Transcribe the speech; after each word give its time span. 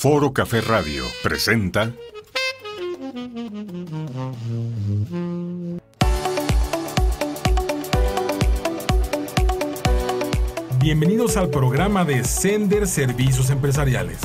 Foro 0.00 0.32
Café 0.32 0.60
Radio 0.60 1.02
presenta 1.24 1.90
Bienvenidos 10.78 11.36
al 11.36 11.50
programa 11.50 12.04
de 12.04 12.22
Sender 12.22 12.86
Servicios 12.86 13.50
Empresariales, 13.50 14.20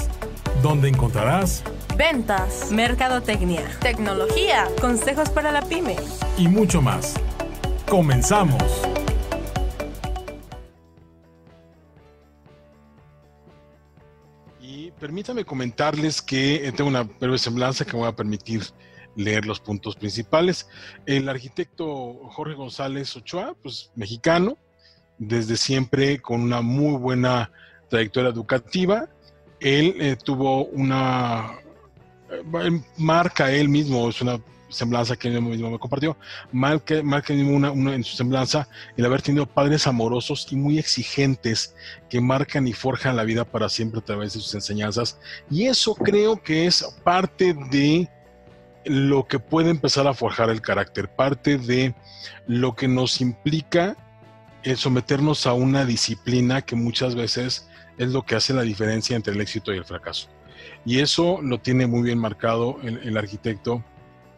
donde 0.62 0.90
encontrarás 0.90 1.64
ventas, 1.98 2.72
mercadotecnia, 2.72 3.64
tecnología, 3.80 4.68
consejos 4.80 5.32
para 5.32 5.52
la 5.52 5.64
pyme 5.64 5.96
y 6.38 6.48
mucho 6.48 6.84
más. 6.84 7.16
Comenzamos. 7.90 8.93
Permítame 15.24 15.46
comentarles 15.46 16.22
que 16.22 16.70
tengo 16.76 16.90
una 16.90 17.04
breve 17.04 17.38
semblanza 17.38 17.86
que 17.86 17.94
me 17.94 18.00
voy 18.00 18.10
a 18.10 18.16
permitir 18.16 18.62
leer 19.16 19.46
los 19.46 19.62
puntos 19.62 19.96
principales. 19.96 20.68
El 21.06 21.30
arquitecto 21.30 22.28
Jorge 22.32 22.56
González 22.56 23.16
Ochoa, 23.16 23.56
pues 23.64 23.90
mexicano, 23.96 24.58
desde 25.18 25.56
siempre 25.56 26.22
con 26.22 26.42
una 26.42 26.60
muy 26.60 26.98
buena 26.98 27.50
trayectoria 27.90 28.32
educativa. 28.32 29.08
Él 29.62 29.96
eh, 30.02 30.18
tuvo 30.22 30.66
una, 30.66 31.54
eh, 32.30 32.82
marca 32.98 33.50
él 33.50 33.70
mismo, 33.70 34.10
es 34.10 34.22
una 34.22 34.42
semblanza 34.74 35.16
que 35.16 35.28
él 35.28 35.42
mismo 35.42 35.70
me 35.70 35.80
compartió, 35.80 36.18
marca, 36.52 37.02
marca 37.04 37.34
una, 37.34 37.72
una, 37.72 37.96
en 37.96 38.04
su 38.04 38.16
semblanza 38.16 38.68
el 38.98 39.06
haber 39.06 39.22
tenido 39.22 39.46
padres 39.46 39.88
amorosos 39.88 40.48
y 40.52 40.56
muy 40.56 40.80
exigentes 40.80 41.76
que 42.10 42.22
marcan 42.22 42.68
y 42.68 42.74
forjan 42.74 43.16
la 43.16 43.24
vida 43.24 43.46
para 43.46 43.70
siempre 43.70 44.00
a 44.00 44.04
través 44.04 44.34
de 44.34 44.40
sus 44.40 44.54
enseñanzas. 44.56 45.20
Y 45.50 45.66
eso 45.66 45.96
creo 45.96 46.42
que 46.42 46.66
es 46.66 46.84
parte 47.04 47.54
de 47.72 48.10
lo 48.86 49.28
que 49.28 49.40
puede 49.40 49.70
empezar 49.70 50.08
a 50.08 50.14
forjar 50.14 50.50
el 50.50 50.62
carácter, 50.62 51.10
parte 51.10 51.58
de 51.58 51.96
lo 52.48 52.76
que 52.76 52.88
nos 52.88 53.22
implica 53.22 53.96
el 54.64 54.78
someternos 54.78 55.46
a 55.46 55.54
una 55.54 55.86
disciplina 55.86 56.62
que 56.62 56.76
muchas 56.76 57.16
veces 57.16 57.68
es 57.98 58.10
lo 58.10 58.24
que 58.24 58.36
hace 58.36 58.54
la 58.54 58.62
diferencia 58.62 59.16
entre 59.16 59.34
el 59.34 59.42
éxito 59.42 59.74
y 59.74 59.78
el 59.78 59.86
fracaso. 59.86 60.30
Y 60.86 61.00
eso 61.00 61.42
lo 61.42 61.60
tiene 61.60 61.88
muy 61.88 62.02
bien 62.04 62.20
marcado 62.20 62.80
el 62.84 63.18
arquitecto 63.18 63.84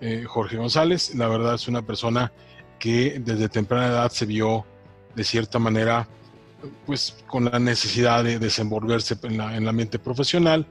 eh, 0.06 0.23
Jorge 0.25 0.58
González. 0.58 1.16
La 1.16 1.28
verdad 1.28 1.56
es 1.56 1.67
una 1.67 1.81
persona 1.81 2.31
que 2.80 3.20
desde 3.20 3.50
temprana 3.50 3.88
edad 3.88 4.12
se 4.12 4.25
vio 4.25 4.66
de 5.16 5.23
cierta 5.23 5.59
manera 5.59 6.08
pues 6.86 7.16
con 7.28 7.45
la 7.45 7.59
necesidad 7.59 8.23
de 8.23 8.39
desenvolverse 8.39 9.16
en, 9.23 9.38
la, 9.38 9.56
en 9.56 9.64
el 9.64 9.70
ambiente 9.70 10.00
profesional 10.00 10.66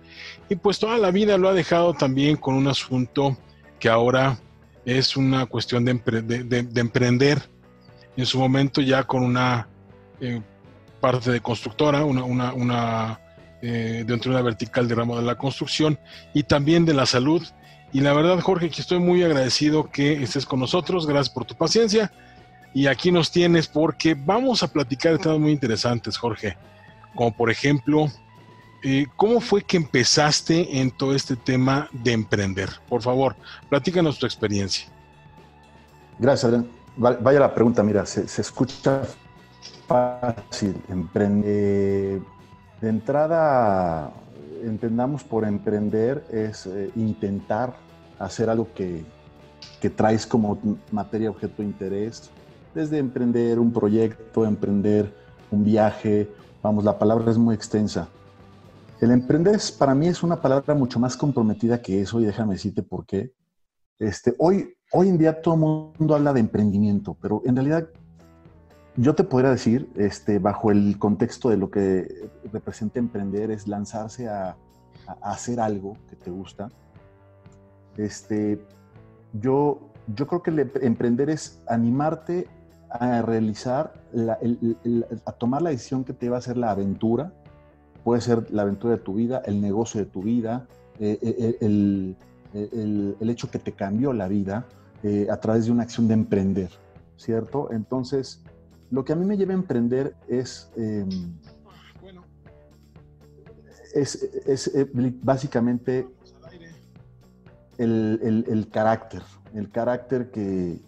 y 0.48 0.56
pues 0.56 0.78
toda 0.78 0.98
la 0.98 1.10
vida 1.10 1.38
lo 1.38 1.48
ha 1.48 1.52
dejado 1.52 1.94
también 1.94 2.36
con 2.36 2.54
un 2.54 2.66
asunto 2.66 3.36
que 3.78 3.88
ahora 3.88 4.38
es 4.84 5.16
una 5.16 5.46
cuestión 5.46 5.84
de, 5.84 5.94
de, 6.22 6.62
de 6.62 6.80
emprender 6.80 7.48
en 8.16 8.26
su 8.26 8.38
momento 8.38 8.80
ya 8.80 9.04
con 9.04 9.22
una 9.22 9.68
eh, 10.20 10.40
parte 11.00 11.30
de 11.30 11.40
constructora, 11.40 12.04
una, 12.04 12.24
una, 12.24 12.52
una 12.54 13.20
eh, 13.60 14.04
de 14.06 14.28
una 14.28 14.42
vertical 14.42 14.86
de 14.88 14.94
ramo 14.94 15.16
de 15.16 15.22
la 15.22 15.36
construcción 15.36 15.98
y 16.32 16.42
también 16.44 16.84
de 16.84 16.94
la 16.94 17.06
salud. 17.06 17.42
Y 17.94 18.00
la 18.00 18.12
verdad, 18.12 18.40
Jorge, 18.40 18.70
que 18.70 18.80
estoy 18.80 18.98
muy 18.98 19.22
agradecido 19.22 19.88
que 19.88 20.20
estés 20.20 20.44
con 20.44 20.58
nosotros. 20.58 21.06
Gracias 21.06 21.32
por 21.32 21.44
tu 21.44 21.54
paciencia. 21.54 22.10
Y 22.74 22.88
aquí 22.88 23.12
nos 23.12 23.30
tienes 23.30 23.68
porque 23.68 24.16
vamos 24.16 24.64
a 24.64 24.66
platicar 24.66 25.12
de 25.12 25.18
temas 25.18 25.38
muy 25.38 25.52
interesantes, 25.52 26.16
Jorge. 26.16 26.58
Como 27.14 27.32
por 27.36 27.52
ejemplo, 27.52 28.08
eh, 28.82 29.06
¿cómo 29.14 29.40
fue 29.40 29.62
que 29.62 29.76
empezaste 29.76 30.80
en 30.80 30.90
todo 30.90 31.14
este 31.14 31.36
tema 31.36 31.88
de 31.92 32.10
emprender? 32.10 32.68
Por 32.88 33.00
favor, 33.00 33.36
platícanos 33.70 34.18
tu 34.18 34.26
experiencia. 34.26 34.88
Gracias, 36.18 36.46
Adrián. 36.46 36.68
Vaya 36.96 37.38
la 37.38 37.54
pregunta, 37.54 37.84
mira, 37.84 38.04
se, 38.06 38.24
escucha 38.24 39.02
fácil, 39.86 40.74
emprende. 40.88 42.20
De 42.80 42.88
entrada, 42.88 44.12
entendamos 44.64 45.22
por 45.22 45.44
emprender 45.44 46.26
es 46.32 46.66
eh, 46.66 46.90
intentar 46.96 47.83
hacer 48.18 48.48
algo 48.50 48.68
que, 48.74 49.04
que, 49.80 49.90
traes 49.90 50.26
como 50.26 50.58
materia, 50.90 51.30
objeto 51.30 51.62
de 51.62 51.68
interés, 51.68 52.30
desde 52.74 52.98
emprender 52.98 53.58
un 53.58 53.72
proyecto, 53.72 54.44
emprender 54.44 55.12
un 55.50 55.64
viaje, 55.64 56.28
vamos, 56.62 56.84
la 56.84 56.98
palabra 56.98 57.30
es 57.30 57.38
muy 57.38 57.54
extensa. 57.54 58.08
El 59.00 59.10
emprender 59.10 59.60
para 59.78 59.94
mí 59.94 60.06
es 60.08 60.22
una 60.22 60.40
palabra 60.40 60.74
mucho 60.74 60.98
más 60.98 61.16
comprometida 61.16 61.82
que 61.82 62.00
eso 62.00 62.20
y 62.20 62.24
déjame 62.24 62.54
decirte 62.54 62.82
por 62.82 63.06
qué. 63.06 63.32
Este, 63.98 64.34
hoy, 64.38 64.74
hoy 64.92 65.08
en 65.08 65.18
día 65.18 65.40
todo 65.40 65.54
el 65.54 65.60
mundo 65.60 66.14
habla 66.14 66.32
de 66.32 66.40
emprendimiento, 66.40 67.16
pero 67.20 67.42
en 67.44 67.54
realidad 67.54 67.88
yo 68.96 69.14
te 69.14 69.24
podría 69.24 69.50
decir, 69.50 69.90
este, 69.96 70.38
bajo 70.38 70.70
el 70.70 70.98
contexto 70.98 71.48
de 71.50 71.56
lo 71.56 71.70
que 71.70 72.30
representa 72.52 72.98
emprender, 72.98 73.50
es 73.50 73.66
lanzarse 73.66 74.28
a 74.28 74.56
hacer 75.20 75.60
algo 75.60 75.96
que 76.08 76.16
te 76.16 76.30
gusta. 76.30 76.70
Este, 77.96 78.64
yo, 79.32 79.80
yo 80.14 80.26
creo 80.26 80.42
que 80.42 80.50
el 80.50 80.70
emprender 80.82 81.30
es 81.30 81.62
animarte 81.68 82.48
a 82.90 83.22
realizar, 83.22 83.92
la, 84.12 84.34
el, 84.34 84.76
el, 84.84 85.04
a 85.24 85.32
tomar 85.32 85.62
la 85.62 85.70
decisión 85.70 86.04
que 86.04 86.12
te 86.12 86.28
va 86.28 86.36
a 86.36 86.38
hacer 86.38 86.56
la 86.56 86.70
aventura. 86.70 87.32
Puede 88.04 88.20
ser 88.20 88.50
la 88.52 88.62
aventura 88.62 88.96
de 88.96 89.02
tu 89.02 89.14
vida, 89.14 89.42
el 89.46 89.60
negocio 89.60 90.00
de 90.00 90.06
tu 90.06 90.22
vida, 90.22 90.66
eh, 91.00 91.18
eh 91.20 91.56
el, 91.60 92.16
el, 92.52 93.16
el, 93.18 93.30
hecho 93.30 93.50
que 93.50 93.58
te 93.58 93.72
cambió 93.72 94.12
la 94.12 94.28
vida 94.28 94.66
eh, 95.02 95.26
a 95.30 95.38
través 95.38 95.66
de 95.66 95.72
una 95.72 95.82
acción 95.82 96.06
de 96.06 96.14
emprender, 96.14 96.70
¿cierto? 97.16 97.72
Entonces, 97.72 98.44
lo 98.90 99.04
que 99.04 99.12
a 99.12 99.16
mí 99.16 99.24
me 99.24 99.36
lleva 99.36 99.52
a 99.52 99.56
emprender 99.56 100.14
es, 100.28 100.70
eh, 100.76 101.04
es, 103.94 104.14
es, 104.46 104.72
básicamente 105.22 106.06
el, 107.78 108.44
el, 108.48 108.68
carácter, 108.68 109.22
el 109.54 109.70
carácter 109.70 110.30
que, 110.30 110.80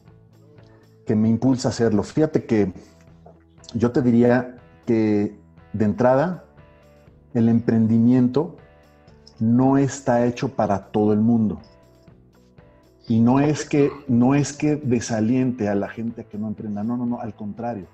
que 1.06 1.16
me 1.16 1.28
impulsa 1.28 1.68
a 1.68 1.70
hacerlo. 1.70 2.02
Fíjate 2.02 2.44
que 2.44 2.72
yo 3.74 3.92
te 3.92 4.02
diría 4.02 4.56
que 4.86 5.38
de 5.72 5.84
entrada, 5.84 6.44
el 7.34 7.48
emprendimiento 7.48 8.56
no 9.38 9.76
está 9.76 10.24
hecho 10.24 10.48
para 10.48 10.86
todo 10.86 11.12
el 11.12 11.20
mundo. 11.20 11.60
Y 13.08 13.20
no 13.20 13.38
es 13.40 13.68
que 13.68 13.90
no 14.08 14.34
es 14.34 14.52
que 14.52 14.76
desaliente 14.76 15.68
a 15.68 15.74
la 15.74 15.88
gente 15.88 16.22
a 16.22 16.24
que 16.24 16.38
no 16.38 16.48
emprenda, 16.48 16.82
no, 16.82 16.96
no, 16.96 17.06
no, 17.06 17.20
al 17.20 17.34
contrario. 17.34 17.86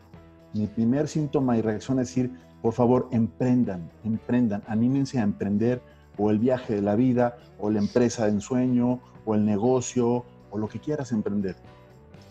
Mi 0.55 0.67
primer 0.67 1.09
síntoma 1.09 1.57
y 1.57 1.63
reacción 1.63 1.99
es 1.99 2.09
decir, 2.09 2.31
por 2.63 2.73
favor, 2.73 3.09
emprendan, 3.11 3.91
emprendan, 4.05 4.63
anímense 4.67 5.19
a 5.19 5.23
emprender 5.23 5.83
o 6.19 6.31
el 6.31 6.39
viaje 6.39 6.75
de 6.75 6.83
la 6.83 6.95
vida, 6.95 7.39
o 7.59 7.71
la 7.71 7.79
empresa 7.79 8.27
de 8.27 8.33
ensueño, 8.33 9.01
o 9.25 9.35
el 9.35 9.45
negocio, 9.45 10.25
o 10.51 10.59
lo 10.59 10.69
que 10.69 10.81
quieras 10.81 11.13
emprender. 11.13 11.57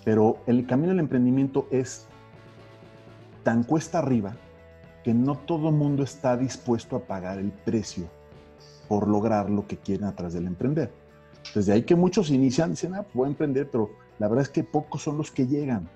Pero 0.03 0.37
el 0.47 0.65
camino 0.65 0.89
del 0.89 0.99
emprendimiento 0.99 1.67
es 1.71 2.07
tan 3.43 3.63
cuesta 3.63 3.99
arriba 3.99 4.35
que 5.03 5.13
no 5.13 5.35
todo 5.35 5.71
mundo 5.71 6.03
está 6.03 6.37
dispuesto 6.37 6.95
a 6.95 6.99
pagar 6.99 7.39
el 7.39 7.51
precio 7.51 8.07
por 8.87 9.07
lograr 9.07 9.49
lo 9.49 9.65
que 9.65 9.77
quieren 9.77 10.05
a 10.05 10.15
través 10.15 10.33
del 10.33 10.47
emprender. 10.47 10.91
Desde 11.55 11.73
ahí 11.73 11.83
que 11.83 11.95
muchos 11.95 12.29
inician, 12.29 12.71
dicen, 12.71 12.93
ah, 12.93 13.05
voy 13.13 13.25
a 13.25 13.29
emprender, 13.29 13.69
pero 13.71 13.89
la 14.19 14.27
verdad 14.27 14.43
es 14.43 14.49
que 14.49 14.63
pocos 14.63 15.01
son 15.01 15.17
los 15.17 15.31
que 15.31 15.47
llegan, 15.47 15.89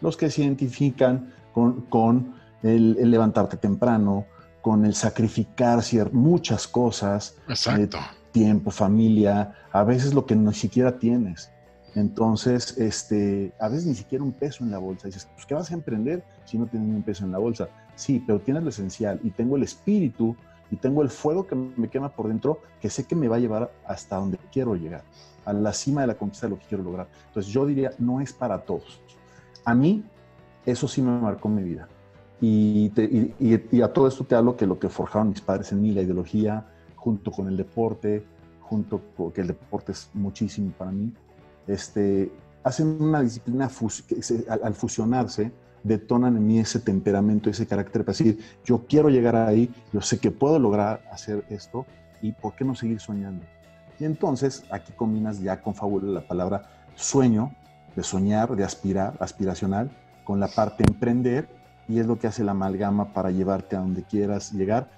los 0.00 0.16
que 0.16 0.30
se 0.30 0.42
identifican 0.42 1.32
con, 1.52 2.34
el, 2.62 3.10
levantarte 3.10 3.56
temprano, 3.56 4.26
con 4.66 4.84
el 4.84 4.96
sacrificar 4.96 5.80
muchas 6.12 6.66
cosas, 6.66 7.36
eh, 7.48 7.88
tiempo, 8.32 8.72
familia, 8.72 9.54
a 9.70 9.84
veces 9.84 10.12
lo 10.12 10.26
que 10.26 10.34
ni 10.34 10.52
siquiera 10.54 10.98
tienes. 10.98 11.52
Entonces, 11.94 12.76
este, 12.76 13.52
a 13.60 13.68
veces 13.68 13.86
ni 13.86 13.94
siquiera 13.94 14.24
un 14.24 14.32
peso 14.32 14.64
en 14.64 14.72
la 14.72 14.78
bolsa. 14.78 15.06
dices, 15.06 15.28
pues, 15.32 15.46
¿qué 15.46 15.54
vas 15.54 15.70
a 15.70 15.74
emprender 15.74 16.24
si 16.46 16.58
no 16.58 16.66
tienes 16.66 16.88
un 16.88 17.04
peso 17.04 17.24
en 17.24 17.30
la 17.30 17.38
bolsa? 17.38 17.68
Sí, 17.94 18.20
pero 18.26 18.40
tienes 18.40 18.64
lo 18.64 18.70
esencial 18.70 19.20
y 19.22 19.30
tengo 19.30 19.54
el 19.54 19.62
espíritu 19.62 20.34
y 20.72 20.74
tengo 20.74 21.02
el 21.02 21.10
fuego 21.10 21.46
que 21.46 21.54
me 21.54 21.88
quema 21.88 22.08
por 22.08 22.26
dentro, 22.26 22.60
que 22.80 22.90
sé 22.90 23.04
que 23.04 23.14
me 23.14 23.28
va 23.28 23.36
a 23.36 23.38
llevar 23.38 23.70
hasta 23.86 24.16
donde 24.16 24.36
quiero 24.50 24.74
llegar, 24.74 25.04
a 25.44 25.52
la 25.52 25.72
cima 25.72 26.00
de 26.00 26.08
la 26.08 26.16
conquista 26.16 26.48
de 26.48 26.54
lo 26.54 26.58
que 26.58 26.66
quiero 26.66 26.82
lograr. 26.82 27.06
Entonces 27.28 27.52
yo 27.52 27.64
diría, 27.66 27.92
no 27.98 28.20
es 28.20 28.32
para 28.32 28.62
todos. 28.62 29.00
A 29.64 29.76
mí, 29.76 30.02
eso 30.64 30.88
sí 30.88 31.02
me 31.02 31.20
marcó 31.20 31.48
mi 31.48 31.62
vida. 31.62 31.86
Y, 32.40 32.90
te, 32.90 33.04
y, 33.04 33.34
y, 33.70 33.80
a 33.80 33.92
todo 33.92 34.08
esto 34.08 34.24
te 34.24 34.34
hablo 34.34 34.56
que 34.56 34.66
lo 34.66 34.78
que 34.78 34.88
forjaron 34.88 35.30
mis 35.30 35.40
padres 35.40 35.72
en 35.72 35.80
mí, 35.80 35.92
la 35.92 36.02
ideología, 36.02 36.66
junto 36.94 37.30
con 37.30 37.48
el 37.48 37.56
deporte, 37.56 38.24
junto 38.60 39.00
con 39.16 39.32
que 39.32 39.40
el 39.40 39.46
deporte 39.46 39.92
es 39.92 40.10
muchísimo 40.12 40.72
para 40.76 40.90
mí, 40.90 41.12
este, 41.66 42.30
hacen 42.62 43.00
una 43.00 43.22
disciplina 43.22 43.68
fus 43.68 44.02
que 44.02 44.22
se, 44.22 44.44
al, 44.50 44.60
al 44.64 44.74
fusionarse, 44.74 45.50
detonan 45.82 46.36
en 46.36 46.46
mí 46.46 46.58
ese 46.58 46.80
temperamento, 46.80 47.48
ese 47.48 47.66
carácter 47.66 48.04
para 48.04 48.18
decir, 48.18 48.38
yo 48.64 48.84
quiero 48.86 49.08
llegar 49.08 49.36
ahí, 49.36 49.72
yo 49.92 50.02
sé 50.02 50.18
que 50.18 50.30
puedo 50.30 50.58
lograr 50.58 51.02
hacer 51.10 51.44
esto 51.48 51.86
¿Y 52.22 52.32
por 52.32 52.54
qué 52.54 52.64
no 52.64 52.74
seguir 52.74 53.00
soñando? 53.00 53.44
Y 53.98 54.04
entonces 54.04 54.64
aquí 54.70 54.92
combinas 54.92 55.40
ya 55.40 55.62
con 55.62 55.74
fábula 55.74 56.10
la 56.12 56.26
palabra 56.26 56.70
sueño, 56.94 57.54
de 57.94 58.02
soñar, 58.02 58.54
de 58.56 58.64
aspirar, 58.64 59.14
aspiracional, 59.20 59.90
con 60.24 60.40
la 60.40 60.48
parte 60.48 60.84
emprender, 60.86 61.48
y 61.88 61.98
es 61.98 62.06
lo 62.06 62.18
que 62.18 62.26
hace 62.26 62.44
la 62.44 62.52
amalgama 62.52 63.12
para 63.12 63.30
llevarte 63.30 63.76
a 63.76 63.80
donde 63.80 64.02
quieras 64.02 64.52
llegar, 64.52 64.90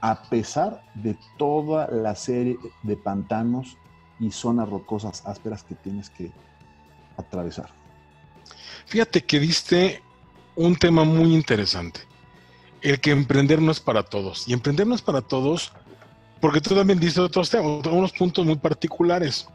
a 0.00 0.22
pesar 0.22 0.82
de 0.94 1.16
toda 1.38 1.88
la 1.88 2.14
serie 2.14 2.58
de 2.82 2.96
pantanos 2.96 3.78
y 4.20 4.30
zonas 4.30 4.68
rocosas 4.68 5.22
ásperas 5.26 5.62
que 5.62 5.74
tienes 5.74 6.10
que 6.10 6.30
atravesar. 7.16 7.70
Fíjate 8.86 9.24
que 9.24 9.40
diste 9.40 10.02
un 10.56 10.76
tema 10.76 11.04
muy 11.04 11.34
interesante. 11.34 12.00
El 12.82 13.00
que 13.00 13.12
emprender 13.12 13.62
no 13.62 13.72
es 13.72 13.80
para 13.80 14.02
todos. 14.02 14.46
Y 14.46 14.52
emprender 14.52 14.86
no 14.86 14.94
es 14.94 15.02
para 15.02 15.22
todos 15.22 15.72
porque 16.40 16.60
tú 16.60 16.74
también 16.74 17.00
diste 17.00 17.20
otros 17.20 17.48
temas, 17.48 17.86
unos 17.86 18.12
puntos 18.12 18.44
muy 18.44 18.56
particulares. 18.56 19.48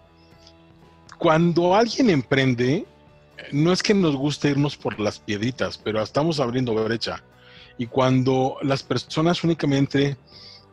Cuando 1.19 1.75
alguien 1.75 2.09
emprende, 2.09 2.83
no 3.51 3.71
es 3.71 3.83
que 3.83 3.93
nos 3.93 4.15
guste 4.15 4.49
irnos 4.49 4.77
por 4.77 4.99
las 4.99 5.19
piedritas, 5.19 5.77
pero 5.77 6.01
estamos 6.01 6.39
abriendo 6.39 6.73
brecha. 6.73 7.23
Y 7.77 7.87
cuando 7.87 8.57
las 8.61 8.83
personas 8.83 9.43
únicamente 9.43 10.17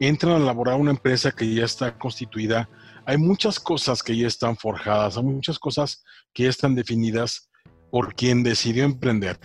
entran 0.01 0.35
a 0.35 0.37
elaborar 0.37 0.77
una 0.77 0.91
empresa 0.91 1.33
que 1.33 1.53
ya 1.55 1.65
está 1.65 1.97
constituida, 1.97 2.69
hay 3.05 3.17
muchas 3.17 3.61
cosas 3.61 4.03
que 4.03 4.17
ya 4.17 4.27
están 4.27 4.57
forjadas, 4.57 5.17
hay 5.17 5.23
muchas 5.23 5.59
cosas 5.59 6.05
que 6.33 6.45
ya 6.45 6.51
están 6.51 6.75
definidas 6.75 7.49
por 7.91 8.15
quien 8.15 8.43
decidió 8.43 8.85
emprender. 8.85 9.39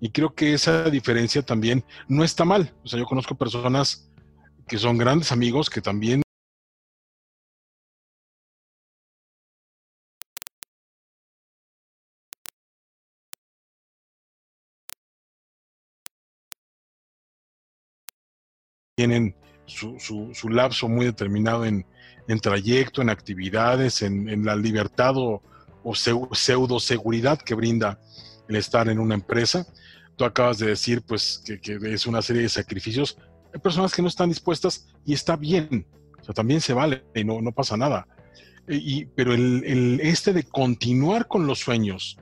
Y 0.00 0.10
creo 0.10 0.34
que 0.34 0.54
esa 0.54 0.84
diferencia 0.84 1.42
también 1.42 1.84
no 2.06 2.22
está 2.22 2.44
mal. 2.44 2.72
O 2.84 2.88
sea, 2.88 2.98
yo 2.98 3.06
conozco 3.06 3.34
personas 3.34 4.10
que 4.68 4.78
son 4.78 4.98
grandes 4.98 5.32
amigos 5.32 5.70
que 5.70 5.80
también 5.80 6.22
tienen 18.98 19.32
su, 19.64 19.96
su, 20.34 20.48
lapso 20.48 20.88
muy 20.88 21.06
determinado 21.06 21.64
en, 21.64 21.86
trayecto, 22.42 23.00
en 23.00 23.10
actividades, 23.10 24.02
en, 24.02 24.44
la 24.44 24.56
libertad 24.56 25.12
o, 25.16 25.40
pseudo 26.32 26.80
seguridad 26.80 27.38
que 27.38 27.54
brinda 27.54 28.00
el 28.48 28.56
estar 28.56 28.88
en 28.88 28.98
una 28.98 29.14
empresa. 29.14 29.64
Tú 30.16 30.24
acabas 30.24 30.58
de 30.58 30.66
decir 30.66 31.02
pues 31.02 31.44
que, 31.62 31.78
es 31.80 32.06
una 32.08 32.22
serie 32.22 32.42
de 32.42 32.48
sacrificios. 32.48 33.16
Hay 33.54 33.60
personas 33.60 33.94
que 33.94 34.02
no 34.02 34.08
están 34.08 34.30
dispuestas 34.30 34.88
y 35.06 35.14
está 35.14 35.36
bien. 35.36 35.86
O 36.20 36.24
sea, 36.24 36.34
también 36.34 36.60
se 36.60 36.72
vale 36.72 37.04
y 37.14 37.22
no, 37.22 37.40
no 37.40 37.52
pasa 37.52 37.76
nada. 37.76 38.08
Y, 38.68 39.04
pero 39.06 39.32
el, 39.32 40.00
este 40.02 40.32
de 40.32 40.42
continuar 40.42 41.28
con 41.28 41.46
los 41.46 41.60
sueños 41.60 42.18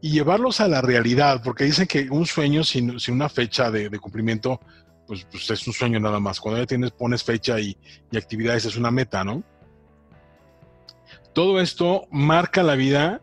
y 0.00 0.10
llevarlos 0.10 0.60
a 0.60 0.68
la 0.68 0.80
realidad, 0.80 1.42
porque 1.44 1.64
dicen 1.64 1.86
que 1.86 2.08
un 2.08 2.24
sueño 2.24 2.64
sin, 2.64 2.98
sin 2.98 3.14
una 3.14 3.28
fecha 3.28 3.70
de 3.70 3.98
cumplimiento 3.98 4.58
pues, 5.12 5.26
pues, 5.30 5.50
es 5.50 5.66
un 5.66 5.74
sueño 5.74 6.00
nada 6.00 6.20
más. 6.20 6.40
Cuando 6.40 6.58
ya 6.58 6.66
tienes, 6.66 6.90
pones 6.90 7.22
fecha 7.22 7.60
y, 7.60 7.76
actividades, 8.16 8.64
es 8.64 8.78
una 8.78 8.90
meta, 8.90 9.22
¿no? 9.24 9.42
Todo 11.34 11.60
esto 11.60 12.06
marca 12.10 12.62
la 12.62 12.76
vida 12.76 13.20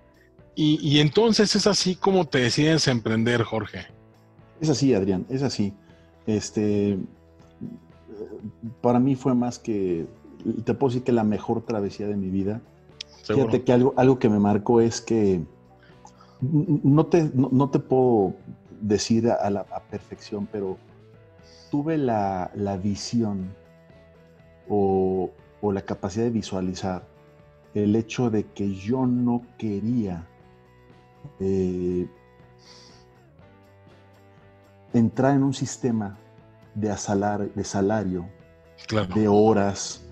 y, 0.54 1.00
entonces 1.00 1.56
es 1.56 1.66
así 1.66 1.96
como 1.96 2.26
te 2.26 2.38
decides 2.38 2.88
emprender, 2.88 3.42
Jorge. 3.42 3.88
Es 4.62 4.70
así, 4.70 4.94
Adrián, 4.94 5.26
es 5.30 5.42
así. 5.42 5.74
Este, 6.28 7.00
para 8.82 9.00
mí 9.00 9.16
fue 9.16 9.34
más 9.34 9.58
que, 9.58 10.06
te 10.64 10.76
puedo 10.76 10.92
decir 10.92 11.04
que 11.04 11.12
la 11.12 11.24
mejor 11.24 11.66
travesía 11.66 12.08
de 12.08 12.18
mi 12.18 12.30
vida. 12.30 12.62
Fíjate 13.24 13.64
que 13.64 13.74
algo, 13.74 13.96
algo 13.98 14.20
que 14.20 14.30
me 14.30 14.38
marcó 14.38 14.80
es 14.80 15.02
que 15.02 15.42
no 16.42 17.08
te, 17.08 17.32
no, 17.34 17.72
te 17.72 17.80
puedo 17.80 18.36
decir 18.80 19.28
a 19.28 19.50
la 19.50 19.64
perfección, 19.90 20.48
pero 20.52 20.78
tuve 21.70 21.98
la, 21.98 22.52
visión 22.82 23.54
o, 24.68 25.32
la 25.62 25.82
capacidad 25.82 26.26
de 26.26 26.32
visualizar 26.32 27.04
el 27.74 27.96
hecho 27.96 28.30
de 28.30 28.46
que 28.46 28.74
yo 28.74 29.06
no 29.06 29.44
quería 29.58 30.28
eh, 31.40 32.08
entrar 34.94 35.36
en 35.36 35.44
un 35.44 35.54
sistema 35.54 36.18
de, 36.74 36.90
de 36.90 37.64
salario, 37.64 38.26
de 39.14 39.28
horas. 39.28 40.04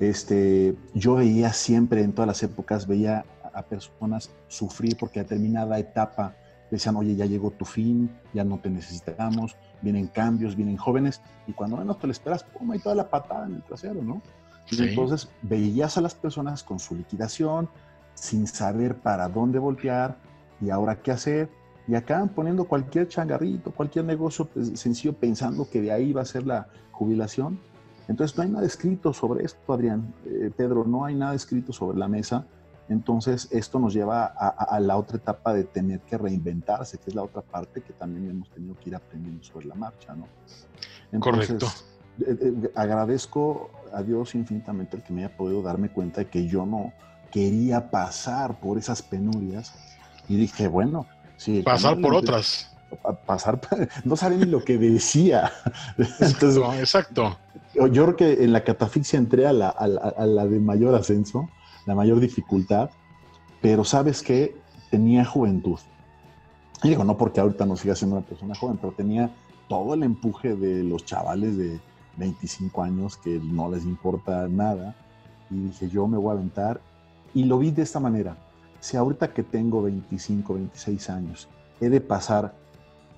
Este, 0.00 0.74
yo 0.94 1.16
veía 1.16 1.52
siempre 1.52 2.02
en 2.02 2.12
todas 2.12 2.26
las 2.26 2.42
épocas, 2.42 2.86
veía 2.86 3.24
a 3.52 3.62
personas 3.62 4.30
sufrir 4.48 4.96
porque 4.98 5.20
a 5.20 5.22
determinada 5.22 5.78
etapa 5.78 6.34
decían, 6.70 6.96
oye, 6.96 7.14
ya 7.14 7.26
llegó 7.26 7.50
tu 7.50 7.64
fin, 7.64 8.10
ya 8.32 8.44
no 8.44 8.58
te 8.58 8.70
necesitamos, 8.70 9.56
vienen 9.84 10.08
cambios, 10.08 10.56
vienen 10.56 10.76
jóvenes, 10.76 11.20
y 11.46 11.52
cuando 11.52 11.76
menos 11.76 11.98
te 11.98 12.06
lo 12.06 12.12
esperas, 12.12 12.42
¡pum! 12.42 12.72
hay 12.72 12.80
toda 12.80 12.96
la 12.96 13.08
patada 13.08 13.46
en 13.46 13.54
el 13.54 13.62
trasero, 13.62 14.02
¿no? 14.02 14.20
Y 14.70 14.82
entonces 14.82 15.28
veías 15.42 15.98
a 15.98 16.00
las 16.00 16.14
personas 16.14 16.64
con 16.64 16.78
su 16.78 16.96
liquidación, 16.96 17.68
sin 18.14 18.46
saber 18.46 18.96
para 18.96 19.28
dónde 19.28 19.58
voltear 19.58 20.16
y 20.60 20.70
ahora 20.70 20.96
qué 20.96 21.10
hacer, 21.12 21.50
y 21.86 21.94
acaban 21.94 22.30
poniendo 22.30 22.64
cualquier 22.64 23.08
changarrito, 23.08 23.70
cualquier 23.70 24.06
negocio 24.06 24.46
pues, 24.46 24.78
sencillo 24.80 25.12
pensando 25.12 25.68
que 25.68 25.82
de 25.82 25.92
ahí 25.92 26.12
va 26.12 26.22
a 26.22 26.24
ser 26.24 26.46
la 26.46 26.68
jubilación. 26.92 27.60
Entonces 28.08 28.36
no 28.36 28.42
hay 28.42 28.50
nada 28.50 28.66
escrito 28.66 29.12
sobre 29.12 29.44
esto, 29.44 29.72
Adrián. 29.72 30.14
Eh, 30.24 30.50
Pedro, 30.56 30.84
no 30.84 31.04
hay 31.04 31.14
nada 31.14 31.34
escrito 31.34 31.72
sobre 31.72 31.98
la 31.98 32.08
mesa. 32.08 32.46
Entonces, 32.88 33.48
esto 33.50 33.78
nos 33.78 33.94
lleva 33.94 34.26
a, 34.26 34.78
la 34.78 34.98
otra 34.98 35.16
etapa 35.16 35.54
de 35.54 35.64
tener 35.64 36.00
que 36.00 36.18
reinventarse, 36.18 36.98
que 36.98 37.08
es 37.08 37.14
la 37.14 37.22
otra 37.22 37.40
parte 37.40 37.80
que 37.80 37.94
también 37.94 38.28
hemos 38.28 38.50
tenido 38.50 38.76
que 38.78 38.90
ir 38.90 38.96
aprendiendo 38.96 39.42
sobre 39.42 39.66
la 39.66 39.74
marcha, 39.74 40.14
¿no? 40.14 40.28
Correcto. 41.18 41.66
Eh, 42.20 42.36
eh, 42.40 42.72
agradezco 42.74 43.70
a 43.92 44.02
Dios 44.02 44.34
infinitamente 44.34 44.96
el 44.96 45.02
que 45.02 45.12
me 45.12 45.24
haya 45.24 45.36
podido 45.36 45.62
darme 45.62 45.88
cuenta 45.88 46.20
de 46.20 46.26
que 46.28 46.46
yo 46.46 46.66
no 46.66 46.92
quería 47.30 47.90
pasar 47.90 48.60
por 48.60 48.76
esas 48.76 49.02
penurias 49.02 49.72
y 50.28 50.36
dije, 50.36 50.68
bueno, 50.68 51.06
sí. 51.36 51.62
Pasar 51.62 52.00
por 52.00 52.14
otras. 52.14 52.70
Pasar, 53.26 53.60
no 54.04 54.16
sabía 54.16 54.38
ni 54.38 54.44
lo 54.44 54.62
que 54.62 54.76
decía. 54.76 55.50
exacto. 56.18 57.38
Yo 57.74 58.04
creo 58.04 58.16
que 58.16 58.44
en 58.44 58.52
la 58.52 58.62
catafixia 58.62 59.18
entré 59.18 59.46
a 59.46 59.52
la, 59.52 59.68
a 59.70 60.26
la 60.26 60.46
de 60.46 60.60
mayor 60.60 60.94
ascenso 60.94 61.48
la 61.86 61.94
mayor 61.94 62.20
dificultad, 62.20 62.90
pero 63.60 63.84
sabes 63.84 64.22
que 64.22 64.56
tenía 64.90 65.24
juventud. 65.24 65.78
Y 66.82 66.90
digo, 66.90 67.04
no 67.04 67.16
porque 67.16 67.40
ahorita 67.40 67.66
no 67.66 67.76
siga 67.76 67.94
siendo 67.94 68.16
una 68.16 68.26
persona 68.26 68.54
joven, 68.54 68.76
pero 68.76 68.92
tenía 68.92 69.30
todo 69.68 69.94
el 69.94 70.02
empuje 70.02 70.54
de 70.54 70.84
los 70.84 71.04
chavales 71.04 71.56
de 71.56 71.80
25 72.16 72.82
años 72.82 73.16
que 73.16 73.40
no 73.42 73.70
les 73.70 73.84
importa 73.84 74.46
nada. 74.48 74.94
Y 75.50 75.54
dije, 75.54 75.88
yo 75.88 76.06
me 76.06 76.18
voy 76.18 76.30
a 76.30 76.32
aventar. 76.34 76.80
Y 77.32 77.44
lo 77.44 77.58
vi 77.58 77.70
de 77.70 77.82
esta 77.82 78.00
manera. 78.00 78.36
Si 78.80 78.96
ahorita 78.96 79.32
que 79.32 79.42
tengo 79.42 79.82
25, 79.82 80.54
26 80.54 81.10
años, 81.10 81.48
he 81.80 81.88
de 81.88 82.00
pasar, 82.00 82.54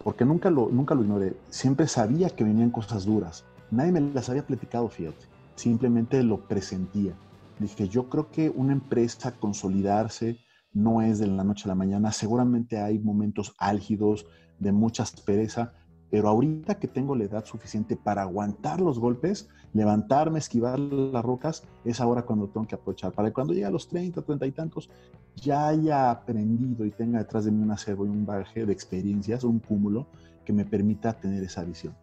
porque 0.04 0.25
nunca 0.25 0.49
lo, 0.49 0.68
nunca 0.70 0.94
lo 0.94 1.02
ignoré, 1.02 1.37
siempre 1.50 1.88
sabía 1.88 2.30
que 2.30 2.44
venían 2.44 2.70
cosas 2.70 3.04
duras. 3.04 3.44
Nadie 3.70 3.92
me 3.92 4.00
las 4.00 4.28
había 4.28 4.46
platicado, 4.46 4.88
fíjate. 4.88 5.26
Simplemente 5.56 6.23
lo 6.23 6.38
presentía 6.38 7.14
dije, 7.58 7.88
yo 7.88 8.08
creo 8.08 8.30
que 8.30 8.50
una 8.50 8.72
empresa 8.72 9.32
consolidarse 9.32 10.38
no 10.72 11.00
es 11.00 11.18
de 11.18 11.26
la 11.26 11.44
noche 11.44 11.64
a 11.64 11.68
la 11.68 11.75
mañana, 11.75 12.12
seguramente 12.12 12.78
hay 12.78 12.98
momentos 12.98 13.54
álgidos 13.58 14.26
de 14.58 14.72
mucha 14.72 15.02
aspereza, 15.02 15.72
pero 16.10 16.28
ahorita 16.28 16.78
que 16.78 16.86
tengo 16.86 17.16
la 17.16 17.25
edad 17.25 17.44
suficiente 17.44 17.96
para 17.96 18.22
aguantar 18.22 18.80
los 18.80 18.98
golpes, 18.98 19.48
levantarme, 19.72 20.38
esquivar 20.38 20.78
las 20.78 21.25
rocas, 21.25 21.64
es 21.84 22.00
ahora 22.00 22.22
cuando 22.22 22.48
tengo 22.48 22.66
que 22.66 22.75
aprovechar. 22.75 23.12
Para 23.12 23.28
que 23.28 23.34
cuando 23.34 23.52
llegue 23.52 23.66
a 23.66 23.70
los 23.70 23.88
30, 23.88 24.22
30 24.22 24.46
y 24.46 24.52
tantos, 24.52 24.90
ya 25.34 25.68
haya 25.68 26.10
aprendido 26.10 26.84
y 26.84 26.90
tenga 26.90 27.18
detrás 27.18 27.44
de 27.44 27.50
mí 27.50 27.62
un 27.62 27.70
acervo 27.70 28.06
y 28.06 28.08
un 28.08 28.25
bagaje 28.25 28.64
de 28.64 28.72
experiencias, 28.72 29.44
un 29.44 29.58
cúmulo 29.58 30.06
que 30.44 30.52
me 30.52 30.64
permita 30.64 31.12
tener 31.12 31.42
esa 31.42 31.64
visión. 31.64 31.94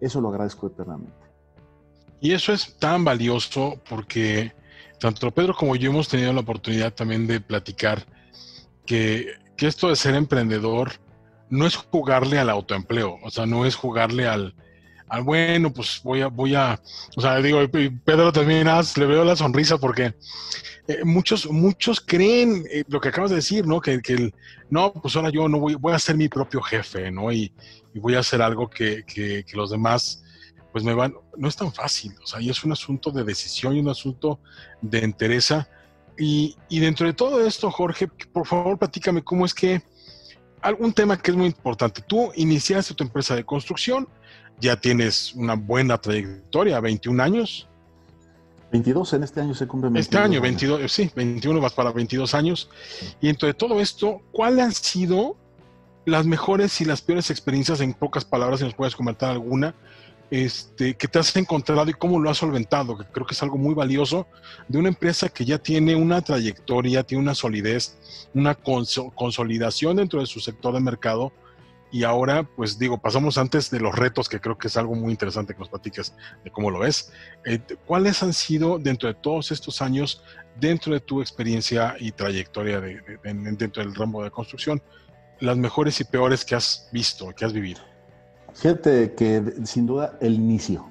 Eso 0.00 0.20
lo 0.20 0.28
agradezco 0.28 0.68
eternamente. 0.68 1.12
Y 2.20 2.32
eso 2.32 2.52
es 2.52 2.76
tan 2.78 3.04
valioso 3.04 3.80
porque 3.88 4.52
tanto 5.00 5.30
Pedro 5.30 5.54
como 5.54 5.74
yo 5.74 5.90
hemos 5.90 6.08
tenido 6.08 6.32
la 6.32 6.40
oportunidad 6.40 6.92
también 6.92 7.26
de 7.26 7.40
platicar 7.40 8.06
que, 8.86 9.34
esto 9.58 9.88
de 9.88 9.96
ser 9.96 10.14
emprendedor 10.14 10.92
no 11.50 11.66
es 11.66 11.76
jugarle 11.76 12.38
al 12.38 12.48
autoempleo, 12.48 13.18
o 13.22 13.30
sea, 13.30 13.44
no 13.44 13.66
es 13.66 13.74
jugarle 13.74 14.26
al, 14.26 14.54
al 15.06 15.22
bueno, 15.22 15.70
pues 15.70 16.00
voy 16.02 16.22
a, 16.22 16.28
voy 16.28 16.54
a, 16.54 16.80
o 17.14 17.20
sea, 17.20 17.36
digo, 17.38 17.60
Pedro 18.04 18.32
también 18.32 18.66
le 18.96 19.06
veo 19.06 19.22
la 19.22 19.36
sonrisa 19.36 19.76
porque 19.76 20.14
eh, 20.88 21.04
muchos, 21.04 21.50
muchos 21.50 22.00
creen 22.00 22.64
eh, 22.70 22.84
lo 22.88 23.02
que 23.02 23.10
acabas 23.10 23.30
de 23.30 23.36
decir, 23.36 23.66
¿no? 23.66 23.82
Que, 23.82 24.00
que 24.00 24.32
no, 24.70 24.94
pues 24.94 25.14
ahora 25.14 25.28
yo 25.28 25.46
no 25.46 25.58
voy, 25.60 25.74
voy 25.74 25.92
a 25.92 25.98
ser 25.98 26.16
mi 26.16 26.28
propio 26.28 26.62
jefe, 26.62 27.10
¿no? 27.10 27.30
Y, 27.30 27.52
voy 27.92 28.14
a 28.14 28.20
hacer 28.20 28.40
algo 28.40 28.70
que, 28.70 29.04
que, 29.04 29.44
que 29.44 29.56
los 29.56 29.70
demás 29.70 30.22
pues 30.72 30.84
me 30.84 30.94
van, 30.94 31.14
no 31.36 31.48
es 31.48 31.56
tan 31.56 31.72
fácil, 31.72 32.14
o 32.22 32.26
sea, 32.26 32.40
y 32.40 32.50
es 32.50 32.62
un 32.64 32.72
asunto 32.72 33.10
de 33.10 33.24
decisión 33.24 33.76
y 33.76 33.80
un 33.80 33.88
asunto 33.88 34.38
de 34.80 35.00
entereza. 35.00 35.68
Y, 36.18 36.56
y 36.68 36.80
dentro 36.80 37.06
de 37.06 37.12
todo 37.12 37.44
esto, 37.46 37.70
Jorge, 37.70 38.08
por 38.08 38.46
favor, 38.46 38.78
platícame 38.78 39.22
cómo 39.22 39.44
es 39.44 39.54
que 39.54 39.82
algún 40.60 40.92
tema 40.92 41.16
que 41.16 41.30
es 41.30 41.36
muy 41.36 41.46
importante. 41.46 42.02
Tú 42.06 42.30
iniciaste 42.34 42.94
tu 42.94 43.04
empresa 43.04 43.34
de 43.34 43.44
construcción, 43.44 44.08
ya 44.60 44.76
tienes 44.76 45.34
una 45.34 45.54
buena 45.54 45.98
trayectoria, 45.98 46.80
21 46.80 47.22
años. 47.22 47.66
22, 48.72 49.14
en 49.14 49.22
este 49.24 49.40
año 49.40 49.54
se 49.54 49.66
cumple 49.66 49.98
Este 49.98 50.16
año, 50.16 50.40
22, 50.40 50.92
sí, 50.92 51.10
21 51.14 51.60
vas 51.60 51.72
para 51.72 51.90
22 51.90 52.34
años. 52.34 52.68
Y 53.20 53.26
dentro 53.26 53.48
de 53.48 53.54
todo 53.54 53.80
esto, 53.80 54.20
¿cuáles 54.30 54.64
han 54.64 54.72
sido 54.72 55.36
las 56.04 56.26
mejores 56.26 56.80
y 56.80 56.84
las 56.84 57.02
peores 57.02 57.30
experiencias, 57.30 57.80
en 57.80 57.94
pocas 57.94 58.24
palabras, 58.24 58.60
si 58.60 58.64
nos 58.64 58.74
puedes 58.74 58.94
comentar 58.94 59.30
alguna, 59.30 59.74
este, 60.30 60.94
que 60.94 61.08
te 61.08 61.18
has 61.18 61.34
encontrado 61.34 61.90
y 61.90 61.94
cómo 61.94 62.20
lo 62.20 62.30
has 62.30 62.38
solventado, 62.38 62.96
que 62.96 63.04
creo 63.04 63.26
que 63.26 63.34
es 63.34 63.42
algo 63.42 63.58
muy 63.58 63.74
valioso 63.74 64.28
de 64.68 64.78
una 64.78 64.88
empresa 64.88 65.28
que 65.28 65.44
ya 65.44 65.58
tiene 65.58 65.96
una 65.96 66.22
trayectoria, 66.22 67.02
tiene 67.02 67.22
una 67.22 67.34
solidez, 67.34 67.98
una 68.32 68.54
consolidación 68.54 69.96
dentro 69.96 70.20
de 70.20 70.26
su 70.26 70.40
sector 70.40 70.72
de 70.74 70.80
mercado. 70.80 71.32
Y 71.92 72.04
ahora, 72.04 72.44
pues 72.44 72.78
digo, 72.78 72.98
pasamos 72.98 73.36
antes 73.36 73.68
de 73.68 73.80
los 73.80 73.96
retos, 73.96 74.28
que 74.28 74.40
creo 74.40 74.56
que 74.56 74.68
es 74.68 74.76
algo 74.76 74.94
muy 74.94 75.10
interesante 75.10 75.54
que 75.54 75.58
nos 75.58 75.68
platiques 75.68 76.14
de 76.44 76.50
cómo 76.52 76.70
lo 76.70 76.78
ves. 76.78 77.12
Eh, 77.44 77.58
¿Cuáles 77.84 78.22
han 78.22 78.32
sido, 78.32 78.78
dentro 78.78 79.08
de 79.08 79.14
todos 79.14 79.50
estos 79.50 79.82
años, 79.82 80.22
dentro 80.60 80.92
de 80.92 81.00
tu 81.00 81.20
experiencia 81.20 81.96
y 81.98 82.12
trayectoria 82.12 82.80
dentro 82.80 83.82
del 83.82 83.92
ramo 83.96 84.22
de 84.22 84.30
construcción, 84.30 84.80
las 85.40 85.56
mejores 85.56 86.00
y 86.00 86.04
peores 86.04 86.44
que 86.44 86.54
has 86.54 86.88
visto, 86.92 87.34
que 87.34 87.44
has 87.44 87.52
vivido? 87.52 87.89
Fíjate 88.54 89.14
que 89.14 89.54
sin 89.64 89.86
duda 89.86 90.16
el 90.20 90.34
inicio, 90.34 90.86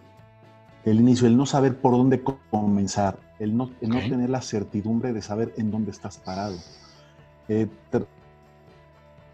el 0.86 1.00
inicio, 1.00 1.28
el 1.28 1.38
no 1.38 1.46
saber 1.46 1.78
por 1.78 1.94
dónde 1.94 2.24
comenzar, 2.50 3.20
el 3.40 3.56
no, 3.56 3.72
no 3.82 4.00
tener 4.00 4.30
la 4.30 4.42
certidumbre 4.42 5.14
de 5.14 5.22
saber 5.22 5.54
en 5.58 5.72
dónde 5.72 5.92
estás 5.92 6.18
parado. 6.18 6.58
Eh, 7.48 7.68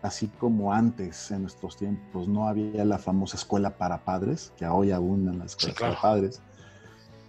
así 0.01 0.27
como 0.39 0.71
antes, 0.71 1.31
en 1.31 1.41
nuestros 1.41 1.77
tiempos, 1.77 2.27
no 2.27 2.47
había 2.47 2.85
la 2.85 2.97
famosa 2.97 3.37
escuela 3.37 3.71
para 3.71 4.03
padres, 4.03 4.53
que 4.57 4.67
hoy 4.67 4.91
abundan 4.91 5.39
las 5.39 5.51
escuelas 5.51 5.79
para 5.79 6.01
padres, 6.01 6.41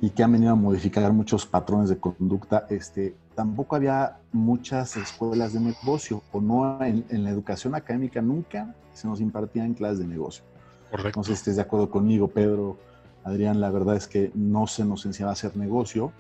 y 0.00 0.11
que 0.11 0.23
han 0.23 0.33
venido 0.33 0.53
a 0.53 0.57
modificar 0.57 1.11
muchos 1.12 1.47
patrones 1.47 1.88
de 1.88 1.97
conducta, 1.97 2.67
este, 2.69 3.17
tampoco 3.35 3.76
había 3.76 4.19
muchas 4.31 4.97
escuelas 4.97 5.55
de 5.55 5.61
negocio, 5.61 6.23
o 6.33 6.41
no 6.41 6.83
en, 6.85 7.05
en 7.09 7.25
la 7.25 7.31
educación 7.31 7.75
académica 7.75 8.21
nunca 8.21 8.75
se 8.93 9.09
nos 9.09 9.21
impartían 9.21 9.73
clases 9.73 10.00
de 10.00 10.07
negocio. 10.07 10.45
Correcto. 10.90 11.21
No 11.21 11.25
sé 11.25 11.28
si 11.28 11.35
estés 11.35 11.57
de 11.57 11.62
acuerdo 11.62 11.90
conmigo, 11.90 12.28
Pedro, 12.28 12.78
Adrián, 13.25 13.61
la 13.61 13.71
verdad 13.71 13.97
es 13.97 14.07
que 14.07 14.31
no 14.35 14.66
se 14.66 14.85
nos 14.85 15.05
enseñaba 15.05 15.31
a 15.31 15.35
hacer 15.35 15.57
negocio. 15.57 16.12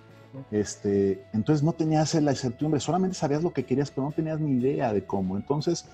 Este, 0.50 1.24
entonces 1.32 1.62
no 1.62 1.72
tenías 1.72 2.12
la 2.14 2.32
incertidumbre, 2.32 2.80
solamente 2.80 3.16
sabías 3.16 3.42
lo 3.42 3.52
que 3.52 3.64
querías, 3.64 3.90
pero 3.90 4.06
no 4.06 4.12
tenías 4.12 4.40
ni 4.40 4.58
idea 4.58 4.92
de 4.92 5.04
cómo. 5.06 5.36
Entonces, 5.36 5.86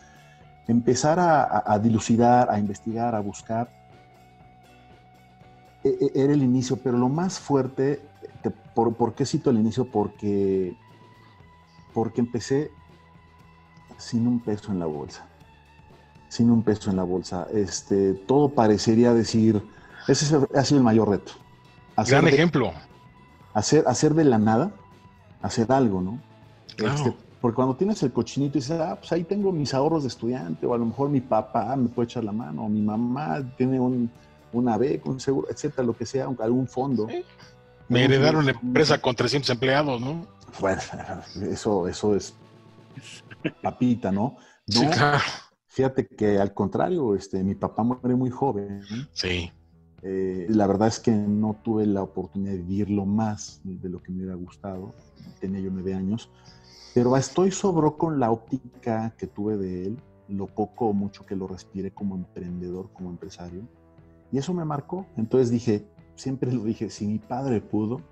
empezar 0.66 1.18
a, 1.20 1.78
dilucidar, 1.78 2.50
a 2.50 2.58
investigar, 2.58 3.14
a 3.14 3.20
buscar, 3.20 3.68
e, 5.84 5.88
e, 5.88 6.24
era 6.24 6.32
el 6.32 6.42
inicio, 6.42 6.76
pero 6.76 6.96
lo 6.96 7.08
más 7.08 7.38
fuerte, 7.38 8.00
por, 8.74 8.94
¿por 8.94 9.14
qué 9.14 9.26
cito 9.26 9.50
el 9.50 9.58
inicio? 9.58 9.84
Porque, 9.84 10.74
porque 11.92 12.20
empecé 12.20 12.70
sin 13.98 14.26
un 14.26 14.40
peso 14.40 14.72
en 14.72 14.80
la 14.80 14.86
bolsa 14.86 15.26
sin 16.32 16.50
un 16.50 16.62
peso 16.62 16.88
en 16.88 16.96
la 16.96 17.02
bolsa. 17.02 17.46
Este, 17.52 18.14
todo 18.14 18.48
parecería 18.48 19.12
decir, 19.12 19.62
ese 20.08 20.34
ha 20.54 20.64
sido 20.64 20.78
el 20.78 20.82
mayor 20.82 21.10
reto. 21.10 21.32
Gran 22.08 22.26
ejemplo. 22.26 22.72
Hacer, 23.52 23.84
hacer 23.86 24.14
de 24.14 24.24
la 24.24 24.38
nada, 24.38 24.72
hacer 25.42 25.70
algo, 25.70 26.00
¿no? 26.00 26.18
Este, 26.78 27.14
porque 27.38 27.56
cuando 27.56 27.76
tienes 27.76 28.02
el 28.02 28.14
cochinito 28.14 28.56
y 28.56 28.62
dices, 28.62 28.80
ah, 28.80 28.96
pues 28.98 29.12
ahí 29.12 29.24
tengo 29.24 29.52
mis 29.52 29.74
ahorros 29.74 30.04
de 30.04 30.08
estudiante, 30.08 30.64
o 30.64 30.72
a 30.72 30.78
lo 30.78 30.86
mejor 30.86 31.10
mi 31.10 31.20
papá 31.20 31.76
me 31.76 31.90
puede 31.90 32.06
echar 32.06 32.24
la 32.24 32.32
mano, 32.32 32.64
o 32.64 32.68
mi 32.70 32.80
mamá 32.80 33.42
tiene 33.58 33.78
un, 33.78 34.10
una 34.54 34.78
beca, 34.78 35.10
un 35.10 35.20
seguro, 35.20 35.48
etcétera, 35.50 35.84
lo 35.84 35.94
que 35.94 36.06
sea, 36.06 36.28
algún 36.38 36.66
fondo. 36.66 37.08
Me 37.88 38.04
heredaron 38.04 38.46
la 38.46 38.52
empresa 38.52 38.96
con 39.02 39.14
300 39.14 39.50
empleados, 39.50 40.00
¿no? 40.00 40.26
Bueno, 40.60 40.80
eso, 41.50 41.86
eso 41.88 42.16
es 42.16 42.34
papita, 43.60 44.10
¿no? 44.10 44.38
no 44.68 44.80
sí, 44.80 44.86
claro. 44.86 45.18
Fíjate 45.72 46.06
que 46.06 46.38
al 46.38 46.52
contrario, 46.52 47.14
este, 47.14 47.42
mi 47.42 47.54
papá 47.54 47.82
muere 47.82 48.14
muy 48.14 48.28
joven. 48.28 48.82
Sí. 49.12 49.50
Eh, 50.02 50.46
la 50.50 50.66
verdad 50.66 50.88
es 50.88 51.00
que 51.00 51.12
no 51.12 51.56
tuve 51.64 51.86
la 51.86 52.02
oportunidad 52.02 52.52
de 52.52 52.58
vivirlo 52.58 53.06
más 53.06 53.62
de 53.64 53.88
lo 53.88 54.02
que 54.02 54.12
me 54.12 54.18
hubiera 54.18 54.34
gustado. 54.34 54.92
Tenía 55.40 55.60
yo 55.60 55.70
nueve 55.70 55.94
años. 55.94 56.30
Pero 56.92 57.16
estoy 57.16 57.52
sobró 57.52 57.96
con 57.96 58.20
la 58.20 58.30
óptica 58.30 59.14
que 59.16 59.26
tuve 59.26 59.56
de 59.56 59.86
él, 59.86 59.98
lo 60.28 60.46
poco 60.46 60.88
o 60.88 60.92
mucho 60.92 61.24
que 61.24 61.36
lo 61.36 61.46
respiré 61.46 61.90
como 61.90 62.16
emprendedor, 62.16 62.90
como 62.92 63.08
empresario. 63.08 63.62
Y 64.30 64.36
eso 64.36 64.52
me 64.52 64.66
marcó. 64.66 65.06
Entonces 65.16 65.50
dije, 65.50 65.86
siempre 66.16 66.52
lo 66.52 66.64
dije, 66.64 66.90
si 66.90 67.06
mi 67.06 67.18
padre 67.18 67.62
pudo, 67.62 68.02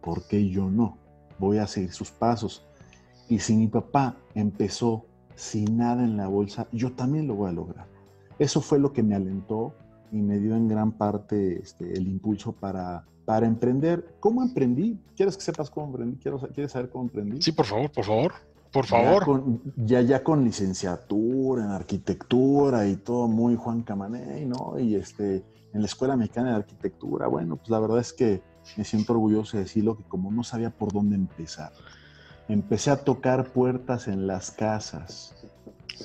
¿por 0.00 0.26
qué 0.26 0.48
yo 0.48 0.70
no? 0.70 0.96
Voy 1.38 1.58
a 1.58 1.66
seguir 1.66 1.92
sus 1.92 2.10
pasos. 2.10 2.64
Y 3.28 3.40
si 3.40 3.54
mi 3.54 3.66
papá 3.66 4.16
empezó 4.34 5.04
sin 5.34 5.76
nada 5.76 6.04
en 6.04 6.16
la 6.16 6.28
bolsa, 6.28 6.66
yo 6.72 6.92
también 6.92 7.26
lo 7.26 7.34
voy 7.34 7.50
a 7.50 7.52
lograr. 7.52 7.86
Eso 8.38 8.60
fue 8.60 8.78
lo 8.78 8.92
que 8.92 9.02
me 9.02 9.14
alentó 9.14 9.74
y 10.12 10.16
me 10.16 10.38
dio 10.38 10.56
en 10.56 10.68
gran 10.68 10.92
parte 10.92 11.60
este, 11.60 11.92
el 11.92 12.06
impulso 12.06 12.52
para, 12.52 13.04
para 13.24 13.46
emprender. 13.46 14.16
¿Cómo 14.20 14.42
emprendí? 14.42 14.98
¿Quieres 15.16 15.36
que 15.36 15.42
sepas 15.42 15.70
cómo 15.70 15.86
emprendí? 15.86 16.16
¿Quieres 16.18 16.72
saber 16.72 16.90
cómo 16.90 17.04
emprendí? 17.04 17.42
Sí, 17.42 17.52
por 17.52 17.66
favor, 17.66 17.90
por 17.90 18.04
favor. 18.04 18.32
Por 18.72 18.86
favor. 18.86 19.20
Ya 19.20 19.24
con, 19.24 19.62
ya, 19.76 20.00
ya 20.00 20.24
con 20.24 20.44
licenciatura 20.44 21.64
en 21.64 21.70
arquitectura 21.70 22.88
y 22.88 22.96
todo 22.96 23.28
muy 23.28 23.54
Juan 23.54 23.82
Camaney, 23.82 24.46
¿no? 24.46 24.78
Y 24.80 24.96
este, 24.96 25.44
en 25.72 25.80
la 25.80 25.86
Escuela 25.86 26.16
Mexicana 26.16 26.50
de 26.50 26.56
Arquitectura, 26.56 27.28
bueno, 27.28 27.56
pues 27.56 27.70
la 27.70 27.78
verdad 27.78 28.00
es 28.00 28.12
que 28.12 28.42
me 28.76 28.84
siento 28.84 29.12
orgulloso 29.12 29.56
de 29.56 29.62
decirlo 29.62 29.96
que 29.96 30.02
como 30.04 30.32
no 30.32 30.42
sabía 30.42 30.70
por 30.70 30.92
dónde 30.92 31.14
empezar 31.14 31.72
empecé 32.48 32.90
a 32.90 32.96
tocar 32.96 33.44
puertas 33.44 34.08
en 34.08 34.26
las 34.26 34.50
casas, 34.50 35.34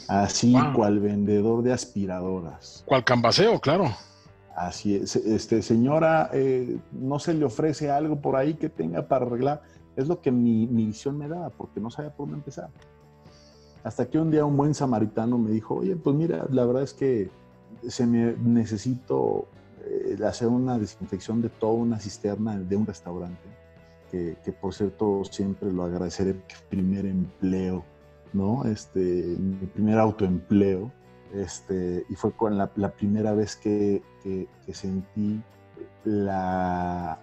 así 0.08 0.56
cual 0.74 1.00
vendedor 1.00 1.64
de 1.64 1.74
aspiradoras. 1.74 2.84
Cual 2.86 3.04
cambaseo, 3.04 3.60
claro. 3.60 3.86
Así 4.56 4.96
es, 4.96 5.16
este, 5.16 5.62
señora, 5.62 6.30
eh, 6.34 6.78
no 6.92 7.20
se 7.20 7.34
le 7.34 7.46
ofrece 7.46 7.90
algo 7.90 8.20
por 8.20 8.36
ahí 8.36 8.56
que 8.56 8.70
tenga 8.70 9.08
para 9.08 9.26
arreglar. 9.26 9.62
Es 9.96 10.08
lo 10.08 10.22
que 10.22 10.32
mi, 10.32 10.66
visión 10.66 11.18
me 11.18 11.28
daba, 11.28 11.50
porque 11.50 11.80
no 11.80 11.90
sabía 11.90 12.12
por 12.12 12.26
dónde 12.26 12.40
empezar. 12.40 12.70
Hasta 13.84 14.10
que 14.10 14.20
un 14.20 14.32
día 14.32 14.44
un 14.46 14.58
buen 14.58 14.74
samaritano 14.74 15.38
me 15.38 15.52
dijo, 15.52 15.76
oye, 15.76 15.96
pues 15.96 16.16
mira, 16.16 16.46
la 16.50 16.66
verdad 16.66 16.84
es 16.84 16.94
que 16.94 17.30
se 17.88 18.06
me 18.06 18.34
necesito 18.34 19.48
eh, 19.86 20.18
hacer 20.26 20.50
una 20.50 20.78
desinfección 20.78 21.42
de 21.42 21.50
toda 21.50 21.74
una 21.74 22.00
cisterna 22.00 22.60
de 22.60 22.76
un 22.76 22.86
restaurante 22.86 23.59
que, 24.12 24.36
por 24.60 24.74
cierto 24.74 25.24
siempre 25.26 25.72
lo 25.72 25.84
agradeceré, 25.84 26.36
primer 26.70 27.06
empleo, 27.06 27.84
¿no? 28.34 28.66
Este, 28.66 29.00
mi 29.00 29.66
primer 29.68 30.00
autoempleo, 30.00 30.92
este, 31.34 32.06
y 32.10 32.16
fue 32.16 32.32
con 32.32 32.58
la, 32.58 32.68
primera 32.68 33.34
vez 33.34 33.56
que, 33.56 34.02
que, 34.24 34.48
sentí 34.74 35.42
la, 36.04 37.20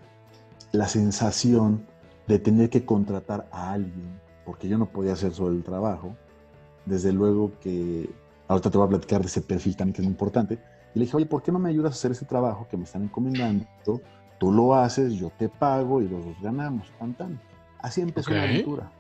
la 0.73 0.89
sensación 0.89 1.85
de 2.27 2.39
tener 2.39 2.71
que 2.71 2.85
contratar 2.85 3.49
a 3.51 3.73
alguien, 3.73 4.21
porque 4.45 4.69
yo 4.69 4.79
no 4.79 4.87
podía 4.87 5.13
hacer 5.13 5.33
solo 5.33 5.55
el 5.55 5.63
trabajo. 5.63 6.17
Desde 6.85 7.13
luego 7.13 7.53
que, 7.61 8.09
ahorita 8.49 8.71
te 8.71 8.79
voy 8.79 8.87
a 8.87 8.91
platicar 8.91 9.21
de 9.21 9.27
ese 9.27 9.41
perfil 9.41 9.77
también 9.77 9.95
que 9.95 10.03
es 10.03 10.05
muy 10.05 10.13
importante. 10.13 10.59
Y 10.95 10.99
le 10.99 11.05
dije, 11.05 11.17
oye, 11.17 11.27
¿por 11.27 11.43
qué 11.43 11.53
no 11.53 11.59
me 11.59 11.69
ayudas 11.69 11.93
a 11.93 11.95
hacer 11.95 12.13
ese 12.13 12.25
trabajo 12.25 12.67
que 12.71 12.77
me 12.77 12.85
están 12.85 13.03
encomendando? 13.03 13.67
Tú 14.39 14.53
lo 14.53 14.75
haces, 14.75 15.15
yo 15.15 15.31
te 15.39 15.49
pago 15.49 16.03
y 16.03 16.09
los 16.09 16.25
dos 16.25 16.37
ganamos. 16.43 16.87
Tan, 17.17 17.41
Así 17.79 18.01
empezó 18.01 18.31
la 18.31 18.43
aventura. 18.43 18.91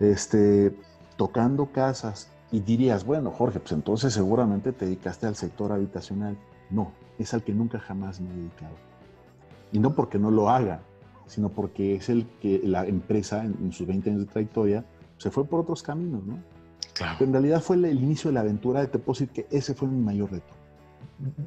Este, 0.00 0.76
tocando 1.16 1.66
casas. 1.66 2.30
Y 2.50 2.60
dirías, 2.60 3.04
bueno, 3.04 3.30
Jorge, 3.30 3.58
pues 3.58 3.72
entonces 3.72 4.12
seguramente 4.12 4.72
te 4.72 4.84
dedicaste 4.84 5.26
al 5.26 5.34
sector 5.34 5.72
habitacional. 5.72 6.36
No, 6.70 6.92
es 7.18 7.34
al 7.34 7.42
que 7.42 7.52
nunca 7.52 7.78
jamás 7.78 8.20
me 8.20 8.30
he 8.30 8.36
dedicado. 8.36 8.74
Y 9.72 9.78
no 9.80 9.94
porque 9.94 10.18
no 10.18 10.30
lo 10.30 10.48
haga, 10.50 10.80
sino 11.26 11.48
porque 11.48 11.96
es 11.96 12.08
el 12.08 12.26
que 12.40 12.60
la 12.64 12.86
empresa 12.86 13.44
en, 13.44 13.72
sus 13.72 13.86
20 13.86 14.10
años 14.10 14.26
de 14.26 14.32
trayectoria 14.32 14.84
se 15.18 15.30
fue 15.30 15.44
por 15.44 15.60
otros 15.60 15.82
caminos, 15.82 16.24
¿no? 16.24 16.38
Claro. 16.92 17.24
en 17.24 17.32
realidad 17.32 17.60
fue 17.60 17.74
el, 17.74 17.86
inicio 17.86 18.30
de 18.30 18.34
la 18.34 18.40
aventura 18.40 18.80
de 18.80 18.86
te 18.86 19.00
puedo 19.00 19.18
decir 19.18 19.30
que 19.30 19.48
ese 19.50 19.74
fue 19.74 19.88
mi 19.88 20.00
mayor 20.00 20.30
reto. 20.30 20.54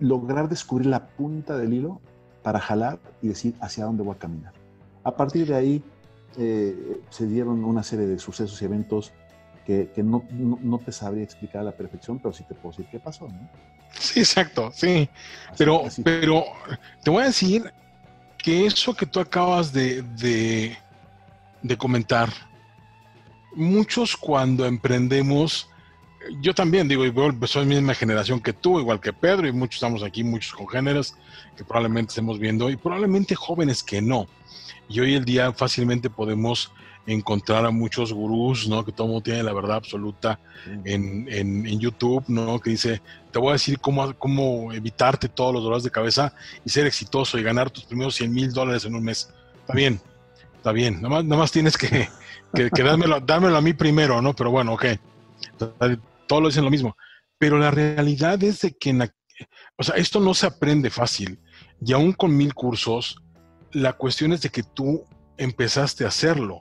Lograr 0.01 0.49
descubrir 0.49 0.87
la 0.87 1.07
punta 1.07 1.57
del 1.57 1.73
hilo 1.73 2.01
para 2.47 2.61
jalar 2.61 2.97
y 3.21 3.27
decir 3.27 3.55
hacia 3.59 3.83
dónde 3.83 4.03
voy 4.03 4.15
a 4.15 4.19
caminar. 4.19 4.53
A 5.03 5.13
partir 5.13 5.45
de 5.47 5.53
ahí 5.53 5.83
eh, 6.37 7.01
se 7.09 7.27
dieron 7.27 7.61
una 7.65 7.83
serie 7.83 8.05
de 8.05 8.17
sucesos 8.19 8.61
y 8.61 8.63
eventos 8.63 9.11
que, 9.65 9.91
no, 9.97 10.23
no, 10.31 10.79
te 10.79 10.93
sabría 10.93 11.25
explicar 11.25 11.59
a 11.59 11.65
la 11.65 11.71
perfección, 11.73 12.19
pero 12.19 12.33
sí 12.33 12.45
te 12.47 12.53
puedo 12.53 12.71
decir 12.71 12.87
qué 12.89 13.01
pasó, 13.01 13.27
¿no? 13.27 13.49
Sí, 13.99 14.21
exacto, 14.21 14.71
sí. 14.73 15.09
pero, 15.57 15.83
pero 16.05 16.45
te 17.03 17.09
voy 17.09 17.23
a 17.23 17.25
decir 17.25 17.69
que 18.37 18.65
eso 18.65 18.95
que 18.95 19.05
tú 19.05 19.19
acabas 19.19 19.73
de, 19.73 20.03
de, 20.03 20.77
de 21.63 21.77
comentar, 21.77 22.29
muchos 23.55 24.15
cuando 24.15 24.65
emprendemos, 24.65 25.69
yo 26.41 26.53
también 26.53 26.87
digo, 26.87 27.05
igual 27.05 27.37
soy 27.47 27.63
la 27.63 27.75
misma 27.75 27.93
generación 27.93 28.39
que 28.39 28.53
tú, 28.53 28.79
igual 28.79 28.99
que 28.99 29.13
Pedro, 29.13 29.47
y 29.47 29.51
muchos 29.51 29.75
estamos 29.75 30.03
aquí, 30.03 30.23
muchos 30.23 30.53
congéneres 30.53 31.15
que 31.55 31.63
probablemente 31.63 32.11
estemos 32.11 32.39
viendo, 32.39 32.69
y 32.69 32.75
probablemente 32.75 33.35
jóvenes 33.35 33.83
que 33.83 34.01
no. 34.01 34.27
Y 34.89 34.99
hoy 34.99 35.15
el 35.15 35.25
día 35.25 35.51
fácilmente 35.53 36.09
podemos 36.09 36.71
encontrar 37.05 37.65
a 37.65 37.71
muchos 37.71 38.11
gurús, 38.11 38.67
¿no? 38.67 38.83
Que 38.83 38.91
todo 38.91 39.07
mundo 39.07 39.21
tiene 39.21 39.41
la 39.43 39.53
verdad 39.53 39.77
absoluta 39.77 40.39
en, 40.83 41.25
en, 41.29 41.79
YouTube, 41.79 42.25
¿no? 42.27 42.59
Que 42.59 42.71
dice, 42.71 43.01
te 43.31 43.39
voy 43.39 43.49
a 43.49 43.53
decir 43.53 43.79
cómo, 43.79 44.13
cómo 44.17 44.73
evitarte 44.73 45.29
todos 45.29 45.53
los 45.53 45.63
dolores 45.63 45.83
de 45.83 45.91
cabeza 45.91 46.33
y 46.65 46.69
ser 46.69 46.85
exitoso 46.85 47.37
y 47.37 47.43
ganar 47.43 47.69
tus 47.71 47.85
primeros 47.85 48.15
100 48.15 48.33
mil 48.33 48.51
dólares 48.51 48.83
en 48.83 48.95
un 48.95 49.03
mes. 49.03 49.33
Está 49.61 49.73
bien, 49.73 50.01
está 50.57 50.71
bien. 50.73 50.95
Nada 50.95 51.09
más, 51.09 51.23
nada 51.23 51.41
más 51.41 51.51
tienes 51.51 51.77
que, 51.77 52.09
que, 52.53 52.69
que 52.69 52.83
dármelo, 52.83 53.21
dármelo, 53.21 53.55
a 53.55 53.61
mí 53.61 53.73
primero, 53.73 54.21
¿no? 54.21 54.33
Pero 54.33 54.51
bueno, 54.51 54.73
ok 54.73 54.85
todos 56.27 56.41
lo 56.41 56.49
dicen 56.49 56.65
lo 56.65 56.71
mismo. 56.71 56.95
Pero 57.37 57.57
la 57.57 57.71
realidad 57.71 58.41
es 58.43 58.61
de 58.61 58.75
que, 58.75 59.09
o 59.77 59.83
sea, 59.83 59.95
esto 59.95 60.19
no 60.19 60.33
se 60.33 60.47
aprende 60.47 60.89
fácil. 60.89 61.39
Y 61.85 61.93
aún 61.93 62.13
con 62.13 62.35
mil 62.35 62.53
cursos, 62.53 63.21
la 63.71 63.93
cuestión 63.93 64.33
es 64.33 64.41
de 64.41 64.49
que 64.49 64.63
tú 64.63 65.05
empezaste 65.37 66.05
a 66.05 66.07
hacerlo, 66.07 66.59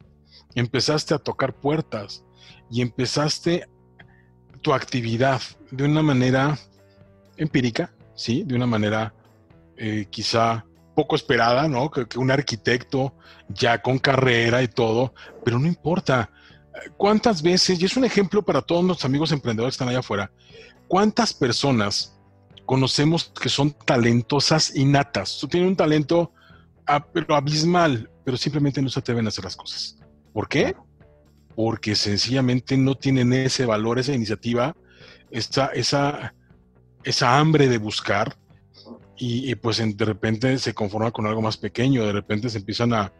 empezaste 0.54 1.14
a 1.14 1.18
tocar 1.18 1.54
puertas 1.54 2.24
y 2.70 2.82
empezaste 2.82 3.68
tu 4.62 4.74
actividad 4.74 5.40
de 5.70 5.84
una 5.84 6.02
manera 6.02 6.58
empírica, 7.36 7.94
¿sí? 8.14 8.42
De 8.44 8.54
una 8.54 8.66
manera 8.66 9.14
eh, 9.76 10.06
quizá 10.10 10.64
poco 10.94 11.16
esperada, 11.16 11.68
¿no? 11.68 11.90
Que, 11.90 12.06
que, 12.06 12.18
un 12.18 12.30
arquitecto 12.30 13.14
ya 13.48 13.80
con 13.80 13.98
carrera 13.98 14.62
y 14.62 14.68
todo, 14.68 15.14
pero 15.44 15.58
no 15.58 15.66
importa. 15.66 16.30
¿Cuántas 16.96 17.42
veces, 17.42 17.80
y 17.80 17.84
es 17.84 17.96
un 17.96 18.04
ejemplo 18.04 18.42
para 18.42 18.62
todos 18.62 18.84
los 18.84 19.04
amigos 19.04 19.32
emprendedores 19.32 19.74
que 19.74 19.76
están 19.76 19.88
allá 19.88 20.00
afuera, 20.00 20.30
cuántas 20.88 21.32
personas 21.32 22.18
conocemos 22.64 23.32
que 23.40 23.48
son 23.48 23.72
talentosas 23.72 24.74
innatas? 24.76 25.38
Tú 25.38 25.48
tienes 25.48 25.68
un 25.68 25.76
talento 25.76 26.32
pero 27.12 27.34
abismal, 27.34 28.10
pero 28.24 28.36
simplemente 28.36 28.80
no 28.80 28.88
se 28.88 29.00
atreven 29.00 29.26
a 29.26 29.28
hacer 29.28 29.44
las 29.44 29.56
cosas. 29.56 29.98
¿Por 30.32 30.48
qué? 30.48 30.76
Porque 31.54 31.94
sencillamente 31.94 32.76
no 32.76 32.94
tienen 32.94 33.32
ese 33.32 33.66
valor, 33.66 33.98
esa 33.98 34.12
iniciativa, 34.12 34.76
esa, 35.30 35.66
esa, 35.68 36.34
esa 37.02 37.38
hambre 37.38 37.68
de 37.68 37.78
buscar 37.78 38.36
y, 39.16 39.50
y 39.50 39.54
pues 39.56 39.78
de 39.78 40.04
repente 40.04 40.58
se 40.58 40.74
conforman 40.74 41.10
con 41.10 41.26
algo 41.26 41.42
más 41.42 41.56
pequeño, 41.56 42.04
de 42.04 42.12
repente 42.12 42.50
se 42.50 42.58
empiezan 42.58 42.92
a, 42.92 43.12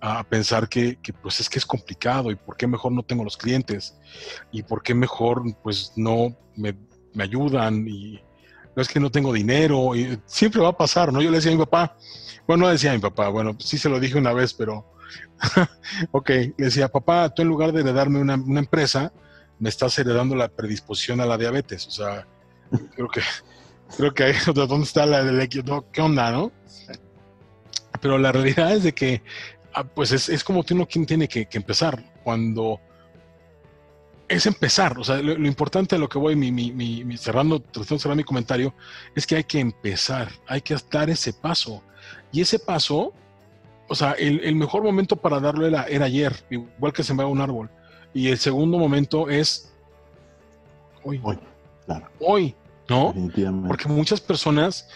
a 0.00 0.24
pensar 0.24 0.68
que, 0.68 0.98
pues 1.22 1.40
es 1.40 1.48
que 1.48 1.58
es 1.58 1.66
complicado 1.66 2.30
y 2.30 2.36
por 2.36 2.56
qué 2.56 2.66
mejor 2.66 2.92
no 2.92 3.02
tengo 3.02 3.24
los 3.24 3.36
clientes 3.36 3.96
y 4.50 4.62
por 4.62 4.82
qué 4.82 4.94
mejor 4.94 5.42
pues 5.62 5.92
no 5.96 6.36
me, 6.56 6.76
ayudan 7.18 7.86
y 7.88 8.20
no 8.74 8.82
es 8.82 8.88
que 8.88 9.00
no 9.00 9.10
tengo 9.10 9.32
dinero 9.32 9.94
y 9.96 10.18
siempre 10.26 10.60
va 10.60 10.68
a 10.68 10.76
pasar, 10.76 11.12
¿no? 11.12 11.20
Yo 11.20 11.30
le 11.30 11.36
decía 11.36 11.50
a 11.50 11.54
mi 11.54 11.60
papá, 11.60 11.96
bueno, 12.46 12.64
no 12.64 12.70
decía 12.70 12.92
a 12.92 12.94
mi 12.94 13.00
papá, 13.00 13.28
bueno, 13.28 13.56
sí 13.58 13.78
se 13.78 13.88
lo 13.88 14.00
dije 14.00 14.16
una 14.16 14.32
vez, 14.32 14.54
pero 14.54 14.92
ok, 16.12 16.28
le 16.30 16.54
decía, 16.56 16.88
papá, 16.88 17.28
tú 17.34 17.42
en 17.42 17.48
lugar 17.48 17.72
de 17.72 17.80
heredarme 17.80 18.20
una, 18.20 18.36
una 18.36 18.60
empresa, 18.60 19.12
me 19.58 19.68
estás 19.68 19.98
heredando 19.98 20.34
la 20.34 20.48
predisposición 20.48 21.20
a 21.20 21.26
la 21.26 21.36
diabetes, 21.36 21.86
o 21.86 21.90
sea, 21.90 22.26
creo 22.94 23.08
que 23.08 23.20
creo 23.96 24.14
que 24.14 24.24
ahí 24.24 24.34
dónde 24.54 24.84
está 24.84 25.06
la 25.06 25.22
del 25.24 25.48
¿qué 25.48 26.00
onda, 26.00 26.30
no? 26.30 26.52
Pero 28.00 28.18
la 28.18 28.32
realidad 28.32 28.72
es 28.72 28.82
de 28.84 28.94
que 28.94 29.22
pues 29.84 30.12
es, 30.12 30.28
es, 30.28 30.44
como 30.44 30.64
uno 30.70 30.86
quien 30.86 31.06
tiene 31.06 31.28
que, 31.28 31.46
empezar. 31.52 32.02
Cuando 32.22 32.80
es 34.28 34.46
empezar, 34.46 34.98
o 34.98 35.04
sea, 35.04 35.20
lo, 35.20 35.46
importante 35.46 35.96
de 35.96 36.00
lo 36.00 36.08
que 36.08 36.18
voy 36.18 36.36
mi, 36.36 36.52
mi, 36.52 36.72
mi, 36.72 37.16
cerrando, 37.16 37.60
tratando 37.60 37.94
de 37.94 37.98
cerrar 38.00 38.16
mi 38.16 38.24
comentario, 38.24 38.74
es 39.14 39.26
que 39.26 39.36
hay 39.36 39.44
que 39.44 39.58
empezar, 39.58 40.28
hay 40.46 40.60
que 40.60 40.76
dar 40.90 41.10
ese 41.10 41.32
paso. 41.32 41.82
Y 42.32 42.40
ese 42.40 42.58
paso, 42.58 43.12
o 43.88 43.94
sea, 43.94 44.12
el, 44.12 44.40
el 44.40 44.54
mejor 44.54 44.82
momento 44.82 45.16
para 45.16 45.40
darlo 45.40 45.66
era, 45.66 45.84
era, 45.84 46.06
ayer, 46.06 46.34
igual 46.50 46.92
que 46.92 47.02
sembrar 47.02 47.28
un 47.28 47.40
árbol. 47.40 47.70
Y 48.14 48.28
el 48.28 48.38
segundo 48.38 48.78
momento 48.78 49.28
es 49.28 49.72
hoy. 51.02 51.20
Hoy, 51.22 51.38
claro. 51.86 52.08
Hoy, 52.20 52.54
¿no? 52.88 53.14
Porque 53.66 53.88
muchas 53.88 54.20
personas 54.20 54.88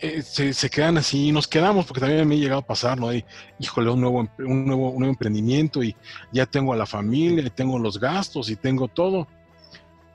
eh, 0.00 0.22
se, 0.22 0.70
quedan 0.70 0.98
así 0.98 1.28
y 1.28 1.32
nos 1.32 1.48
quedamos, 1.48 1.86
porque 1.86 2.00
también 2.00 2.26
me 2.26 2.36
ha 2.36 2.38
llegado 2.38 2.60
a 2.60 2.66
pasar, 2.66 2.98
¿no? 2.98 3.12
Y, 3.12 3.24
híjole, 3.58 3.90
un 3.90 4.00
nuevo, 4.00 4.28
un, 4.38 4.64
nuevo, 4.64 4.90
un 4.90 4.98
nuevo 4.98 5.12
emprendimiento 5.12 5.82
y 5.82 5.96
ya 6.32 6.46
tengo 6.46 6.72
a 6.72 6.76
la 6.76 6.86
familia, 6.86 7.44
y 7.44 7.50
tengo 7.50 7.78
los 7.78 7.98
gastos 7.98 8.50
y 8.50 8.56
tengo 8.56 8.88
todo. 8.88 9.26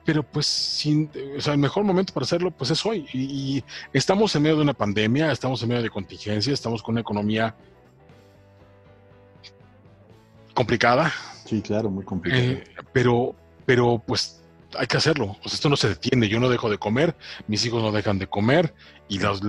Pero 0.04 0.22
pues, 0.22 0.46
sin, 0.46 1.10
o 1.36 1.40
sea, 1.40 1.54
el 1.54 1.58
mejor 1.58 1.84
momento 1.84 2.12
para 2.12 2.24
hacerlo, 2.24 2.50
pues 2.50 2.70
es 2.70 2.84
hoy. 2.84 3.06
Y, 3.12 3.64
estamos 3.92 4.34
en 4.36 4.42
medio 4.42 4.56
de 4.56 4.62
una 4.62 4.74
pandemia, 4.74 5.32
estamos 5.32 5.62
en 5.62 5.68
medio 5.68 5.82
de 5.82 5.90
contingencia, 5.90 6.52
estamos 6.52 6.82
con 6.82 6.94
una 6.94 7.00
economía 7.00 7.54
complicada. 10.54 11.12
Sí, 11.44 11.60
claro, 11.62 11.90
muy 11.90 12.04
complicada. 12.04 12.42
Eh, 12.42 12.64
pero, 12.92 13.34
pero 13.66 14.02
pues 14.06 14.43
hay 14.78 14.86
que 14.86 14.96
hacerlo. 14.96 15.36
O 15.44 15.46
esto 15.46 15.68
no 15.68 15.76
se 15.76 15.88
detiene. 15.88 16.28
Yo 16.28 16.40
no 16.40 16.48
dejo 16.48 16.70
de 16.70 16.78
comer, 16.78 17.16
mis 17.46 17.64
hijos 17.64 17.82
no 17.82 17.92
dejan 17.92 18.18
de 18.18 18.26
comer 18.26 18.74
y 19.08 19.18
los, 19.18 19.40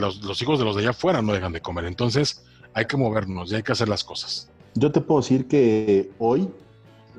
hijos 0.41 0.59
de 0.59 0.65
los 0.65 0.75
de 0.75 0.81
allá 0.81 0.89
afuera 0.91 1.21
no 1.21 1.33
dejan 1.33 1.53
de 1.53 1.61
comer. 1.61 1.85
Entonces 1.85 2.43
hay 2.73 2.85
que 2.85 2.97
movernos 2.97 3.51
y 3.51 3.55
hay 3.55 3.63
que 3.63 3.71
hacer 3.71 3.89
las 3.89 4.03
cosas. 4.03 4.49
Yo 4.75 4.91
te 4.91 5.01
puedo 5.01 5.21
decir 5.21 5.47
que 5.47 6.11
hoy, 6.19 6.49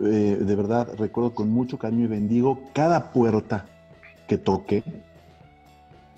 eh, 0.00 0.38
de 0.40 0.56
verdad, 0.56 0.88
recuerdo 0.98 1.34
con 1.34 1.48
mucho 1.48 1.78
cariño 1.78 2.04
y 2.04 2.08
bendigo 2.08 2.60
cada 2.74 3.12
puerta 3.12 3.66
que 4.28 4.36
toqué, 4.36 4.84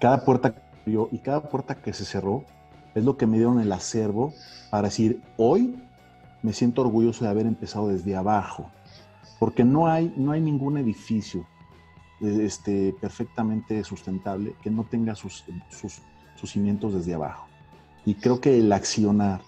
cada 0.00 0.24
puerta 0.24 0.54
que 0.54 0.60
abrió 0.82 1.08
y 1.12 1.18
cada 1.18 1.48
puerta 1.48 1.76
que 1.76 1.92
se 1.92 2.04
cerró, 2.04 2.44
es 2.94 3.04
lo 3.04 3.16
que 3.16 3.26
me 3.26 3.36
dieron 3.36 3.60
el 3.60 3.70
acervo 3.70 4.34
para 4.70 4.88
decir, 4.88 5.20
hoy 5.36 5.76
me 6.42 6.52
siento 6.52 6.82
orgulloso 6.82 7.24
de 7.24 7.30
haber 7.30 7.46
empezado 7.46 7.88
desde 7.88 8.16
abajo, 8.16 8.70
porque 9.38 9.64
no 9.64 9.86
hay, 9.86 10.12
no 10.16 10.32
hay 10.32 10.40
ningún 10.40 10.78
edificio, 10.78 11.46
este, 12.20 12.94
perfectamente 13.00 13.82
sustentable 13.84 14.54
que 14.62 14.70
no 14.70 14.84
tenga 14.84 15.14
sus, 15.14 15.44
cimientos 16.44 16.94
desde 16.94 17.14
abajo. 17.14 17.46
Y 18.04 18.14
creo 18.14 18.40
que 18.40 18.58
el 18.58 18.72
accionar, 18.72 19.40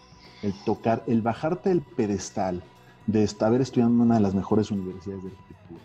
el 0.43 0.53
tocar, 0.65 1.03
el 1.07 1.23
bajarte 1.23 1.71
el 1.71 1.83
pedestal 1.83 2.63
de 3.07 3.29
haber 3.41 3.61
estudiado 3.61 3.91
en 3.91 4.01
una 4.01 4.17
de 4.17 4.21
las 4.21 4.35
mejores 4.35 4.71
universidades 4.71 5.25
de 5.25 5.31
arquitectura, 5.31 5.81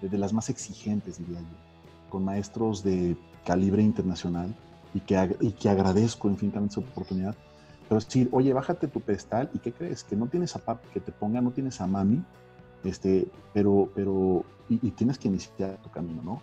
de 0.00 0.18
las 0.18 0.32
más 0.32 0.50
exigentes, 0.50 1.18
diría 1.18 1.40
yo, 1.40 1.46
con 2.08 2.24
maestros 2.24 2.82
de 2.82 3.16
calibre 3.44 3.82
internacional 3.82 4.54
y 4.94 5.00
que, 5.00 5.36
y 5.40 5.52
que 5.52 5.68
agradezco 5.68 6.28
infinitamente 6.28 6.74
su 6.74 6.80
oportunidad, 6.80 7.34
pero 7.88 8.00
decir, 8.00 8.28
oye, 8.32 8.52
bájate 8.52 8.88
tu 8.88 9.00
pedestal 9.00 9.50
y 9.54 9.58
¿qué 9.58 9.72
crees? 9.72 10.04
Que 10.04 10.16
no 10.16 10.26
tienes 10.26 10.54
a 10.56 10.58
papi 10.58 10.88
que 10.92 11.00
te 11.00 11.12
ponga, 11.12 11.40
no 11.40 11.50
tienes 11.52 11.80
a 11.80 11.86
mami, 11.86 12.22
este, 12.84 13.28
pero, 13.52 13.90
pero, 13.94 14.44
y, 14.68 14.90
tienes 14.92 15.18
que 15.18 15.28
iniciar 15.28 15.80
tu 15.82 15.90
camino, 15.90 16.22
¿no? 16.22 16.42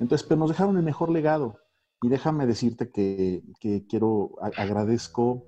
Entonces, 0.00 0.26
pero 0.26 0.40
nos 0.40 0.50
dejaron 0.50 0.76
el 0.76 0.82
mejor 0.82 1.10
legado. 1.10 1.58
Y 2.02 2.08
déjame 2.08 2.46
decirte 2.46 2.90
que, 2.90 3.42
que 3.58 3.86
quiero, 3.86 4.32
agradezco 4.56 5.44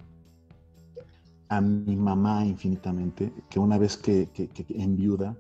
a 1.49 1.61
mi 1.61 1.97
mamá 1.97 2.45
infinitamente, 2.45 3.33
que 3.49 3.59
una 3.59 3.79
vez 3.79 3.97
que, 3.97 4.29
que, 4.33 4.51
en 4.71 4.97
viuda, 4.97 5.37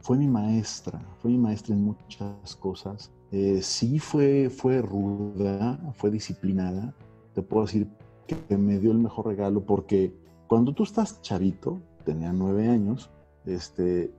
fue 0.00 0.16
mi 0.16 0.28
maestra, 0.28 1.00
fue 1.20 1.30
mi 1.30 1.38
maestra 1.38 1.74
en 1.74 1.84
muchas 1.84 2.56
cosas. 2.56 3.10
Eh, 3.30 3.60
sí 3.62 3.98
fue, 3.98 4.48
fue 4.50 4.80
ruda, 4.80 5.78
fue 5.94 6.10
disciplinada. 6.10 6.94
Te 7.34 7.42
puedo 7.42 7.66
decir 7.66 7.88
que 8.26 8.56
me 8.56 8.78
dio 8.78 8.92
el 8.92 8.98
mejor 8.98 9.26
regalo 9.26 9.64
porque 9.64 10.14
cuando 10.46 10.72
tú 10.72 10.82
estás 10.82 11.20
chavito, 11.22 11.80
tenía 12.04 12.32
nueve 12.32 12.68
años, 12.68 13.10
este, 13.44 14.12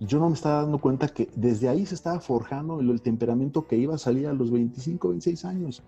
yo 0.00 0.18
no 0.18 0.28
me 0.28 0.34
estaba 0.34 0.62
dando 0.62 0.78
cuenta 0.78 1.08
que 1.08 1.30
desde 1.34 1.68
ahí 1.68 1.86
se 1.86 1.94
estaba 1.94 2.20
forjando 2.20 2.80
el, 2.80 3.00
temperamento 3.00 3.66
que 3.66 3.76
iba 3.76 3.94
a 3.94 3.98
salir 3.98 4.26
a 4.26 4.34
los 4.34 4.50
25, 4.50 5.08
26 5.08 5.44
años. 5.44 5.82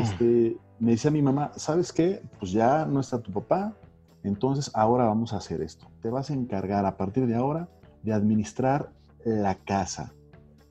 Este, 0.00 0.56
me 0.78 0.92
decía 0.92 1.10
mi 1.10 1.22
mamá, 1.22 1.52
¿sabes 1.56 1.92
qué? 1.92 2.22
Pues 2.38 2.52
ya 2.52 2.86
no 2.86 3.00
está 3.00 3.18
tu 3.20 3.32
papá, 3.32 3.74
entonces 4.22 4.70
ahora 4.74 5.04
vamos 5.04 5.32
a 5.32 5.38
hacer 5.38 5.62
esto. 5.62 5.88
Te 6.00 6.10
vas 6.10 6.30
a 6.30 6.34
encargar 6.34 6.86
a 6.86 6.96
partir 6.96 7.26
de 7.26 7.34
ahora 7.34 7.68
de 8.02 8.12
administrar 8.12 8.92
la 9.24 9.56
casa. 9.56 10.12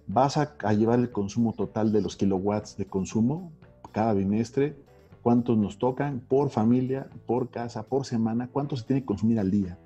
Vas 0.07 0.37
a, 0.37 0.55
a 0.63 0.73
llevar 0.73 0.99
el 0.99 1.11
consumo 1.11 1.53
total 1.53 1.91
de 1.91 2.01
los 2.01 2.15
kilowatts 2.15 2.77
de 2.77 2.85
consumo 2.85 3.51
cada 3.91 4.13
bimestre, 4.13 4.75
cuántos 5.21 5.57
nos 5.57 5.79
tocan 5.79 6.19
por 6.19 6.49
familia, 6.49 7.09
por 7.25 7.49
casa, 7.49 7.83
por 7.83 8.05
semana, 8.05 8.49
cuánto 8.51 8.77
se 8.77 8.85
tiene 8.85 9.01
que 9.01 9.07
consumir 9.07 9.39
al 9.39 9.51
día 9.51 9.77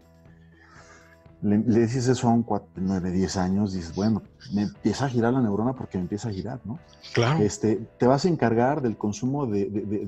le, 1.44 1.58
dices 1.58 2.08
eso 2.08 2.30
a 2.30 2.32
un 2.32 2.44
4, 2.44 2.70
9, 2.78 3.12
10 3.12 3.38
años, 3.38 3.74
dices, 3.74 3.94
bueno, 3.94 4.24
me 4.54 4.64
empieza 4.64 5.06
a 5.06 5.10
girar 5.10 5.34
la 5.34 5.42
neurona 5.42 5.74
porque 5.74 5.98
me 5.98 6.04
empieza 6.04 6.30
a 6.30 6.32
girar, 6.32 6.62
¿no? 6.64 6.80
Claro. 7.14 7.44
Este, 7.44 7.86
te 7.98 8.08
vas 8.08 8.24
a 8.24 8.30
encargar 8.30 8.82
del 8.82 8.96
consumo 8.98 9.46
de, 9.46 9.66
de, 9.70 10.06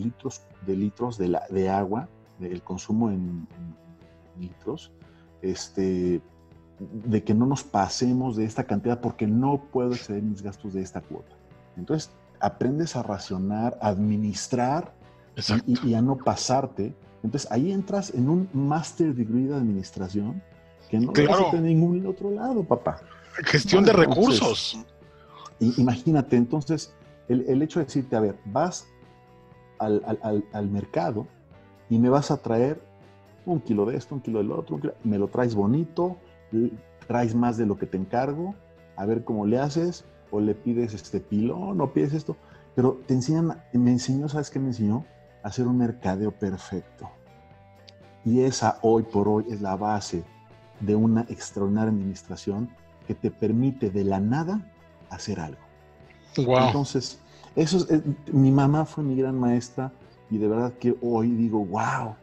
litros, 0.00 0.40
de, 0.66 0.76
litros 0.76 1.18
de, 1.18 1.28
la, 1.28 1.42
de 1.50 1.68
agua, 1.68 2.08
del 2.38 2.62
consumo 2.62 3.10
en, 3.10 3.46
litros, 4.40 4.90
este, 5.42 6.22
de 6.78 7.24
que 7.24 7.34
no 7.34 7.44
nos 7.44 7.62
pasemos 7.62 8.36
de 8.36 8.44
esta 8.44 8.64
cantidad 8.64 9.00
porque 9.00 9.26
no 9.26 9.60
puedo 9.70 9.92
exceder 9.92 10.22
mis 10.22 10.42
gastos 10.42 10.72
de 10.74 10.80
esta 10.80 11.02
cuota. 11.02 11.34
Entonces, 11.76 12.10
aprendes 12.40 12.96
a 12.96 13.02
racionar, 13.02 13.76
a 13.82 13.88
administrar 13.88 14.94
y, 15.66 15.90
y, 15.90 15.94
a 15.94 16.02
no 16.02 16.16
pasarte 16.16 16.94
entonces 17.22 17.50
ahí 17.50 17.72
entras 17.72 18.12
en 18.14 18.28
un 18.28 18.48
Master 18.52 19.14
Degree 19.14 19.46
de 19.46 19.54
Administración 19.54 20.42
que 20.88 20.98
no 20.98 21.12
claro. 21.12 21.50
en 21.52 21.64
ningún 21.64 22.06
otro 22.06 22.30
lado, 22.30 22.64
papá. 22.64 23.00
Gestión 23.44 23.84
de 23.84 23.92
recursos. 23.92 24.78
imagínate, 25.60 26.36
entonces, 26.36 26.94
el, 27.28 27.60
hecho 27.62 27.78
de 27.78 27.84
decirte, 27.84 28.16
a 28.16 28.20
ver, 28.20 28.36
vas 28.46 28.86
al, 29.78 30.70
mercado 30.70 31.26
y 31.90 31.98
me 31.98 32.08
vas 32.08 32.30
a 32.30 32.38
traer 32.38 32.80
un 33.44 33.60
kilo 33.60 33.84
de 33.86 33.96
esto, 33.96 34.14
un 34.14 34.20
kilo 34.20 34.38
del 34.38 34.50
otro, 34.52 34.80
me 35.04 35.18
lo 35.18 35.28
traes 35.28 35.54
bonito, 35.54 36.16
traes 37.06 37.34
más 37.34 37.56
de 37.56 37.66
lo 37.66 37.76
que 37.76 37.86
te 37.86 37.96
encargo, 37.96 38.54
a 38.96 39.04
ver 39.06 39.24
cómo 39.24 39.46
le 39.46 39.58
haces, 39.58 40.04
o 40.30 40.40
le 40.40 40.54
pides 40.54 40.94
este 40.94 41.20
pilón, 41.20 41.80
o 41.80 41.92
pides 41.92 42.12
esto, 42.12 42.36
pero 42.74 43.00
te 43.06 43.14
enseñan, 43.14 43.62
me 43.72 43.90
enseñó, 43.90 44.28
¿sabes 44.28 44.50
qué 44.50 44.58
me 44.58 44.68
enseñó? 44.68 45.04
Hacer 45.42 45.66
un 45.66 45.78
mercadeo 45.78 46.32
perfecto. 46.32 47.10
Y 48.24 48.40
esa 48.40 48.78
hoy 48.82 49.04
por 49.04 49.28
hoy 49.28 49.44
es 49.48 49.60
la 49.60 49.76
base 49.76 50.24
de 50.80 50.94
una 50.94 51.22
extraordinaria 51.22 51.90
administración 51.90 52.68
que 53.06 53.14
te 53.14 53.30
permite 53.30 53.90
de 53.90 54.04
la 54.04 54.20
nada 54.20 54.70
hacer 55.10 55.40
algo. 55.40 55.60
Entonces, 56.36 57.18
eso 57.56 57.78
es, 57.78 57.90
eh, 57.90 58.02
mi 58.32 58.52
mamá 58.52 58.84
fue 58.84 59.02
mi 59.02 59.16
gran 59.16 59.38
maestra 59.38 59.92
y 60.30 60.38
de 60.38 60.46
verdad 60.46 60.74
que 60.74 60.96
hoy 61.00 61.30
digo, 61.30 61.64
wow, 61.64 62.14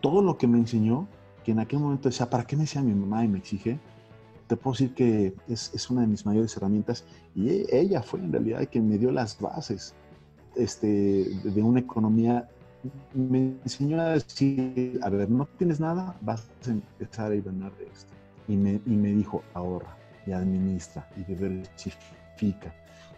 todo 0.00 0.22
lo 0.22 0.36
que 0.36 0.46
me 0.46 0.58
enseñó, 0.58 1.06
que 1.44 1.52
en 1.52 1.60
aquel 1.60 1.78
momento 1.78 2.08
decía, 2.08 2.28
¿para 2.28 2.44
qué 2.44 2.56
me 2.56 2.62
decía 2.62 2.82
mi 2.82 2.92
mamá 2.92 3.24
y 3.24 3.28
me 3.28 3.38
exige? 3.38 3.78
Te 4.46 4.56
puedo 4.56 4.72
decir 4.72 4.94
que 4.94 5.34
es, 5.48 5.70
es 5.74 5.88
una 5.88 6.02
de 6.02 6.08
mis 6.08 6.26
mayores 6.26 6.56
herramientas 6.56 7.04
y 7.34 7.64
ella 7.74 8.02
fue 8.02 8.20
en 8.20 8.32
realidad 8.32 8.68
quien 8.70 8.88
me 8.88 8.98
dio 8.98 9.10
las 9.12 9.38
bases 9.40 9.94
este, 10.58 11.24
de 11.44 11.62
una 11.62 11.80
economía, 11.80 12.48
me 13.14 13.54
enseñó 13.64 14.00
a 14.00 14.10
decir, 14.10 15.00
a 15.02 15.08
ver, 15.08 15.30
no 15.30 15.46
tienes 15.56 15.80
nada, 15.80 16.16
vas 16.20 16.48
a 16.66 16.70
empezar 16.70 17.32
a 17.32 17.36
ganar 17.36 17.72
de 17.76 17.84
esto. 17.84 18.12
Y 18.46 18.56
me, 18.56 18.80
y 18.86 18.90
me 18.90 19.12
dijo, 19.12 19.42
ahorra 19.54 19.96
y 20.26 20.32
administra 20.32 21.08
y 21.16 21.24
diversifica. 21.24 22.74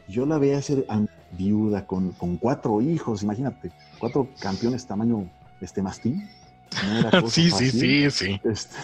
Yo 0.08 0.26
la 0.26 0.38
veía 0.38 0.60
ser 0.60 0.86
viuda 1.32 1.86
con, 1.86 2.12
con, 2.12 2.36
cuatro 2.36 2.80
hijos, 2.80 3.22
imagínate, 3.22 3.70
cuatro 3.98 4.28
campeones 4.40 4.86
tamaño 4.86 5.30
este 5.60 5.82
mastín. 5.82 6.28
sí, 7.28 7.50
sí, 7.50 7.70
sí, 7.70 8.10
sí, 8.10 8.40
este, 8.44 8.76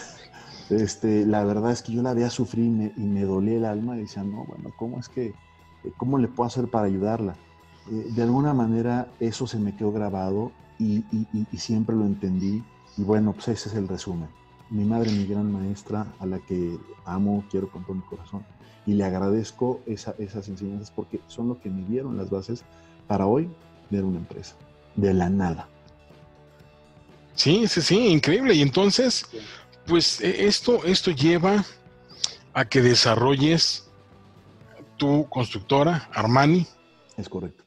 este, 0.69 1.25
la 1.25 1.43
verdad 1.43 1.71
es 1.71 1.81
que 1.81 1.93
yo 1.93 2.01
la 2.01 2.13
veía 2.13 2.29
sufrir 2.29 2.65
y 2.65 2.69
me, 2.69 2.91
y 2.97 3.01
me 3.01 3.23
dolía 3.23 3.57
el 3.57 3.65
alma 3.65 3.97
y 3.97 4.01
decía, 4.01 4.23
no, 4.23 4.45
bueno, 4.45 4.71
¿cómo 4.77 4.99
es 4.99 5.09
que, 5.09 5.33
cómo 5.97 6.17
le 6.17 6.27
puedo 6.27 6.47
hacer 6.47 6.67
para 6.69 6.85
ayudarla? 6.85 7.35
Eh, 7.91 8.07
de 8.09 8.23
alguna 8.23 8.53
manera 8.53 9.07
eso 9.19 9.47
se 9.47 9.59
me 9.59 9.75
quedó 9.75 9.91
grabado 9.91 10.51
y, 10.79 11.03
siempre 11.57 11.95
lo 11.95 12.05
entendí. 12.05 12.63
Y 12.97 13.03
bueno, 13.03 13.33
pues 13.33 13.47
ese 13.49 13.69
es 13.69 13.75
el 13.75 13.87
resumen. 13.87 14.29
Mi 14.69 14.83
madre, 14.83 15.11
mi 15.11 15.25
gran 15.25 15.51
maestra, 15.51 16.07
a 16.19 16.25
la 16.25 16.39
que 16.39 16.77
amo, 17.05 17.43
quiero 17.49 17.69
con 17.69 17.83
todo 17.83 17.95
mi 17.95 18.01
corazón. 18.01 18.45
Y 18.85 18.93
le 18.93 19.03
agradezco 19.03 19.81
esas 19.85 20.47
enseñanzas 20.47 20.91
porque 20.91 21.19
son 21.27 21.49
lo 21.49 21.59
que 21.59 21.69
me 21.69 21.83
dieron 21.83 22.17
las 22.17 22.29
bases 22.29 22.63
para 23.07 23.25
hoy 23.25 23.49
ver 23.89 24.03
una 24.03 24.17
empresa. 24.17 24.55
De 24.95 25.13
la 25.13 25.29
nada. 25.29 25.67
Sí, 27.35 27.67
sí, 27.67 27.81
sí, 27.81 28.07
increíble. 28.07 28.55
Y 28.55 28.61
entonces, 28.61 29.25
pues 29.85 30.21
e, 30.21 30.47
esto, 30.47 30.83
esto 30.85 31.11
lleva 31.11 31.63
a 32.53 32.65
que 32.65 32.81
desarrolles 32.81 33.89
tu 34.97 35.27
constructora, 35.29 36.09
Armani. 36.13 36.65
Es 37.17 37.29
correcto 37.29 37.66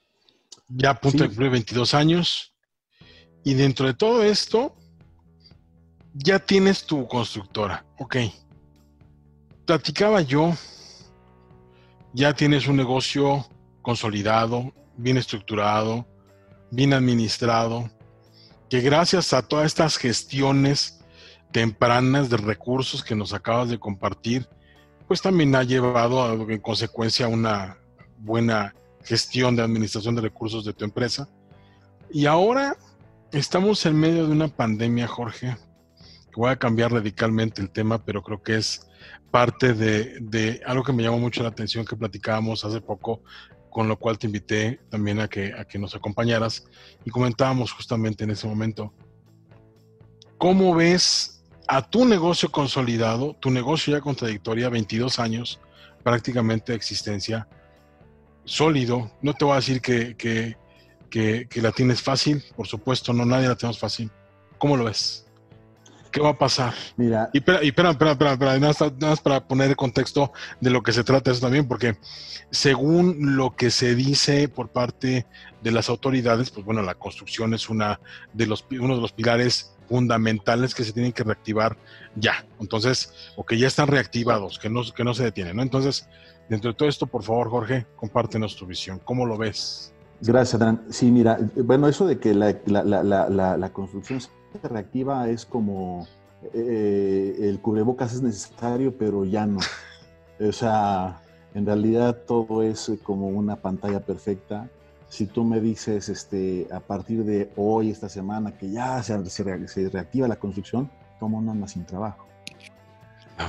ya 0.71 0.91
a 0.91 1.01
punto 1.01 1.25
de 1.25 1.29
cumplir 1.29 1.51
22 1.51 1.95
años. 1.95 2.55
Y 3.45 3.55
dentro 3.55 3.87
de 3.87 3.95
todo 3.95 4.23
esto, 4.23 4.77
ya 6.15 6.39
tienes 6.39 6.85
tu 6.87 7.07
constructora. 7.07 7.85
Ok. 7.99 8.17
Platicaba 9.67 10.21
yo, 10.23 10.55
ya 12.13 12.35
tienes 12.35 12.67
un 12.67 12.77
negocio 12.77 13.47
consolidado, 13.83 14.73
bien 14.97 15.17
estructurado, 15.17 16.07
bien 16.71 16.93
administrado, 16.93 17.91
que 18.69 18.81
gracias 18.81 19.33
a 19.33 19.43
todas 19.43 19.67
estas 19.67 19.97
gestiones 19.97 21.01
tempranas 21.53 22.31
de 22.31 22.37
recursos 22.37 23.03
que 23.03 23.15
nos 23.15 23.33
acabas 23.33 23.69
de 23.69 23.79
compartir, 23.79 24.49
pues 25.09 25.21
también 25.21 25.55
ha 25.57 25.65
llevado 25.65 26.23
a, 26.23 26.33
en 26.35 26.61
consecuencia 26.61 27.27
una 27.27 27.79
buena 28.19 28.75
gestión 29.05 29.57
de 29.57 29.63
administración 29.63 30.15
de 30.15 30.23
recursos 30.23 30.65
de 30.65 30.73
tu 30.73 30.85
empresa. 30.85 31.29
Y 32.13 32.27
ahora 32.27 32.77
estamos 33.33 33.85
en 33.87 33.99
medio 33.99 34.27
de 34.27 34.33
una 34.33 34.49
pandemia, 34.49 35.07
Jorge. 35.07 35.57
Voy 36.37 36.51
a 36.51 36.57
cambiar 36.57 36.93
radicalmente 36.93 37.61
el 37.61 37.71
tema, 37.71 38.05
pero 38.05 38.23
creo 38.23 38.43
que 38.43 38.57
es 38.57 38.87
parte 39.31 39.75
de, 39.75 40.61
algo 40.67 40.83
que 40.83 40.93
me 40.93 41.03
llamó 41.03 41.19
mucho 41.19 41.43
la 41.43 41.51
atención 41.51 41.85
que 41.85 41.97
platicábamos 41.97 42.65
hace 42.65 42.81
poco, 42.81 43.23
con 43.71 43.89
lo 43.89 43.97
cual 43.99 44.19
te 44.19 44.27
invité 44.27 44.81
también 44.91 45.21
a 45.21 45.29
que, 45.29 45.53
a 45.57 45.65
que 45.65 45.79
nos 45.79 45.95
acompañaras 45.95 46.67
y 47.05 47.11
comentábamos 47.11 47.73
justamente 47.73 48.25
en 48.25 48.31
ese 48.31 48.49
momento. 48.49 48.93
¿Cómo 50.39 50.75
ves 50.75 51.45
a 51.69 51.89
tu 51.89 52.05
negocio 52.05 52.51
consolidado, 52.51 53.35
tu 53.35 53.51
negocio 53.51 53.95
ya 53.97 54.01
con 54.01 54.17
trayectoria, 54.17 54.69
22 54.69 55.19
años 55.21 55.61
prácticamente 56.03 56.73
de 56.73 56.77
existencia? 56.77 57.47
Sólido. 58.45 59.11
No 59.23 59.35
te 59.35 59.45
voy 59.45 59.53
a 59.53 59.57
decir 59.57 59.81
que, 59.81 60.17
que, 60.17 60.57
que, 61.11 61.63
la 61.63 61.73
tienes 61.73 62.03
fácil, 62.03 62.43
por 62.57 62.67
supuesto, 62.67 63.13
no, 63.13 63.25
nadie 63.25 63.49
la 63.49 63.57
tenemos 63.57 63.79
fácil. 63.79 64.11
¿Cómo 64.59 64.77
lo 64.77 64.85
ves? 64.85 65.27
¿Qué 66.11 66.21
va 66.21 66.31
a 66.31 66.39
pasar? 66.39 66.75
Mira. 66.97 67.31
Y 67.33 67.39
espera, 67.39 67.61
espera, 67.61 67.91
espera, 67.91 68.33
espera, 68.33 68.59
nada, 68.59 68.75
más, 69.01 69.21
para 69.21 69.47
poner 69.47 69.71
el 69.71 69.77
contexto 69.77 70.33
de 70.61 70.71
lo 70.71 70.83
que 70.83 70.93
se 70.93 71.05
trata 71.05 71.31
eso 71.31 71.41
también, 71.41 71.69
porque 71.69 71.97
según 72.51 73.37
lo 73.37 73.55
que 73.55 73.71
se 73.71 73.95
dice 73.95 74.49
por 74.49 74.71
parte 74.71 75.27
de 75.63 75.71
las 75.71 75.89
autoridades, 75.89 76.51
pues 76.51 76.67
bueno, 76.67 76.83
la 76.83 76.95
construcción 76.95 77.55
es 77.55 77.69
una 77.69 78.01
de 78.33 78.47
los, 78.47 78.67
uno 78.73 78.97
de 78.97 79.01
los 79.01 79.13
pilares 79.13 79.73
fundamentales 79.89 80.75
que 80.75 80.85
se 80.85 80.93
tienen 80.93 81.13
que 81.13 81.25
reactivar 81.25 81.77
ya. 82.17 82.45
Entonces, 82.61 83.13
o 83.37 83.45
que 83.45 83.59
ya 83.59 83.69
están 83.69 83.89
reactivados, 83.89 84.59
que 84.59 84.69
no, 84.69 84.83
que 84.83 85.05
no 85.05 85.15
se 85.15 85.25
detienen, 85.25 85.57
¿no? 85.57 85.63
Entonces, 85.63 86.09
Dentro 86.51 86.73
de 86.73 86.77
todo 86.77 86.89
esto, 86.89 87.07
por 87.07 87.23
favor, 87.23 87.49
Jorge, 87.49 87.87
compártenos 87.95 88.57
tu 88.57 88.67
visión. 88.67 89.01
¿Cómo 89.05 89.25
lo 89.25 89.39
ves? 89.39 89.95
Gracias, 90.21 90.61
Adrián. 90.61 90.83
Sí, 90.91 91.09
mira, 91.13 91.39
bueno, 91.55 91.87
eso 91.87 92.09
de 92.09 92.19
que 92.19 92.35
la, 92.35 93.71
construcción 93.73 94.21
se 94.21 94.69
reactiva 94.69 95.29
es 95.29 95.47
como 95.47 96.09
eh, 96.53 97.37
el 97.39 97.61
cubrebocas 97.61 98.15
es 98.15 98.23
necesario, 98.23 98.99
pero 98.99 99.25
ya 99.25 99.47
no. 99.47 99.61
O 100.41 100.51
sea, 100.51 101.21
en 101.55 101.67
realidad 101.67 102.17
todo 102.27 102.65
es 102.65 102.91
como 103.05 103.29
una 103.29 103.55
pantalla 103.55 104.01
perfecta. 104.01 104.69
Si 105.09 105.27
tú 105.27 105.45
me 105.45 105.61
dices 105.61 106.09
este, 106.09 106.67
a 106.73 106.81
partir 106.81 107.25
de 107.25 107.53
hoy, 107.57 107.91
esta 107.91 108.09
semana, 108.09 108.59
que 108.59 108.71
ya 108.73 109.01
se, 109.05 109.17
reactiva 109.89 110.27
la 110.27 110.37
construcción, 110.37 110.91
tomo 111.21 111.39
un 111.39 111.69
sin 111.69 111.87
trabajo. 111.87 112.30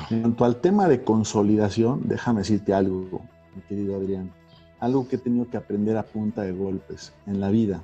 En 0.09 0.21
cuanto 0.21 0.45
al 0.45 0.55
tema 0.57 0.87
de 0.87 1.03
consolidación, 1.03 2.01
déjame 2.05 2.39
decirte 2.39 2.73
algo, 2.73 3.21
mi 3.55 3.61
querido 3.63 3.97
Adrián. 3.97 4.31
Algo 4.79 5.07
que 5.07 5.17
he 5.17 5.19
tenido 5.19 5.49
que 5.49 5.57
aprender 5.57 5.97
a 5.97 6.03
punta 6.03 6.43
de 6.43 6.53
golpes 6.53 7.13
en 7.27 7.39
la 7.39 7.49
vida. 7.49 7.81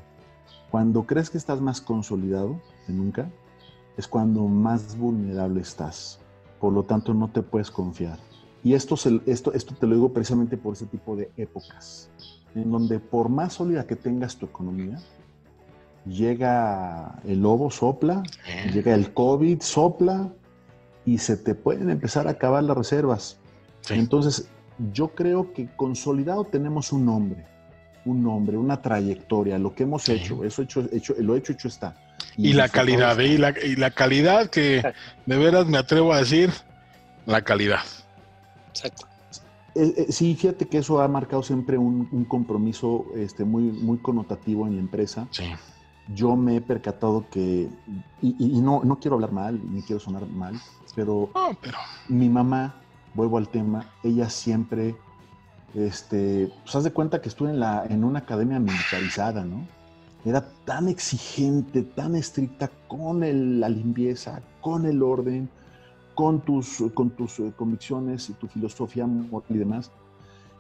Cuando 0.72 1.06
crees 1.06 1.30
que 1.30 1.38
estás 1.38 1.62
más 1.62 1.82
consolidado 1.82 2.60
que 2.86 2.94
nunca, 2.94 3.30
es 3.98 4.08
cuando 4.08 4.44
más 4.48 4.98
vulnerable 4.98 5.62
estás. 5.62 6.20
Por 6.60 6.74
lo 6.74 6.84
tanto, 6.84 7.14
no 7.14 7.28
te 7.28 7.42
puedes 7.42 7.70
confiar. 7.70 8.18
Y 8.64 8.74
esto, 8.74 8.96
esto, 9.26 9.54
esto 9.54 9.76
te 9.76 9.88
lo 9.88 9.96
digo 9.96 10.14
precisamente 10.14 10.58
por 10.58 10.74
ese 10.74 10.86
tipo 10.86 11.16
de 11.16 11.30
épocas, 11.38 12.10
en 12.56 12.72
donde 12.72 13.00
por 13.00 13.30
más 13.30 13.54
sólida 13.54 13.86
que 13.86 13.96
tengas 13.96 14.36
tu 14.36 14.46
economía, 14.46 15.00
llega 16.06 17.20
el 17.26 17.42
lobo, 17.42 17.70
sopla, 17.70 18.24
llega 18.74 18.94
el 18.94 19.14
COVID, 19.14 19.62
sopla, 19.62 20.32
y 21.08 21.20
se 21.20 21.38
te 21.38 21.56
pueden 21.56 21.90
empezar 21.90 22.28
a 22.28 22.32
acabar 22.32 22.62
las 22.66 22.78
reservas. 22.78 23.38
Entonces, 23.90 24.50
yo 24.92 25.08
creo 25.16 25.54
que 25.54 25.70
consolidado 25.78 26.44
tenemos 26.44 26.92
un 26.92 27.06
nombre, 27.06 27.46
un 28.04 28.22
nombre, 28.22 28.58
una 28.58 28.82
trayectoria, 28.82 29.58
lo 29.58 29.74
que 29.74 29.84
hemos 29.84 30.08
hecho, 30.10 30.44
eso 30.44 30.62
hecho, 30.62 30.86
hecho, 30.92 31.16
lo 31.20 31.38
hecho, 31.38 31.54
hecho 31.54 31.70
está. 31.70 31.96
Y, 32.36 32.52
la 32.52 32.68
calidad, 32.68 33.18
¿eh? 33.22 33.28
y, 33.28 33.38
la, 33.38 33.54
y 33.64 33.78
la 33.78 33.92
calidad 33.92 34.50
que 34.50 34.84
de 35.26 35.38
veras 35.38 35.66
me 35.66 35.78
atrevo 35.78 36.12
a 36.12 36.20
decir, 36.20 36.52
la 37.26 37.42
calidad. 37.42 37.80
Exacto. 38.68 39.08
Eh, 39.76 39.94
eh, 39.96 40.06
sí, 40.10 40.36
fíjate 40.36 40.68
que 40.68 40.80
eso 40.80 41.00
ha 41.00 41.08
marcado 41.08 41.42
siempre 41.42 41.78
un, 41.78 42.26
compromiso 42.26 43.06
este, 43.16 43.46
muy, 43.46 43.64
muy 43.64 44.00
connotativo 44.00 44.68
en 44.68 44.76
la 44.76 44.82
empresa. 44.82 45.26
Sí. 45.32 45.46
Yo 46.14 46.36
me 46.36 46.58
he 46.58 46.62
percatado 46.62 47.26
que, 47.30 47.70
y, 48.22 48.62
no, 48.62 48.82
no 48.84 49.00
quiero 49.00 49.16
hablar 49.16 49.32
mal, 49.32 49.62
ni 49.72 49.82
quiero 49.84 50.00
sonar 50.02 50.26
mal, 50.28 50.60
pero, 50.98 51.30
pero... 51.62 51.78
mi 52.10 52.28
mamá, 52.28 52.74
vuelvo 53.14 53.38
al 53.38 53.48
tema, 53.50 53.94
ella 54.04 54.32
siempre, 54.32 54.96
este, 55.76 56.52
pues 56.64 56.76
haz 56.76 56.86
de 56.86 56.92
cuenta 56.92 57.22
que 57.22 57.30
estuve 57.30 57.52
en, 57.52 57.60
la, 57.60 57.86
en 57.88 58.04
una 58.04 58.20
academia 58.20 58.60
militarizada, 58.60 59.46
¿no? 59.46 59.64
Era 60.26 60.44
tan 60.66 60.88
exigente, 60.88 61.84
tan 61.84 62.16
estricta 62.16 62.72
con 62.88 63.20
la 63.60 63.70
limpieza, 63.70 64.42
con 64.60 64.88
el 64.88 65.04
orden, 65.04 65.48
con 66.16 66.42
tus, 66.42 66.84
con 66.96 67.12
tus 67.12 67.40
eh, 67.42 67.54
convicciones 67.56 68.32
y 68.32 68.34
tu 68.34 68.48
filosofía 68.48 69.08
y 69.50 69.58
demás, 69.58 69.92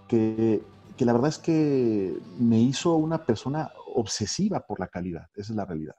que, 0.07 0.61
que, 0.97 1.05
la 1.05 1.13
verdad 1.13 1.29
es 1.29 1.39
que 1.39 2.15
me 2.37 2.59
hizo 2.59 2.93
una 2.95 3.25
persona 3.25 3.71
obsesiva 3.95 4.59
por 4.59 4.79
la 4.79 4.87
calidad, 4.87 5.29
esa 5.35 5.53
es 5.53 5.57
la 5.57 5.65
realidad. 5.65 5.95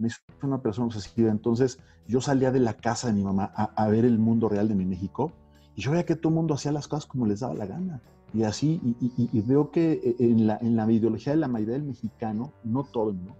Me 0.00 0.08
hizo 0.08 0.18
una 0.42 0.60
persona 0.60 0.86
obsesiva, 0.86 1.30
entonces 1.30 1.78
yo 2.08 2.20
salía 2.20 2.50
de 2.50 2.58
la 2.58 2.74
casa 2.74 3.06
de 3.06 3.12
mi 3.12 3.22
mamá 3.22 3.44
a, 3.54 3.88
ver 3.88 4.04
el 4.04 4.18
mundo 4.18 4.48
real 4.48 4.68
de 4.68 4.74
mi 4.74 4.84
México 4.84 5.32
y 5.76 5.82
yo 5.82 5.92
veía 5.92 6.04
que 6.04 6.16
todo 6.16 6.30
el 6.30 6.34
mundo 6.34 6.54
hacía 6.54 6.72
las 6.72 6.88
cosas 6.88 7.06
como 7.06 7.26
les 7.26 7.40
daba 7.40 7.54
la 7.54 7.66
gana. 7.66 8.00
Y 8.32 8.42
así, 8.44 8.80
y, 9.00 9.40
veo 9.42 9.70
que 9.70 9.92
eh, 9.92 10.16
en 10.18 10.46
la, 10.46 10.58
en 10.60 10.76
la 10.76 10.90
ideología 10.90 11.32
de 11.32 11.38
la 11.38 11.48
mayoría 11.48 11.74
del 11.74 11.84
mexicano, 11.84 12.52
no 12.64 12.84
todo, 12.84 13.12
¿no? 13.12 13.36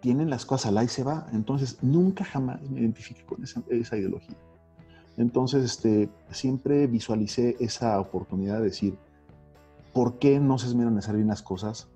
tienen 0.00 0.30
las 0.30 0.46
cosas 0.46 0.74
al 0.74 0.84
y 0.84 0.88
se 0.88 1.04
va. 1.04 1.26
Entonces, 1.32 1.78
nunca 1.82 2.24
jamás 2.24 2.60
me 2.70 2.80
identifique 2.80 3.22
con 3.24 3.42
esa, 3.44 3.62
esa 3.68 3.96
ideología. 3.96 4.36
Entonces, 5.16 5.64
este, 5.64 6.08
siempre 6.30 6.86
visualicé 6.86 7.56
esa 7.60 8.00
oportunidad 8.00 8.58
de 8.58 8.64
decir, 8.64 8.98
¿por 9.92 10.18
qué 10.18 10.40
no 10.40 10.58
se 10.58 10.68
esmeran 10.68 10.94
en 10.94 11.00
hacer 11.00 11.16
bien 11.16 11.28
las 11.28 11.42
cosas? 11.42 11.88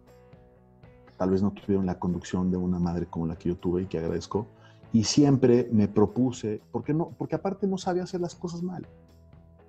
Tal 1.16 1.30
vez 1.30 1.42
no 1.42 1.52
tuvieron 1.52 1.86
la 1.86 1.98
conducción 1.98 2.50
de 2.50 2.56
una 2.56 2.78
madre 2.78 3.06
como 3.06 3.26
la 3.26 3.36
que 3.36 3.48
yo 3.50 3.56
tuve 3.56 3.82
y 3.82 3.86
que 3.86 3.98
agradezco. 3.98 4.46
Y 4.92 5.04
siempre 5.04 5.68
me 5.72 5.88
propuse, 5.88 6.60
¿por 6.70 6.84
qué 6.84 6.94
no? 6.94 7.10
Porque 7.18 7.34
aparte 7.34 7.66
no 7.66 7.78
sabía 7.78 8.04
hacer 8.04 8.20
las 8.20 8.34
cosas 8.34 8.62
mal. 8.62 8.86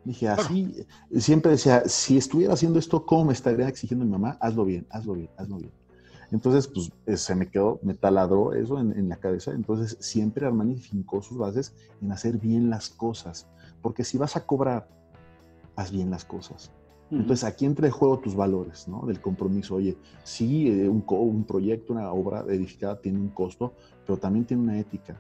Dije, 0.04 0.28
así, 0.28 0.86
siempre 1.18 1.52
decía, 1.52 1.84
si 1.88 2.18
estuviera 2.18 2.54
haciendo 2.54 2.78
esto, 2.78 3.06
¿cómo 3.08 3.26
me 3.26 3.34
estaría 3.34 3.68
exigiendo 3.68 4.06
mi 4.06 4.12
mamá? 4.12 4.38
Hazlo 4.40 4.64
bien, 4.64 4.86
hazlo 4.92 5.14
bien, 5.14 5.30
hazlo 5.36 5.58
bien. 5.58 5.72
Entonces, 6.32 6.68
pues 6.68 6.92
eh, 7.08 7.18
se 7.18 7.36
me 7.36 7.50
quedó, 7.50 7.80
me 7.82 7.96
taladró 7.96 8.54
eso 8.54 8.80
en, 8.80 9.10
la 9.10 9.16
cabeza. 9.16 9.52
Entonces, 9.52 9.98
siempre 10.00 10.46
Armani 10.46 10.78
fincó 10.78 11.22
sus 11.22 11.38
bases 11.38 11.74
en 12.02 12.12
hacer 12.12 12.38
bien 12.38 12.70
las 12.70 12.90
cosas. 12.90 13.48
Porque 13.82 14.04
si 14.04 14.18
vas 14.18 14.36
a 14.36 14.46
cobrar, 14.46 14.88
haz 15.76 15.92
bien 15.92 16.12
las 16.12 16.26
cosas. 16.26 16.72
Entonces, 17.12 17.44
aquí 17.44 17.66
entra 17.66 17.86
en 17.86 17.94
juego 17.94 18.20
tus 18.20 18.36
valores, 18.36 18.88
¿no? 18.88 19.06
Del 19.06 19.22
compromiso. 19.22 19.76
Oye, 19.76 19.96
sí, 20.24 20.68
eh, 20.68 20.90
un, 20.90 21.04
un 21.08 21.44
proyecto, 21.44 21.94
una 21.94 22.12
obra 22.12 22.44
edificada 22.50 23.00
tiene 23.00 23.20
un 23.20 23.30
costo, 23.30 23.74
pero 24.06 24.18
también 24.18 24.46
tiene 24.46 24.64
una 24.64 24.80
ética. 24.80 25.16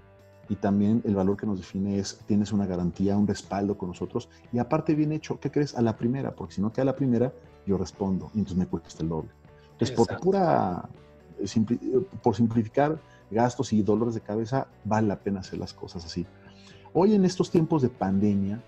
Y 0.49 0.55
también 0.55 1.01
el 1.05 1.15
valor 1.15 1.37
que 1.37 1.45
nos 1.45 1.59
define 1.59 1.99
es, 1.99 2.19
tienes 2.25 2.51
una 2.51 2.65
garantía, 2.65 3.17
un 3.17 3.27
respaldo 3.27 3.77
con 3.77 3.89
nosotros. 3.89 4.29
Y 4.51 4.57
aparte, 4.57 4.95
bien 4.95 5.11
hecho, 5.11 5.39
¿qué 5.39 5.51
crees? 5.51 5.75
A 5.75 5.81
la 5.81 5.95
primera, 5.95 6.35
porque 6.35 6.55
si 6.55 6.61
no 6.61 6.71
queda 6.71 6.83
a 6.83 6.85
la 6.85 6.95
primera, 6.95 7.33
yo 7.65 7.77
respondo. 7.77 8.31
Y 8.33 8.39
entonces 8.39 8.57
me 8.57 8.67
cuesta 8.67 9.03
el 9.03 9.09
doble. 9.09 9.29
Entonces, 9.73 9.95
por 9.95 10.19
pura, 10.19 10.89
por 12.21 12.35
simplificar 12.35 12.99
gastos 13.29 13.73
y 13.73 13.81
dolores 13.81 14.15
de 14.15 14.21
cabeza, 14.21 14.67
vale 14.83 15.07
la 15.07 15.19
pena 15.19 15.41
hacer 15.41 15.59
las 15.59 15.73
cosas 15.73 16.05
así. 16.05 16.25
Hoy 16.93 17.13
en 17.13 17.25
estos 17.25 17.51
tiempos 17.51 17.81
de 17.81 17.89
pandemia, 17.89 18.61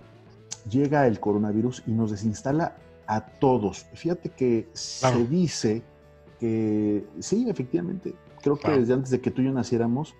llega 0.69 1.07
el 1.07 1.19
coronavirus 1.19 1.83
y 1.87 1.91
nos 1.91 2.11
desinstala 2.11 2.75
a 3.07 3.21
todos. 3.21 3.85
Fíjate 3.93 4.29
que 4.29 4.67
se 4.73 5.25
dice 5.25 5.81
que 6.39 7.05
sí, 7.19 7.49
efectivamente, 7.49 8.13
creo 8.41 8.57
que 8.57 8.71
desde 8.71 8.93
antes 8.93 9.09
de 9.11 9.21
que 9.21 9.31
tú 9.31 9.41
y 9.41 9.45
yo 9.45 9.51
naciéramos, 9.51 10.15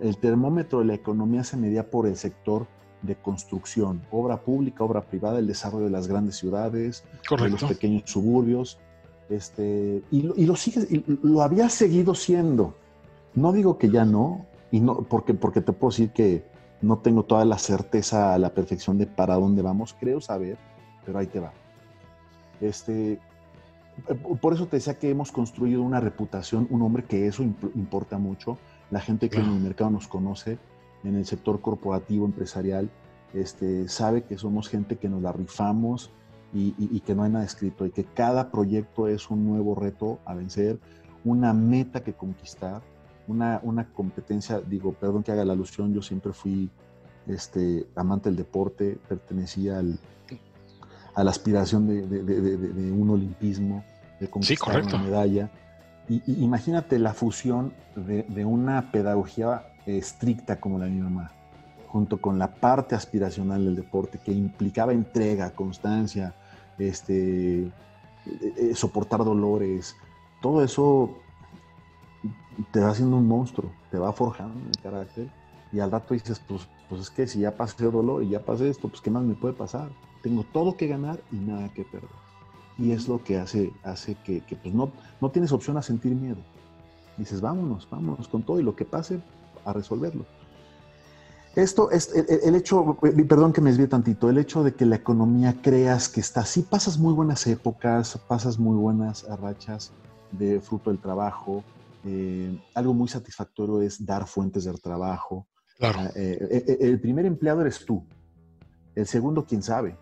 el 0.00 0.18
termómetro 0.18 0.80
de 0.80 0.86
la 0.86 0.94
economía 0.94 1.44
se 1.44 1.56
medía 1.56 1.90
por 1.90 2.06
el 2.06 2.16
sector 2.16 2.66
de 3.02 3.16
construcción, 3.16 4.02
obra 4.10 4.42
pública, 4.42 4.82
obra 4.82 5.02
privada, 5.02 5.38
el 5.38 5.46
desarrollo 5.46 5.84
de 5.84 5.90
las 5.90 6.08
grandes 6.08 6.36
ciudades, 6.36 7.04
de 7.30 7.48
los 7.48 7.64
pequeños 7.64 8.02
suburbios, 8.06 8.78
este, 9.28 10.02
y, 10.10 10.22
lo, 10.22 10.56
sigue, 10.56 11.04
lo 11.22 11.42
había 11.42 11.68
seguido 11.68 12.14
siendo. 12.14 12.74
No 13.34 13.52
digo 13.52 13.78
que 13.78 13.90
ya 13.90 14.04
no, 14.04 14.46
y 14.70 14.80
no 14.80 15.02
porque, 15.02 15.34
porque 15.34 15.60
te 15.60 15.72
puedo 15.72 15.90
decir 15.90 16.10
que 16.10 16.44
no 16.82 16.98
tengo 16.98 17.24
toda 17.24 17.44
la 17.44 17.58
certeza 17.58 18.34
a 18.34 18.38
la 18.38 18.52
perfección 18.54 18.98
de 18.98 19.06
para 19.06 19.34
dónde 19.34 19.62
vamos, 19.62 19.96
creo 19.98 20.20
saber, 20.20 20.58
pero 21.04 21.18
ahí 21.18 21.26
te 21.26 21.40
va. 21.40 21.52
Este, 22.64 23.12
eh, 23.12 24.14
por 24.40 24.54
eso 24.54 24.66
te 24.66 24.76
decía 24.76 24.98
que 24.98 25.10
hemos 25.10 25.32
construido 25.32 25.82
una 25.82 26.00
reputación, 26.00 26.66
un 26.70 26.82
hombre 26.82 27.04
que 27.04 27.26
eso 27.26 27.42
importa 27.42 28.18
mucho. 28.18 28.58
La 28.90 29.00
gente 29.00 29.28
que 29.28 29.38
en 29.38 29.46
el 29.46 29.60
mercado 29.60 29.90
nos 29.90 30.08
conoce, 30.08 30.58
en 31.04 31.16
el 31.16 31.26
sector 31.26 31.60
corporativo, 31.60 32.26
empresarial, 32.26 32.90
este, 33.32 33.88
sabe 33.88 34.22
que 34.22 34.38
somos 34.38 34.68
gente 34.68 34.96
que 34.96 35.08
nos 35.08 35.22
la 35.22 35.32
rifamos, 35.32 36.10
y, 36.54 37.00
que 37.00 37.14
no 37.14 37.24
hay 37.24 37.30
nada 37.30 37.44
escrito 37.44 37.84
y 37.84 37.90
que 37.90 38.04
cada 38.04 38.50
proyecto 38.50 39.08
es 39.08 39.28
un 39.28 39.44
nuevo 39.44 39.74
reto 39.74 40.20
a 40.24 40.34
vencer, 40.34 40.78
una 41.24 41.52
meta 41.52 42.04
que 42.04 42.12
conquistar, 42.12 42.80
una, 43.26 43.58
una 43.62 43.88
competencia, 43.92 44.60
digo, 44.60 44.92
perdón 44.92 45.24
que 45.24 45.32
haga 45.32 45.44
la 45.44 45.54
alusión, 45.54 45.92
yo 45.92 46.00
siempre 46.00 46.32
fui 46.32 46.70
este, 47.26 47.86
amante 47.96 48.28
del 48.28 48.36
deporte, 48.36 48.98
pertenecía 49.08 49.78
al, 49.78 49.98
a 51.14 51.24
la 51.24 51.30
aspiración 51.30 51.86
de, 51.86 52.06
de, 52.06 52.22
de, 52.56 52.92
un 52.92 53.10
olimpismo, 53.10 53.84
de 54.20 54.28
conquistar 54.28 54.82
una 54.82 54.98
medalla. 54.98 55.50
Y, 56.08 56.22
imagínate 56.42 56.98
la 56.98 57.14
fusión 57.14 57.72
de, 57.96 58.44
una 58.44 58.90
pedagogía 58.90 59.66
estricta 59.86 60.60
como 60.60 60.78
la 60.78 60.86
de 60.86 60.90
mi 60.90 61.00
mamá, 61.00 61.32
junto 61.88 62.20
con 62.20 62.38
la 62.38 62.54
parte 62.54 62.94
aspiracional 62.94 63.64
del 63.64 63.76
deporte 63.76 64.18
que 64.18 64.32
implicaba 64.32 64.92
entrega, 64.92 65.50
constancia, 65.50 66.34
este, 66.78 67.62
eh, 67.62 67.72
eh, 68.26 68.74
soportar 68.74 69.24
dolores, 69.24 69.96
todo 70.40 70.64
eso 70.64 71.18
te 72.72 72.80
va 72.80 72.90
haciendo 72.90 73.16
un 73.16 73.28
monstruo, 73.28 73.70
te 73.90 73.98
va 73.98 74.12
forjando 74.12 74.58
el 74.68 74.82
carácter 74.82 75.28
y 75.72 75.80
al 75.80 75.90
rato 75.90 76.14
dices, 76.14 76.40
pues, 76.46 76.68
pues 76.88 77.02
es 77.02 77.10
que 77.10 77.26
si 77.26 77.40
ya 77.40 77.56
pasé 77.56 77.84
dolor 77.84 78.22
y 78.22 78.30
ya 78.30 78.40
pasé 78.40 78.68
esto, 78.68 78.88
pues 78.88 79.00
qué 79.00 79.10
más 79.10 79.24
me 79.24 79.34
puede 79.34 79.54
pasar. 79.54 79.90
Tengo 80.24 80.42
todo 80.42 80.74
que 80.74 80.86
ganar 80.86 81.20
y 81.30 81.36
nada 81.36 81.68
que 81.74 81.84
perder. 81.84 82.08
Y 82.78 82.92
es 82.92 83.08
lo 83.08 83.22
que 83.22 83.36
hace, 83.36 83.74
hace 83.82 84.16
que, 84.24 84.42
pues 84.62 84.74
no, 84.74 84.90
no 85.20 85.30
tienes 85.30 85.52
opción 85.52 85.76
a 85.76 85.82
sentir 85.82 86.14
miedo. 86.14 86.38
Dices, 87.18 87.42
vámonos, 87.42 87.86
vámonos 87.90 88.26
con 88.26 88.42
todo 88.42 88.58
y 88.58 88.62
lo 88.62 88.74
que 88.74 88.86
pase, 88.86 89.20
a 89.66 89.74
resolverlo. 89.74 90.24
Esto 91.54 91.90
es 91.90 92.10
el, 92.14 92.54
hecho, 92.54 92.96
perdón 93.28 93.52
que 93.52 93.60
me 93.60 93.68
desvíe 93.68 93.86
tantito, 93.86 94.30
el 94.30 94.38
hecho 94.38 94.64
de 94.64 94.74
que 94.74 94.86
la 94.86 94.96
economía 94.96 95.56
creas 95.60 96.08
que 96.08 96.20
está, 96.20 96.46
sí 96.46 96.62
pasas 96.62 96.98
muy 96.98 97.12
buenas 97.12 97.46
épocas, 97.46 98.18
pasas 98.26 98.58
muy 98.58 98.76
buenas 98.76 99.24
rachas 99.38 99.92
de 100.32 100.58
fruto 100.58 100.88
del 100.88 101.00
trabajo. 101.00 101.62
Eh, 102.06 102.58
algo 102.72 102.94
muy 102.94 103.08
satisfactorio 103.08 103.82
es 103.82 104.04
dar 104.04 104.26
fuentes 104.26 104.64
de 104.64 104.72
trabajo. 104.72 105.46
Claro. 105.76 105.98
Ah, 106.00 106.10
eh, 106.16 106.64
eh, 106.66 106.78
el 106.80 106.98
primer 106.98 107.26
empleado 107.26 107.60
eres 107.60 107.84
tú. 107.84 108.06
El 108.94 109.06
segundo, 109.06 109.44
quién 109.44 109.62
sabe. 109.62 109.98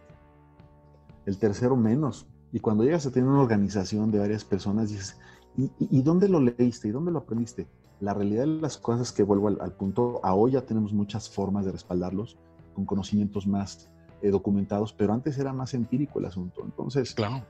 El 1.27 1.39
tercero, 1.39 1.77
menos. 1.77 2.27
Y 2.53 2.61
cuando 2.61 2.85
llegas 2.85 3.07
a 3.07 3.11
tener 3.11 3.29
una 3.29 3.41
organización 3.41 4.11
de 4.11 4.19
varias 4.19 4.45
personas, 4.45 4.91
dices, 4.91 5.17
y 5.57 6.03
dónde 6.03 6.29
lo 6.29 6.41
leíste? 6.41 6.89
¿Y 6.89 6.91
dónde 6.91 7.13
lo 7.13 7.19
aprendiste? 7.19 7.67
La 8.03 8.15
realidad 8.15 8.43
de 8.43 8.61
las 8.61 8.79
cosas 8.79 9.09
es 9.09 9.13
que 9.13 9.23
vuelvo 9.23 9.47
al, 9.47 9.73
punto, 9.75 10.19
a 10.25 10.35
hoy 10.35 10.53
ya 10.53 10.63
tenemos 10.63 10.93
muchas 10.93 11.31
formas 11.31 11.65
de 11.65 11.71
respaldarlos 11.71 12.37
con 12.75 12.85
conocimientos 12.85 13.47
más 13.47 13.89
eh, 14.23 14.31
documentados, 14.31 14.93
pero 14.93 15.13
antes 15.13 15.39
era 15.39 15.53
más 15.53 15.73
empírico 15.73 16.19
el 16.19 16.25
asunto. 16.25 16.63
Entonces, 16.65 17.15
claro. 17.15 17.45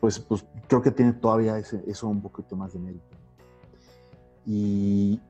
pues, 0.00 0.20
pues 0.20 0.46
creo 0.68 0.80
que 0.80 0.92
tiene 0.92 1.12
todavía 1.12 1.58
ese, 1.58 1.82
eso 1.88 2.06
un 2.06 2.22
poquito 2.22 2.54
más 2.54 2.72
de 2.72 2.78
mérito. 2.78 3.16
Y 4.46 5.20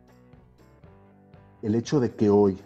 el 1.62 1.74
hecho 1.74 1.98
de 1.98 2.14
que 2.14 2.28
hoy 2.28 2.58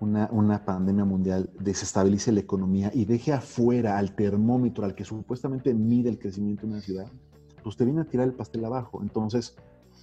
una, 0.00 0.28
una, 0.32 0.64
pandemia 0.64 1.04
mundial 1.04 1.50
desestabilice 1.58 2.32
la 2.32 2.40
economía 2.40 2.90
y 2.94 3.04
deje 3.04 3.32
afuera 3.32 3.98
al 3.98 4.14
termómetro 4.14 4.84
al 4.84 4.94
que 4.94 5.04
supuestamente 5.04 5.72
mide 5.74 6.08
el 6.08 6.18
crecimiento 6.18 6.66
de 6.66 6.72
una 6.72 6.80
ciudad, 6.80 7.06
pues 7.62 7.76
te 7.76 7.84
viene 7.84 8.00
a 8.00 8.04
tirar 8.04 8.26
el 8.26 8.34
pastel 8.34 8.64
abajo. 8.64 9.00
Entonces, 9.02 9.56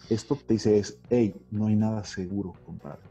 esto 0.09 0.35
te 0.35 0.53
dice 0.53 0.77
es, 0.77 0.99
hey, 1.09 1.35
no 1.51 1.67
hay 1.67 1.75
nada 1.75 2.03
seguro, 2.03 2.53
compadre. 2.65 3.03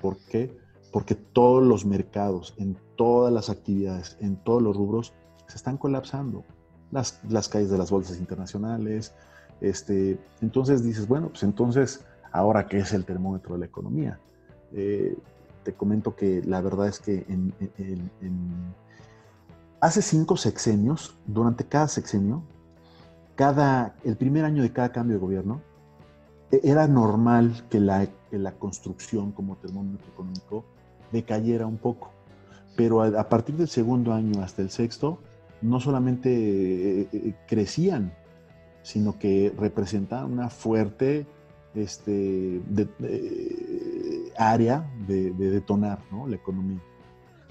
¿Por 0.00 0.18
qué? 0.18 0.56
Porque 0.92 1.14
todos 1.14 1.62
los 1.62 1.86
mercados, 1.86 2.54
en 2.58 2.76
todas 2.96 3.32
las 3.32 3.48
actividades, 3.48 4.16
en 4.20 4.36
todos 4.36 4.62
los 4.62 4.76
rubros, 4.76 5.14
se 5.46 5.56
están 5.56 5.78
colapsando. 5.78 6.44
Las, 6.90 7.20
las 7.28 7.48
calles 7.48 7.70
de 7.70 7.78
las 7.78 7.90
bolsas 7.90 8.18
internacionales. 8.18 9.14
Este, 9.62 10.18
entonces 10.42 10.84
dices, 10.84 11.08
bueno, 11.08 11.28
pues 11.28 11.42
entonces 11.42 12.04
Ahora, 12.32 12.66
¿qué 12.66 12.78
es 12.78 12.92
el 12.94 13.04
termómetro 13.04 13.54
de 13.54 13.60
la 13.60 13.66
economía? 13.66 14.18
Eh, 14.72 15.14
te 15.62 15.74
comento 15.74 16.16
que 16.16 16.42
la 16.44 16.60
verdad 16.60 16.88
es 16.88 16.98
que 17.00 17.24
hace 19.80 20.02
cinco 20.02 20.36
sexenios, 20.36 21.16
durante 21.26 21.64
cada 21.64 21.88
sexenio, 21.88 22.42
cada, 23.34 23.96
el 24.04 24.16
primer 24.16 24.44
año 24.44 24.62
de 24.62 24.72
cada 24.72 24.92
cambio 24.92 25.16
de 25.16 25.20
gobierno, 25.20 25.60
e, 26.50 26.60
era 26.62 26.86
normal 26.86 27.64
que 27.70 27.80
la, 27.80 28.06
que 28.30 28.38
la 28.38 28.52
construcción 28.52 29.32
como 29.32 29.56
termómetro 29.56 30.06
económico 30.12 30.64
decayera 31.10 31.66
un 31.66 31.78
poco. 31.78 32.10
Pero 32.76 33.02
a, 33.02 33.28
partir 33.28 33.56
del 33.56 33.68
segundo 33.68 34.12
año 34.12 34.42
hasta 34.42 34.62
el 34.62 34.70
sexto, 34.70 35.18
no 35.60 35.80
solamente 35.80 36.30
eh, 36.30 37.08
eh, 37.12 37.34
crecían, 37.46 38.14
sino 38.82 39.18
que 39.18 39.52
representaban 39.58 40.32
una 40.32 40.48
fuerte 40.48 41.26
este, 41.74 42.60
área 44.36 44.84
de, 45.06 45.32
detonar 45.32 45.98
la 46.26 46.36
economía. 46.36 46.78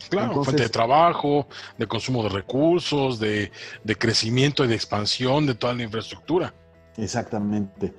Claro, 0.09 0.43
fuente 0.43 0.63
de 0.63 0.69
trabajo, 0.69 1.47
de 1.77 1.87
consumo 1.87 2.23
de 2.23 2.29
recursos, 2.29 3.19
de, 3.19 3.51
crecimiento 3.97 4.65
y 4.65 4.67
de 4.67 4.75
expansión 4.75 5.45
de 5.45 5.55
toda 5.55 5.73
la 5.73 5.83
infraestructura. 5.83 6.53
Exactamente. 6.97 7.93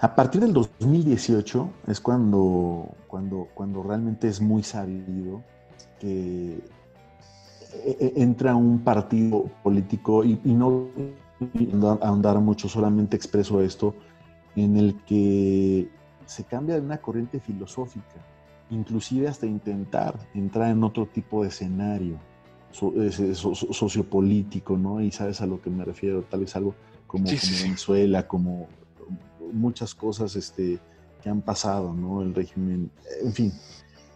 A 0.00 0.14
partir 0.14 0.40
del 0.40 0.52
2018 0.52 1.70
es 1.86 2.00
cuando, 2.00 2.88
cuando, 3.06 3.48
cuando 3.54 3.82
realmente 3.82 4.28
es 4.28 4.40
muy 4.40 4.64
sabido 4.64 5.42
que 6.00 6.54
e, 7.84 7.96
e, 8.00 8.12
entra 8.16 8.56
un 8.56 8.80
partido 8.80 9.44
político 9.62 10.24
y, 10.24 10.40
y 10.44 10.52
no 10.52 10.88
ahondar 12.00 12.40
mucho, 12.40 12.68
solamente 12.68 13.16
expreso 13.16 13.60
esto, 13.62 13.94
en 14.56 14.76
el 14.76 14.96
que 15.04 15.88
se 16.32 16.44
cambia 16.44 16.76
de 16.76 16.80
una 16.80 16.98
corriente 16.98 17.40
filosófica, 17.40 18.24
inclusive 18.70 19.28
hasta 19.28 19.46
intentar 19.46 20.18
entrar 20.34 20.70
en 20.70 20.82
otro 20.82 21.06
tipo 21.06 21.42
de 21.42 21.48
escenario 21.48 22.18
sociopolítico, 22.72 24.76
¿no? 24.76 25.00
Y 25.00 25.10
sabes 25.10 25.40
a 25.40 25.46
lo 25.46 25.60
que 25.60 25.70
me 25.70 25.84
refiero, 25.84 26.22
tal 26.22 26.40
vez 26.40 26.56
algo 26.56 26.74
como, 27.06 27.26
Venezuela, 27.26 28.26
como 28.26 28.68
muchas 29.52 29.94
cosas 29.94 30.34
este, 30.36 30.78
que 31.22 31.28
han 31.28 31.42
pasado, 31.42 31.92
¿no? 31.92 32.22
El 32.22 32.34
régimen, 32.34 32.90
en 33.22 33.32
fin, 33.32 33.52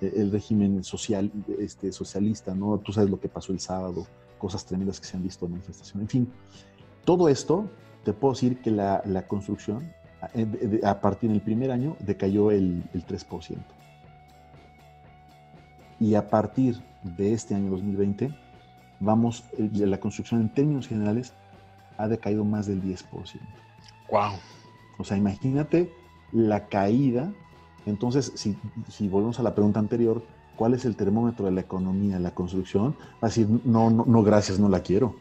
e, 0.00 0.12
el 0.16 0.33
régimen 0.33 0.83
social, 0.83 1.31
este, 1.59 1.92
socialista, 1.92 2.55
¿no? 2.55 2.79
Tú 2.79 2.92
sabes 2.92 3.11
lo 3.11 3.20
que 3.20 3.29
pasó 3.29 3.52
el 3.52 3.61
sábado, 3.61 4.07
cosas 4.38 4.64
tremendas 4.64 5.00
que 5.00 5.07
se 5.07 5.16
han 5.16 5.22
visto 5.22 5.44
en 5.44 5.52
manifestación, 5.52 6.02
en 6.02 6.09
fin. 6.09 6.29
Todo 7.05 7.29
esto, 7.29 7.68
te 8.05 8.12
puedo 8.12 8.35
decir 8.35 8.61
que 8.61 8.70
la, 8.70 9.02
la 9.05 9.26
construcción 9.26 9.92
a 10.84 11.00
partir 11.00 11.30
del 11.30 11.40
primer 11.40 11.70
año 11.70 11.96
decayó 12.00 12.50
el, 12.50 12.84
3%. 12.92 13.56
Y 15.98 16.14
a 16.14 16.28
partir 16.28 16.82
de 17.02 17.32
este 17.32 17.54
año 17.54 17.70
2020, 17.70 18.34
vamos, 19.00 19.44
la 19.58 19.98
construcción 19.98 20.42
en 20.42 20.48
términos 20.48 20.88
generales 20.88 21.32
ha 21.96 22.08
decaído 22.08 22.44
más 22.44 22.66
del 22.66 22.82
10%. 22.82 23.04
¡Wow! 24.10 24.32
O 24.98 25.04
sea, 25.04 25.16
imagínate 25.16 25.90
la 26.32 26.66
caída. 26.66 27.32
Entonces, 27.86 28.32
si, 28.34 28.56
si 28.88 29.08
volvemos 29.08 29.40
a 29.40 29.42
la 29.42 29.54
pregunta 29.54 29.80
anterior, 29.80 30.22
¿cuál 30.56 30.74
es 30.74 30.84
el 30.84 30.96
termómetro 30.96 31.46
de 31.46 31.52
la 31.52 31.62
economía, 31.62 32.18
la 32.18 32.32
construcción? 32.32 32.96
Va 33.14 33.18
a 33.22 33.26
decir, 33.26 33.48
no, 33.64 33.90
no, 33.90 34.04
no, 34.06 34.22
gracias, 34.22 34.58
no 34.58 34.68
la 34.68 34.80
quiero 34.80 35.14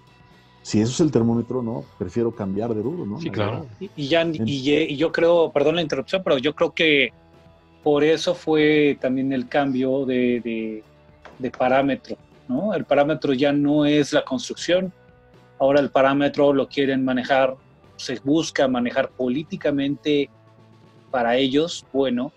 si 0.65 0.82
eso 0.82 0.93
es 0.93 0.99
el 0.99 1.12
termómetro, 1.12 1.62
no, 1.62 1.86
prefiero 1.99 2.32
cambiar 2.32 2.73
de 2.73 2.82
duro, 2.82 3.06
¿no? 3.06 3.21
Sí, 3.21 3.30
claro. 3.30 3.67
Y, 3.80 4.08
ya, 4.08 4.25
y, 4.25 4.95
yo 4.95 5.12
creo, 5.12 5.51
perdón 5.51 5.75
la 5.75 5.84
interrupción, 5.84 6.23
pero 6.23 6.39
yo 6.39 6.56
creo 6.56 6.73
que 6.73 7.13
por 7.84 8.04
eso 8.04 8.34
fue 8.34 8.97
también 8.99 9.32
el 9.32 9.47
cambio 9.47 10.08
de, 10.08 10.82
de, 11.38 11.51
parámetro, 11.51 12.17
¿no? 12.47 12.73
El 12.73 12.84
parámetro 12.84 13.34
ya 13.34 13.54
no 13.54 13.86
es 13.86 14.12
la 14.12 14.25
construcción, 14.25 14.91
ahora 15.60 15.80
el 15.82 15.91
parámetro 15.91 16.51
lo 16.51 16.67
quieren 16.67 17.06
manejar, 17.06 17.56
se 17.95 18.19
busca 18.23 18.67
manejar 18.67 19.12
políticamente 19.12 20.32
para 21.12 21.38
ellos, 21.38 21.86
bueno, 21.93 22.34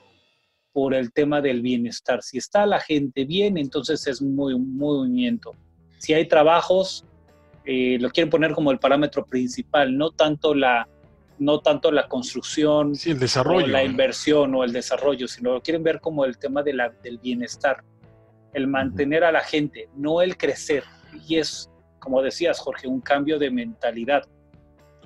por 0.75 0.93
el 0.93 1.15
tema 1.15 1.41
del 1.41 1.63
bienestar. 1.63 2.23
Si 2.23 2.37
está 2.37 2.67
la 2.67 2.79
gente 2.79 3.25
bien, 3.25 3.57
entonces 3.57 4.07
es 4.07 4.21
muy 4.21 4.53
un 4.53 4.77
movimiento. 4.77 5.55
Si 5.97 6.13
hay 6.13 6.29
trabajos, 6.29 7.07
eh, 7.71 7.99
lo 8.01 8.09
quieren 8.09 8.31
poner 8.31 8.53
como 8.53 8.71
el 8.71 8.79
parámetro 8.79 9.27
principal, 9.27 9.95
no 9.95 10.11
tanto 10.11 10.55
la, 10.55 10.89
no 11.39 11.61
tanto 11.61 11.93
la 11.93 12.09
construcción, 12.09 12.95
el 13.05 13.19
desarrollo, 13.19 13.67
o 13.67 13.69
la 13.69 13.85
inversión 13.85 14.55
o 14.55 14.65
el 14.65 14.73
desarrollo, 14.73 15.29
sino 15.29 15.53
lo 15.53 15.61
quieren 15.61 15.83
ver 15.83 16.01
como 16.01 16.25
el 16.25 16.39
tema 16.39 16.63
de 16.63 16.73
la, 16.73 16.89
del 17.03 17.19
bienestar, 17.19 17.85
el 18.55 18.69
mantener 18.69 19.23
a 19.23 19.33
la 19.33 19.43
gente, 19.43 19.91
no 19.95 20.23
el 20.23 20.39
crecer. 20.39 20.83
Y 21.29 21.37
es, 21.37 21.69
como 21.99 22.23
decías, 22.23 22.59
Jorge, 22.59 22.89
un 22.89 23.03
cambio 23.03 23.39
de 23.39 23.51
mentalidad. 23.51 24.23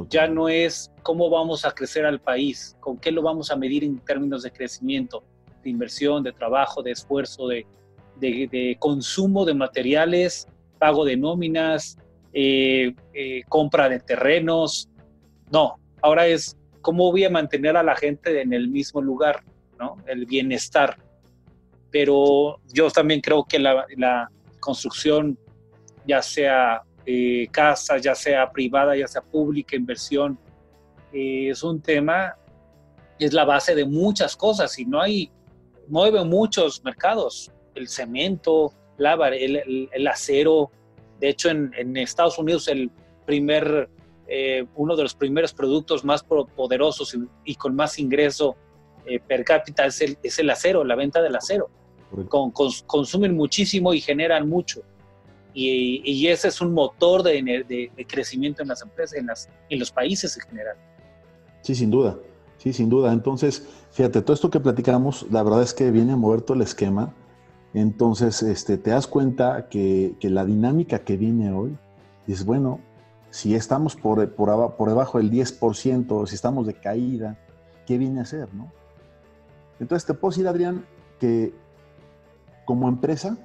Ya 0.09 0.29
no 0.29 0.49
es 0.49 0.89
cómo 1.03 1.31
vamos 1.31 1.65
a 1.65 1.73
crecer 1.73 2.07
al 2.07 2.21
país, 2.21 2.77
con 2.79 2.97
qué 2.97 3.11
lo 3.11 3.23
vamos 3.23 3.51
a 3.51 3.57
medir 3.57 3.83
en 3.83 3.99
términos 3.99 4.45
de 4.45 4.53
crecimiento, 4.53 5.25
de 5.65 5.71
inversión, 5.71 6.23
de 6.23 6.31
trabajo, 6.31 6.81
de 6.81 6.93
esfuerzo, 6.93 7.49
de, 7.49 7.67
de, 8.21 8.49
de 8.53 8.77
consumo 8.79 9.45
de 9.45 9.55
materiales, 9.55 10.47
pago 10.79 11.05
de 11.05 11.17
nóminas, 11.17 11.99
eh, 12.33 12.95
eh, 13.13 13.43
compra 13.49 13.89
de 13.89 14.01
terrenos. 14.01 14.89
No, 15.51 15.79
ahora 16.01 16.27
es 16.27 16.57
cómo 16.81 17.11
voy 17.11 17.25
a 17.25 17.31
mantener 17.31 17.77
a 17.77 17.83
la 17.83 17.95
gente 17.95 18.41
en 18.41 18.53
el 18.53 18.69
mismo 18.69 19.03
lugar, 19.03 19.45
¿no? 19.79 19.97
El 20.07 20.25
bienestar. 20.25 20.97
Pero 21.91 22.61
yo 22.73 22.91
también 22.91 23.21
creo 23.21 23.45
que 23.45 23.59
la, 23.59 24.29
construcción, 24.61 25.37
ya 26.07 26.23
sea 26.23 26.83
eh, 27.05 27.49
casa, 27.51 27.99
ya 27.99 28.15
sea 28.15 28.51
privada, 28.51 28.97
ya 28.97 29.09
sea 29.09 29.21
pública, 29.21 29.77
inversión, 29.77 30.39
es 31.13 31.63
un 31.65 31.83
tema, 31.83 32.37
es 33.19 33.33
la 33.33 33.45
base 33.45 33.75
de 33.75 33.85
muchas 33.85 34.37
cosas 34.37 34.79
y 34.79 34.87
no 34.87 35.01
hay, 35.01 35.31
mueve 35.89 36.25
muchos 36.25 36.83
mercados, 36.85 37.51
el 37.75 37.89
cemento, 37.89 38.73
la, 38.97 39.15
el 39.29 40.07
acero, 40.07 40.71
de 41.23 41.29
hecho, 41.29 41.51
en, 41.51 41.97
Estados 41.97 42.37
Unidos 42.37 42.67
el 42.67 42.91
primer, 43.25 43.89
eh, 44.27 44.67
uno 44.75 44.97
de 44.97 45.05
los 45.05 45.15
primeros 45.15 45.53
productos 45.53 46.05
más 46.05 46.25
poderosos 46.25 47.17
y, 47.45 47.55
con 47.55 47.77
más 47.77 48.01
ingreso 48.01 48.57
eh, 49.07 49.21
per 49.21 49.45
cápita 49.45 49.87
es 49.87 50.01
el, 50.01 50.19
es 50.21 50.41
el, 50.41 50.51
acero, 50.51 50.83
la 50.83 50.97
venta 50.97 51.23
del 51.23 51.37
acero. 51.37 51.71
Con, 52.29 52.51
consumen 52.51 53.37
muchísimo 53.37 53.95
y 53.95 54.01
generan 54.01 54.49
mucho. 54.49 54.83
Y, 55.55 56.27
ese 56.27 56.49
es 56.49 56.61
un 56.61 56.75
motor 56.75 57.23
de, 57.23 57.41
de, 57.69 58.07
crecimiento 58.07 58.63
en 58.63 58.69
las 58.69 58.83
empresas, 58.83 59.17
en, 59.17 59.27
las, 59.29 59.49
en 59.71 59.79
los 59.79 59.93
países 59.93 60.37
en 60.37 60.43
general. 60.49 60.77
Sí, 61.61 61.77
sin 61.77 61.93
duda. 61.93 62.19
Sí, 62.59 62.73
sin 62.73 62.89
duda. 62.89 63.13
Entonces, 63.13 63.69
fíjate, 63.93 64.23
todo 64.23 64.35
esto 64.35 64.51
que 64.51 64.59
platicamos, 64.59 65.25
la 65.31 65.45
verdad 65.45 65.63
es 65.63 65.73
que 65.73 65.93
viene 65.93 66.15
a 66.15 66.17
mover 66.17 66.43
todo 66.43 66.57
el 66.57 66.63
esquema 66.63 67.15
entonces, 67.75 68.43
este, 68.43 68.77
te 68.77 68.91
das 68.91 69.07
cuenta 69.07 69.69
que, 69.69 70.15
la 70.23 70.45
dinámica 70.45 71.01
que 71.01 71.17
viene 71.17 71.53
hoy 71.53 71.77
es, 72.27 72.45
bueno, 72.45 72.81
si 73.31 73.55
estamos 73.55 73.97
por, 73.97 74.35
por, 74.35 74.77
por 74.77 74.89
debajo 74.89 75.19
del 75.19 75.31
10%, 75.31 76.27
si 76.27 76.35
estamos 76.35 76.67
de 76.67 76.75
caída, 76.75 77.39
¿qué 77.87 77.97
viene 77.97 78.21
a 78.21 78.23
hacer? 78.25 78.53
No? 78.53 78.71
Entonces, 79.81 80.07
te 80.07 80.15
puedo 80.15 80.33
decir, 80.33 80.47
Adrián, 80.47 80.85
que 81.19 81.55
como 82.67 82.89
empresa 82.89 83.39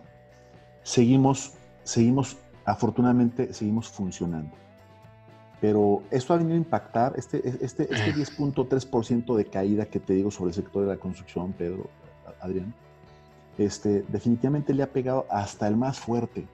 seguimos, 0.83 1.53
seguimos, 1.83 2.37
afortunadamente, 2.65 3.53
seguimos 3.53 3.87
funcionando. 3.87 4.51
Pero 5.61 6.03
esto 6.11 6.33
ha 6.33 6.37
venido 6.37 6.55
a 6.55 6.57
impactar, 6.57 7.13
este, 7.15 7.37
este, 7.47 7.83
este 7.83 8.13
10.3% 8.13 9.35
de 9.35 9.45
caída 9.45 9.85
que 9.85 9.99
te 9.99 10.13
digo 10.13 10.29
sobre 10.29 10.49
el 10.49 10.55
sector 10.55 10.83
de 10.83 10.89
la 10.89 10.97
construcción, 10.97 11.53
Pedro, 11.53 11.89
Adrián, 12.41 12.73
este, 13.57 14.03
definitivamente 14.07 14.73
le 14.73 14.83
ha 14.83 14.91
pegado 14.91 15.25
hasta 15.29 15.67
el 15.67 15.75
más 15.75 15.99
fuerte. 15.99 16.47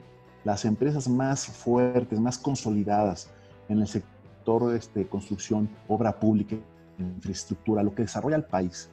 Las 0.43 0.65
empresas 0.65 1.07
más 1.07 1.45
fuertes, 1.45 2.19
más 2.19 2.37
consolidadas 2.37 3.29
en 3.69 3.79
el 3.79 3.87
sector 3.87 4.71
de 4.71 4.77
este, 4.77 5.07
construcción, 5.07 5.69
obra 5.87 6.19
pública, 6.19 6.57
infraestructura, 6.99 7.83
lo 7.83 7.93
que 7.95 8.03
desarrolla 8.03 8.35
el 8.35 8.43
país 8.43 8.89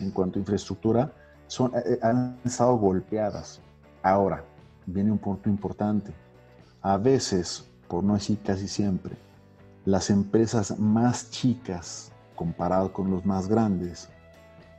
en 0.00 0.10
cuanto 0.10 0.38
a 0.38 0.40
infraestructura, 0.40 1.12
son, 1.46 1.72
eh, 1.74 1.82
eh, 1.84 1.98
han 2.02 2.38
estado 2.44 2.76
golpeadas. 2.76 3.60
Ahora, 4.02 4.44
viene 4.86 5.12
un 5.12 5.18
punto 5.18 5.48
importante. 5.48 6.12
A 6.80 6.96
veces, 6.96 7.68
por 7.88 8.02
no 8.02 8.14
decir 8.14 8.38
casi 8.44 8.68
siempre, 8.68 9.16
las 9.84 10.10
empresas 10.10 10.78
más 10.78 11.30
chicas, 11.30 12.12
comparado 12.36 12.92
con 12.92 13.10
los 13.10 13.24
más 13.26 13.48
grandes, 13.48 14.08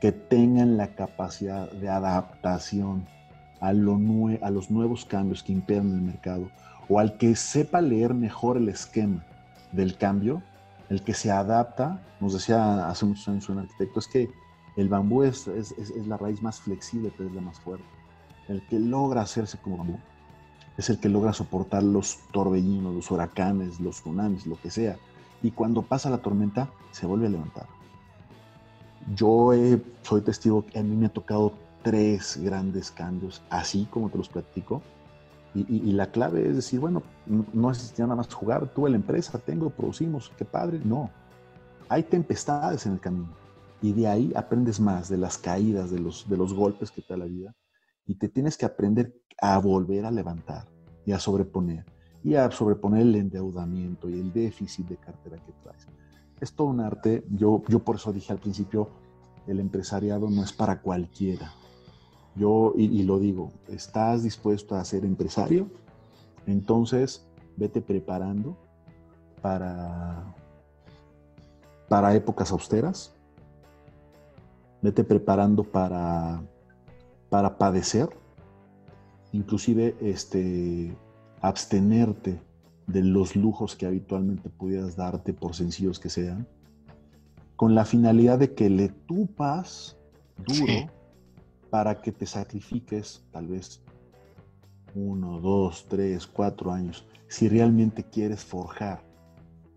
que 0.04 0.12
tengan 0.12 0.76
la 0.76 0.88
capacidad 0.88 1.72
de 1.72 1.88
adaptación 1.88 3.06
a, 3.58 3.72
lo 3.72 3.98
a 4.42 4.50
los 4.50 4.70
nuevos 4.70 5.06
cambios 5.06 5.42
que 5.42 5.52
imperan 5.54 5.94
el 5.94 6.02
mercado 6.02 6.50
o 6.90 6.98
al 6.98 7.16
que 7.16 7.34
sepa 7.34 7.80
leer 7.80 8.12
mejor 8.12 8.58
el 8.58 8.68
esquema 8.68 9.24
del 9.72 9.96
cambio, 9.96 10.42
el 10.90 11.02
que 11.02 11.14
se 11.14 11.30
adapta, 11.30 12.02
nos 12.20 12.34
decía 12.34 12.86
hace 12.86 13.06
muchos 13.06 13.26
años 13.28 13.48
un 13.48 13.60
arquitecto, 13.60 13.98
es 13.98 14.06
que 14.06 14.28
El 14.76 14.90
bambú 14.90 15.22
es, 15.22 15.48
es, 15.48 15.72
la 16.06 16.18
raíz 16.18 16.42
más 16.42 16.60
flexible, 16.60 17.10
pero 17.16 17.30
es 17.30 17.34
la 17.34 17.40
más 17.40 17.58
fuerte. 17.60 17.86
El 18.46 18.60
que 18.66 18.78
logra 18.78 19.22
hacerse 19.22 19.56
como 19.56 19.78
bambú 19.78 19.98
es 20.76 20.90
el 20.90 21.00
que 21.00 21.08
logra 21.08 21.32
soportar 21.32 21.82
los 21.82 22.18
torbellinos, 22.30 22.94
los 22.94 23.10
huracanes, 23.10 23.80
los 23.80 24.02
tsunamis, 24.02 24.46
lo 24.46 24.60
que 24.60 24.70
sea. 24.70 24.98
Y 25.42 25.52
cuando 25.52 25.80
pasa 25.80 26.10
la 26.10 26.18
tormenta, 26.18 26.68
se 26.90 27.06
vuelve 27.06 27.28
a 27.28 27.30
levantar. 27.30 27.83
Yo 29.12 29.50
soy 30.02 30.20
testigo, 30.22 30.64
a 30.74 30.82
mí 30.82 30.96
me 30.96 31.06
ha 31.06 31.12
tocado 31.12 31.52
tres 31.82 32.38
grandes 32.42 32.90
cambios, 32.90 33.42
así 33.50 33.86
como 33.90 34.08
te 34.08 34.18
los 34.18 34.28
platico. 34.28 34.82
Y, 35.54 35.92
la 35.92 36.10
clave 36.10 36.48
es 36.48 36.56
decir, 36.56 36.80
bueno, 36.80 37.04
no 37.26 37.70
es 37.70 37.96
nada 37.96 38.16
más 38.16 38.32
jugar, 38.34 38.66
tuve 38.74 38.90
la 38.90 38.96
empresa, 38.96 39.38
tengo, 39.38 39.70
producimos, 39.70 40.32
qué 40.36 40.44
padre. 40.44 40.80
No, 40.84 41.10
hay 41.88 42.02
tempestades 42.02 42.86
en 42.86 42.94
el 42.94 43.00
camino. 43.00 43.32
Y 43.80 43.92
de 43.92 44.08
ahí 44.08 44.32
aprendes 44.34 44.80
más 44.80 45.08
de 45.08 45.16
las 45.16 45.38
caídas, 45.38 45.92
de 45.92 46.00
los, 46.00 46.28
de 46.28 46.36
los 46.36 46.52
golpes 46.52 46.90
que 46.90 47.02
te 47.02 47.12
da 47.12 47.18
la 47.18 47.26
vida. 47.26 47.54
Y 48.04 48.16
te 48.16 48.28
tienes 48.28 48.56
que 48.56 48.66
aprender 48.66 49.14
a 49.40 49.58
volver 49.58 50.04
a 50.06 50.10
levantar 50.10 50.66
y 51.06 51.12
a 51.12 51.20
sobreponer. 51.20 51.84
Y 52.24 52.34
a 52.34 52.50
sobreponer 52.50 53.02
el 53.02 53.14
endeudamiento 53.14 54.08
y 54.08 54.14
el 54.14 54.32
déficit 54.32 54.88
de 54.88 54.96
cartera 54.96 55.36
que 55.36 55.52
traes. 55.62 55.86
Es 56.40 56.52
todo 56.52 56.68
un 56.68 56.80
arte. 56.80 57.24
Yo, 57.30 57.62
yo 57.68 57.80
por 57.80 57.96
eso 57.96 58.12
dije 58.12 58.32
al 58.32 58.38
principio, 58.38 58.88
el 59.46 59.60
empresariado 59.60 60.28
no 60.30 60.42
es 60.42 60.52
para 60.52 60.80
cualquiera. 60.80 61.52
Yo, 62.36 62.72
y, 62.76 63.02
lo 63.04 63.18
digo, 63.20 63.52
¿estás 63.68 64.24
dispuesto 64.24 64.74
a 64.74 64.84
ser 64.84 65.04
empresario? 65.04 65.68
Entonces, 66.46 67.24
vete 67.56 67.80
preparando 67.80 68.56
para, 69.40 70.34
para 71.88 72.14
épocas 72.14 72.50
austeras. 72.50 73.12
Vete 74.82 75.04
preparando 75.04 75.62
para, 75.62 76.42
para 77.30 77.56
padecer. 77.56 78.08
Inclusive, 79.32 79.96
este, 80.00 80.96
abstenerte 81.40 82.40
de 82.86 83.02
los 83.02 83.36
lujos 83.36 83.76
que 83.76 83.86
habitualmente 83.86 84.50
pudieras 84.50 84.96
darte, 84.96 85.32
por 85.32 85.54
sencillos 85.54 85.98
que 85.98 86.10
sean, 86.10 86.46
con 87.56 87.74
la 87.74 87.84
finalidad 87.84 88.38
de 88.38 88.54
que 88.54 88.68
le 88.68 88.88
tupas 88.88 89.96
duro 90.46 90.90
para 91.70 92.00
que 92.00 92.12
te 92.12 92.26
sacrifiques 92.26 93.24
tal 93.32 93.46
vez 93.46 93.80
uno, 94.94 95.40
dos, 95.40 95.86
tres, 95.88 96.26
cuatro 96.26 96.72
años, 96.72 97.06
si 97.28 97.48
realmente 97.48 98.04
quieres 98.04 98.44
forjar 98.44 99.02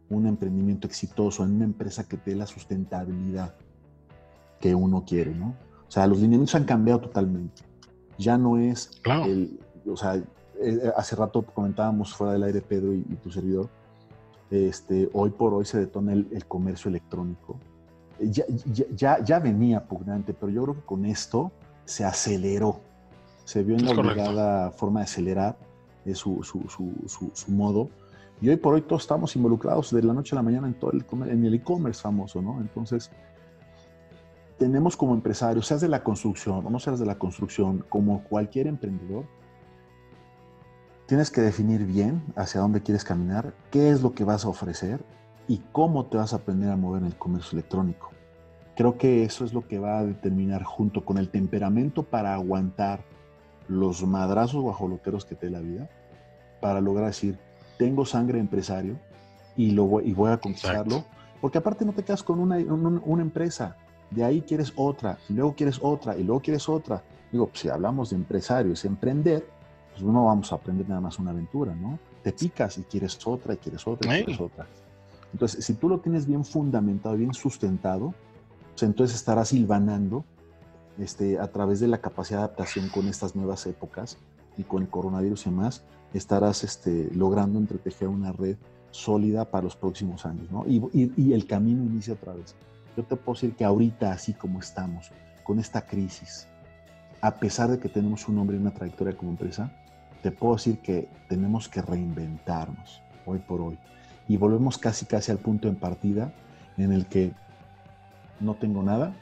un 0.10 0.28
emprendimiento 0.28 0.88
exitoso 0.88 1.44
en 1.44 1.56
una 1.56 1.66
empresa 1.66 2.08
que 2.08 2.18
te 2.18 2.32
dé 2.32 2.38
la 2.38 2.46
sustentabilidad 2.46 3.56
que 4.60 4.74
uno 4.74 5.04
quiere, 5.06 5.34
¿no? 5.34 5.56
O 5.88 5.92
sea, 5.92 6.08
los 6.08 6.20
lineamientos 6.20 6.56
han 6.56 6.66
cambiado 6.66 7.02
totalmente. 7.02 7.64
Ya 8.18 8.38
no 8.38 8.58
es 8.58 8.92
el, 9.26 9.60
o 9.86 9.96
sea, 9.96 10.22
eh, 10.60 10.92
hace 10.96 11.16
rato 11.16 11.42
comentábamos 11.42 12.16
fuera 12.16 12.34
del 12.34 12.44
aire 12.44 12.62
Pedro 12.62 12.94
y, 12.94 13.02
tu 13.22 13.32
servidor, 13.32 13.70
este, 14.50 15.10
hoy 15.14 15.30
por 15.32 15.54
hoy 15.54 15.66
se 15.66 15.80
detona 15.80 16.14
el, 16.14 16.46
comercio 16.48 16.90
electrónico. 16.90 17.58
Ya, 18.20 18.46
ya, 18.96 19.24
ya, 19.24 19.40
venía 19.40 19.84
pugnante, 19.86 20.34
pero 20.34 20.52
yo 20.52 20.64
creo 20.64 20.76
que 20.76 20.82
con 20.82 21.06
esto 21.06 21.52
se 21.86 22.04
aceleró, 22.04 22.80
se 23.46 23.64
vio 23.64 23.76
en 23.76 23.86
la 23.86 23.92
obligada 23.92 24.72
forma 24.72 25.02
de 25.02 25.04
acelerar 25.04 25.56
es 26.12 26.18
su, 26.18 26.44
su, 26.44 26.64
su, 26.68 27.32
su, 27.34 27.52
modo. 27.52 27.90
Y 28.42 28.50
hoy 28.50 28.56
por 28.56 28.74
hoy 28.74 28.82
todos 28.82 29.04
estamos 29.04 29.36
involucrados 29.36 29.92
de 29.92 30.04
la 30.04 30.14
noche 30.14 30.36
a 30.36 30.38
la 30.38 30.44
mañana 30.44 30.68
en 30.68 30.74
todo 30.76 30.92
el, 30.92 31.06
en 31.30 31.46
el 31.46 31.54
e-commerce 31.56 32.02
famoso, 32.02 32.42
¿no? 32.42 32.60
Entonces, 32.62 33.12
tenemos 34.58 34.96
como 34.96 35.14
empresarios, 35.14 35.68
seas 35.68 35.82
de 35.82 35.88
la 35.88 36.04
construcción 36.04 36.66
o 36.66 36.70
no 36.70 36.80
seas 36.80 37.00
de 37.00 37.06
la 37.06 37.18
construcción, 37.18 37.84
como 37.90 38.24
cualquier 38.24 38.68
emprendedor, 38.68 39.26
tienes 41.08 41.32
que 41.32 41.42
definir 41.42 41.86
bien 41.86 42.22
hacia 42.36 42.62
dónde 42.62 42.84
quieres 42.84 43.04
caminar, 43.04 43.54
qué 43.72 43.90
es 43.90 44.02
lo 44.02 44.14
que 44.14 44.26
vas 44.26 44.46
a 44.46 44.50
ofrecer 44.50 45.04
y 45.48 45.62
cómo 45.72 46.06
te 46.06 46.18
vas 46.18 46.34
a 46.34 46.38
aprender 46.38 46.70
a 46.70 46.76
mover 46.76 47.02
en 47.02 47.08
el 47.08 47.16
comercio 47.16 47.58
electrónico. 47.58 48.12
Creo 48.76 48.98
que 48.98 49.24
eso 49.24 49.44
es 49.44 49.54
lo 49.54 49.68
que 49.68 49.80
va 49.80 50.00
a 50.00 50.06
determinar 50.06 50.64
junto 50.64 51.04
con 51.04 51.18
el 51.18 51.30
temperamento 51.30 52.04
para 52.04 52.34
aguantar 52.36 53.04
los 53.68 54.06
madrazos 54.06 54.62
guajoloteros 54.62 55.26
que 55.26 55.36
te 55.36 55.50
da 55.50 55.54
la 55.54 55.62
vida, 55.62 55.90
para 56.62 56.82
lograr 56.82 57.08
decir, 57.08 57.40
tengo 57.80 58.06
sangre 58.06 58.40
empresario 58.40 59.00
y, 59.56 59.72
lo 59.72 59.86
voy, 59.86 60.10
y 60.10 60.14
voy 60.14 60.32
a 60.32 60.38
conquistarlo, 60.38 61.06
porque 61.42 61.58
aparte 61.58 61.86
no 61.86 61.94
te 61.94 62.04
quedas 62.04 62.22
con 62.22 62.40
una, 62.40 62.58
una, 62.58 63.22
empresa, 63.22 63.78
de 64.12 64.24
ahí 64.24 64.42
quieres 64.42 64.74
otra, 64.76 65.18
y 65.30 65.34
luego 65.34 65.56
quieres 65.56 65.80
otra, 65.82 66.18
y 66.18 66.24
luego 66.24 66.42
quieres 66.42 66.68
otra. 66.68 67.02
Digo, 67.32 67.48
pues, 67.48 67.62
si 67.62 67.70
hablamos 67.70 68.12
de 68.12 68.18
empresarios, 68.18 68.86
emprender, 68.86 69.46
pues 70.02 70.14
no 70.14 70.26
vamos 70.26 70.52
a 70.52 70.56
aprender 70.56 70.88
nada 70.88 71.02
más 71.02 71.20
una 71.20 71.32
aventura, 71.32 71.76
¿no? 71.76 72.00
Te 72.24 72.32
picas 72.32 72.78
y 72.78 72.84
quieres 72.84 73.20
otra, 73.26 73.54
y 73.54 73.58
quieres 73.58 73.86
otra, 73.88 74.20
y 74.20 74.24
quieres 74.24 74.42
otra. 74.42 74.68
Entonces, 75.34 75.66
si 75.66 75.74
tú 75.74 75.90
lo 75.90 76.00
tienes 76.00 76.26
bien 76.26 76.46
fundamentado, 76.46 77.16
bien 77.16 77.34
sustentado, 77.34 78.14
pues, 78.72 78.84
entonces 78.84 79.16
estarás 79.16 79.54
hilvanando 79.54 80.24
este, 81.00 81.40
a 81.40 81.52
través 81.52 81.80
de 81.80 81.88
la 81.88 82.00
capacidad 82.00 82.40
de 82.40 82.46
adaptación 82.46 82.90
con 82.90 83.08
estas 83.08 83.36
nuevas 83.36 83.66
épocas 83.66 84.18
y 84.58 84.64
con 84.64 84.82
el 84.82 84.90
coronavirus 84.90 85.48
y 85.48 85.50
demás, 85.50 85.84
estarás 86.14 86.64
este, 86.64 87.10
logrando 87.14 87.60
entretejer 87.60 88.08
una 88.08 88.32
red 88.32 88.58
sólida 88.92 89.46
para 89.46 89.64
los 89.64 89.76
próximos 89.76 90.26
años, 90.26 90.50
¿no? 90.52 90.66
Y, 90.68 90.82
y, 90.94 91.34
el 91.34 91.46
camino 91.46 91.84
inicia 91.84 92.14
otra 92.14 92.34
vez. 92.34 92.56
Yo 92.96 93.04
te 93.04 93.16
puedo 93.16 93.36
decir 93.36 93.56
que 93.56 93.64
ahorita, 93.64 94.12
así 94.12 94.34
como 94.34 94.60
estamos, 94.60 95.12
con 95.44 95.60
esta 95.60 95.86
crisis, 95.86 96.48
a 97.22 97.36
pesar 97.36 97.70
de 97.70 97.80
que 97.80 97.90
tenemos 97.90 98.28
un 98.28 98.36
nombre 98.36 98.58
y 98.58 98.60
una 98.60 98.74
trayectoria 98.74 99.16
como 99.16 99.32
empresa, 99.32 99.72
te 100.22 100.32
puedo 100.32 100.56
decir 100.56 100.80
que 100.80 101.08
tenemos 101.28 101.70
que 101.70 101.82
reinventarnos 101.82 103.02
hoy 103.26 103.40
por 103.40 103.62
hoy. 103.62 103.78
Y 104.28 104.38
volvemos 104.38 104.78
casi 104.78 105.06
casi 105.06 105.32
al 105.32 105.38
punto 105.38 105.68
en 105.68 105.76
partida 105.76 106.34
en 106.78 106.92
el 106.92 107.08
que 107.08 107.32
no 108.40 108.56
tengo 108.56 108.84
nada. 108.84 109.16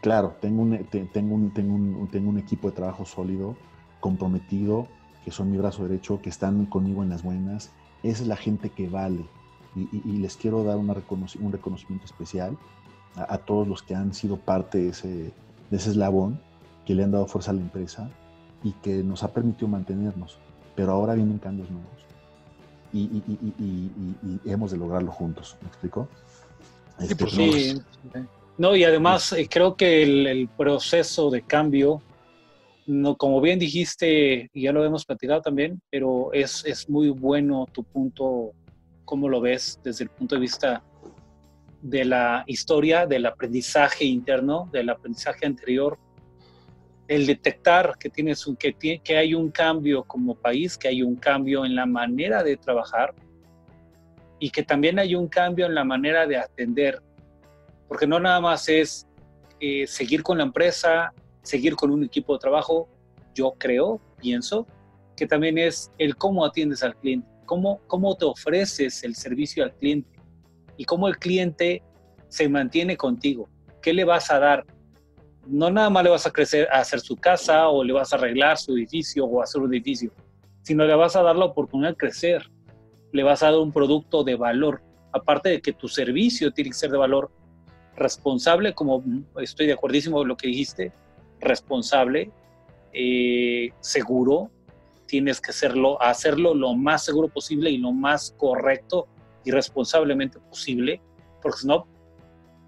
Claro, 0.00 0.36
tengo 0.40 0.62
un, 0.62 0.84
tengo 1.12 1.34
un, 1.34 1.52
tengo 1.52 1.74
un, 1.74 2.08
tengo 2.10 2.30
un 2.30 2.38
equipo 2.38 2.70
de 2.70 2.76
trabajo 2.76 3.04
sólido, 3.04 3.56
comprometido, 4.00 4.88
que 5.24 5.30
son 5.30 5.50
mi 5.50 5.58
brazo 5.58 5.82
derecho, 5.82 6.20
que 6.22 6.30
están 6.30 6.66
conmigo 6.66 7.02
en 7.02 7.08
las 7.08 7.22
buenas. 7.22 7.72
Esa 8.02 8.22
es 8.22 8.28
la 8.28 8.36
gente 8.36 8.70
que 8.70 8.88
vale. 8.88 9.26
Y, 9.74 10.16
les 10.18 10.38
quiero 10.38 10.64
dar 10.64 10.78
una 10.78 10.94
un 10.94 11.52
reconocimiento 11.52 12.06
especial 12.06 12.56
a, 13.14 13.36
todos 13.36 13.68
los 13.68 13.82
que 13.82 13.94
han 13.94 14.14
sido 14.14 14.38
parte 14.38 14.78
de 14.78 14.88
ese, 14.88 15.08
de 15.70 15.76
ese 15.76 15.90
eslabón, 15.90 16.40
que 16.86 16.94
le 16.94 17.04
han 17.04 17.10
dado 17.10 17.26
fuerza 17.26 17.50
a 17.50 17.54
la 17.54 17.60
empresa 17.60 18.10
y 18.66 18.72
que 18.82 19.04
nos 19.04 19.22
ha 19.22 19.32
permitido 19.32 19.68
mantenernos. 19.68 20.38
Pero 20.74 20.90
ahora 20.90 21.14
vienen 21.14 21.38
cambios 21.38 21.70
nuevos. 21.70 21.90
Y, 22.92 23.22
y, 23.22 24.40
hemos 24.44 24.72
de 24.72 24.78
lograrlo 24.78 25.12
juntos. 25.12 25.56
¿Me 25.62 25.68
explico? 25.68 26.08
Este, 26.98 27.26
sí, 27.28 27.80
no, 28.58 28.74
y 28.74 28.84
además 28.84 29.32
eh, 29.32 29.46
creo 29.48 29.76
que 29.76 30.02
el, 30.02 30.48
proceso 30.48 31.30
de 31.30 31.42
cambio, 31.42 32.02
no, 32.86 33.16
como 33.16 33.40
bien 33.40 33.58
dijiste, 33.58 34.50
y 34.52 34.62
ya 34.62 34.72
lo 34.72 34.84
hemos 34.84 35.04
platicado 35.04 35.42
también, 35.42 35.80
pero 35.90 36.32
es, 36.32 36.64
es 36.64 36.88
muy 36.88 37.10
bueno 37.10 37.66
tu 37.70 37.84
punto, 37.84 38.52
cómo 39.04 39.28
lo 39.28 39.40
ves 39.40 39.78
desde 39.84 40.04
el 40.04 40.10
punto 40.10 40.34
de 40.34 40.40
vista 40.40 40.82
de 41.82 42.04
la 42.04 42.42
historia, 42.46 43.06
del 43.06 43.26
aprendizaje 43.26 44.06
interno, 44.06 44.68
del 44.72 44.88
aprendizaje 44.88 45.46
anterior, 45.46 45.98
el 47.08 47.26
detectar 47.26 47.96
que, 47.98 48.10
tienes 48.10 48.44
que, 48.58 49.00
que 49.02 49.16
hay 49.16 49.34
un 49.34 49.50
cambio 49.50 50.04
como 50.04 50.34
país, 50.34 50.76
que 50.76 50.88
hay 50.88 51.02
un 51.02 51.16
cambio 51.16 51.64
en 51.64 51.74
la 51.74 51.86
manera 51.86 52.42
de 52.42 52.56
trabajar, 52.56 53.14
y 54.38 54.50
que 54.50 54.62
también 54.62 54.98
hay 54.98 55.14
un 55.14 55.28
cambio 55.28 55.66
en 55.66 55.74
la 55.74 55.84
manera 55.84 56.26
de 56.26 56.36
atender, 56.36 57.00
porque 57.88 58.06
no 58.06 58.20
nada 58.20 58.40
más 58.40 58.68
es 58.68 59.06
eh, 59.60 59.86
seguir 59.86 60.22
con 60.22 60.38
la 60.38 60.44
empresa, 60.44 61.12
seguir 61.42 61.76
con 61.76 61.90
un 61.90 62.04
equipo 62.04 62.34
de 62.34 62.40
trabajo, 62.40 62.88
yo 63.34 63.54
creo, 63.58 64.00
pienso, 64.18 64.66
que 65.16 65.26
también 65.26 65.56
es 65.58 65.90
el 65.98 66.16
cómo 66.16 66.44
atiendes 66.44 66.82
al 66.82 66.96
cliente, 66.96 67.26
cómo, 67.46 67.80
cómo 67.86 68.14
te 68.16 68.24
ofreces 68.24 69.02
el 69.04 69.14
servicio 69.14 69.64
al 69.64 69.72
cliente 69.74 70.10
y 70.76 70.84
cómo 70.84 71.08
el 71.08 71.18
cliente 71.18 71.82
se 72.28 72.48
mantiene 72.48 72.96
contigo, 72.96 73.48
qué 73.80 73.94
le 73.94 74.04
vas 74.04 74.30
a 74.30 74.38
dar. 74.38 74.66
No 75.46 75.70
nada 75.70 75.90
más 75.90 76.04
le 76.04 76.10
vas 76.10 76.26
a 76.26 76.32
crecer 76.32 76.68
a 76.72 76.80
hacer 76.80 77.00
su 77.00 77.16
casa 77.16 77.68
o 77.68 77.84
le 77.84 77.92
vas 77.92 78.12
a 78.12 78.16
arreglar 78.16 78.58
su 78.58 78.72
edificio 78.72 79.24
o 79.24 79.42
hacer 79.42 79.62
un 79.62 79.72
edificio, 79.72 80.10
sino 80.62 80.84
le 80.84 80.94
vas 80.94 81.14
a 81.16 81.22
dar 81.22 81.36
la 81.36 81.44
oportunidad 81.44 81.90
de 81.90 81.96
crecer, 81.96 82.50
le 83.12 83.22
vas 83.22 83.42
a 83.42 83.50
dar 83.50 83.60
un 83.60 83.72
producto 83.72 84.24
de 84.24 84.34
valor. 84.34 84.82
Aparte 85.12 85.48
de 85.48 85.60
que 85.62 85.72
tu 85.72 85.88
servicio 85.88 86.50
tiene 86.52 86.70
que 86.70 86.76
ser 86.76 86.90
de 86.90 86.98
valor 86.98 87.30
responsable, 87.96 88.74
como 88.74 89.02
estoy 89.40 89.66
de 89.66 89.72
acuerdísimo 89.72 90.18
con 90.18 90.28
lo 90.28 90.36
que 90.36 90.48
dijiste, 90.48 90.92
responsable, 91.40 92.30
eh, 92.92 93.70
seguro, 93.80 94.50
tienes 95.06 95.40
que 95.40 95.50
hacerlo, 95.50 96.00
hacerlo 96.02 96.54
lo 96.54 96.74
más 96.74 97.04
seguro 97.04 97.28
posible 97.28 97.70
y 97.70 97.78
lo 97.78 97.92
más 97.92 98.34
correcto 98.36 99.06
y 99.44 99.50
responsablemente 99.50 100.38
posible, 100.40 101.00
porque 101.40 101.60
si 101.60 101.66
no, 101.68 101.86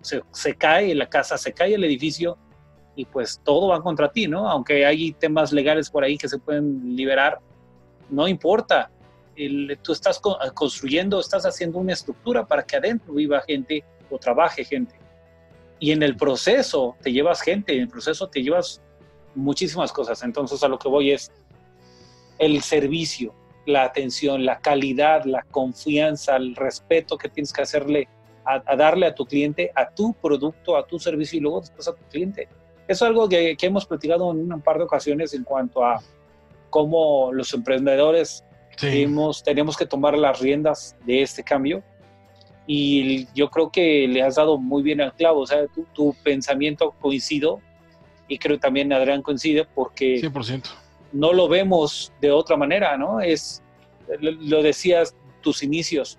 se, 0.00 0.22
se, 0.30 0.54
cae 0.54 0.94
la 0.94 1.08
casa, 1.08 1.36
se 1.36 1.52
cae 1.52 1.74
el 1.74 1.84
edificio 1.84 2.38
y 2.98 3.04
pues 3.04 3.40
todo 3.44 3.68
va 3.68 3.80
contra 3.80 4.10
ti, 4.10 4.26
¿no? 4.26 4.50
Aunque 4.50 4.84
hay 4.84 5.12
temas 5.12 5.52
legales 5.52 5.88
por 5.88 6.02
ahí 6.02 6.18
que 6.18 6.28
se 6.28 6.36
pueden 6.36 6.96
liberar, 6.96 7.38
no 8.10 8.26
importa. 8.26 8.90
El, 9.36 9.78
tú 9.82 9.92
estás 9.92 10.20
construyendo, 10.52 11.20
estás 11.20 11.46
haciendo 11.46 11.78
una 11.78 11.92
estructura 11.92 12.44
para 12.44 12.64
que 12.64 12.74
adentro 12.74 13.14
viva 13.14 13.40
gente 13.42 13.84
o 14.10 14.18
trabaje 14.18 14.64
gente. 14.64 14.96
Y 15.78 15.92
en 15.92 16.02
el 16.02 16.16
proceso 16.16 16.96
te 17.00 17.12
llevas 17.12 17.40
gente, 17.40 17.72
en 17.72 17.82
el 17.82 17.88
proceso 17.88 18.26
te 18.26 18.42
llevas 18.42 18.82
muchísimas 19.36 19.92
cosas. 19.92 20.20
Entonces 20.24 20.60
a 20.64 20.66
lo 20.66 20.76
que 20.76 20.88
voy 20.88 21.12
es 21.12 21.30
el 22.40 22.62
servicio, 22.62 23.32
la 23.64 23.84
atención, 23.84 24.44
la 24.44 24.58
calidad, 24.58 25.24
la 25.24 25.44
confianza, 25.44 26.34
el 26.34 26.56
respeto 26.56 27.16
que 27.16 27.28
tienes 27.28 27.52
que 27.52 27.62
hacerle 27.62 28.08
a, 28.44 28.74
darle 28.74 29.06
a 29.06 29.14
tu 29.14 29.24
cliente, 29.24 29.70
a 29.72 29.88
tu 29.88 30.14
producto, 30.14 30.76
a 30.76 30.84
tu 30.84 30.98
servicio 30.98 31.38
y 31.38 31.42
luego 31.42 31.60
después 31.60 31.86
a 31.86 31.94
tu 31.94 32.02
cliente. 32.10 32.48
Es 32.88 33.02
algo 33.02 33.28
que, 33.28 33.56
que 33.56 33.66
hemos 33.66 33.86
platicado 33.86 34.32
en 34.32 34.52
un 34.52 34.60
par 34.60 34.78
de 34.78 34.84
ocasiones 34.84 35.34
en 35.34 35.44
cuanto 35.44 35.84
a 35.84 36.02
cómo 36.70 37.30
los 37.32 37.52
emprendedores 37.54 38.44
tenemos, 38.78 39.42
tenemos 39.42 39.76
que 39.76 39.86
tomar 39.86 40.16
las 40.16 40.40
riendas 40.40 40.96
de 41.04 41.22
este 41.22 41.42
cambio 41.42 41.82
y 42.66 43.26
yo 43.34 43.50
creo 43.50 43.70
que 43.70 44.06
le 44.08 44.22
has 44.22 44.36
dado 44.36 44.58
muy 44.58 44.82
bien 44.82 45.00
al 45.00 45.14
clavo, 45.14 45.40
o 45.40 45.46
sea, 45.46 45.66
tu, 45.68 45.84
tu 45.94 46.14
pensamiento 46.22 46.94
coincido 47.00 47.60
y 48.28 48.38
creo 48.38 48.58
también 48.58 48.92
Adrián 48.92 49.22
coincide 49.22 49.66
porque 49.74 50.20
100%. 50.20 50.64
no 51.12 51.32
lo 51.32 51.48
vemos 51.48 52.12
de 52.20 52.30
otra 52.30 52.56
manera, 52.56 52.96
¿no? 52.96 53.20
Es, 53.20 53.62
lo 54.20 54.62
decías, 54.62 55.16
tus 55.40 55.62
inicios. 55.62 56.18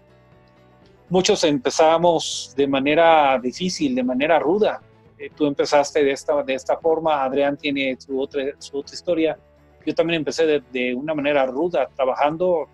Muchos 1.09 1.43
empezamos 1.43 2.53
de 2.55 2.67
manera 2.67 3.39
difícil, 3.41 3.95
de 3.95 4.03
manera 4.03 4.39
ruda. 4.39 4.81
Eh, 5.19 5.29
tú 5.35 5.45
empezaste 5.45 6.03
de 6.03 6.11
esta, 6.11 6.41
de 6.43 6.53
esta 6.53 6.77
forma, 6.77 7.23
Adrián 7.23 7.57
tiene 7.57 7.95
su 7.99 8.19
otra, 8.19 8.43
su 8.57 8.77
otra 8.77 8.93
historia. 8.95 9.37
Yo 9.85 9.93
también 9.93 10.19
empecé 10.19 10.61
de, 10.61 10.95
una 10.95 11.13
manera 11.13 11.45
ruda, 11.45 11.89
trabajando 11.95 12.67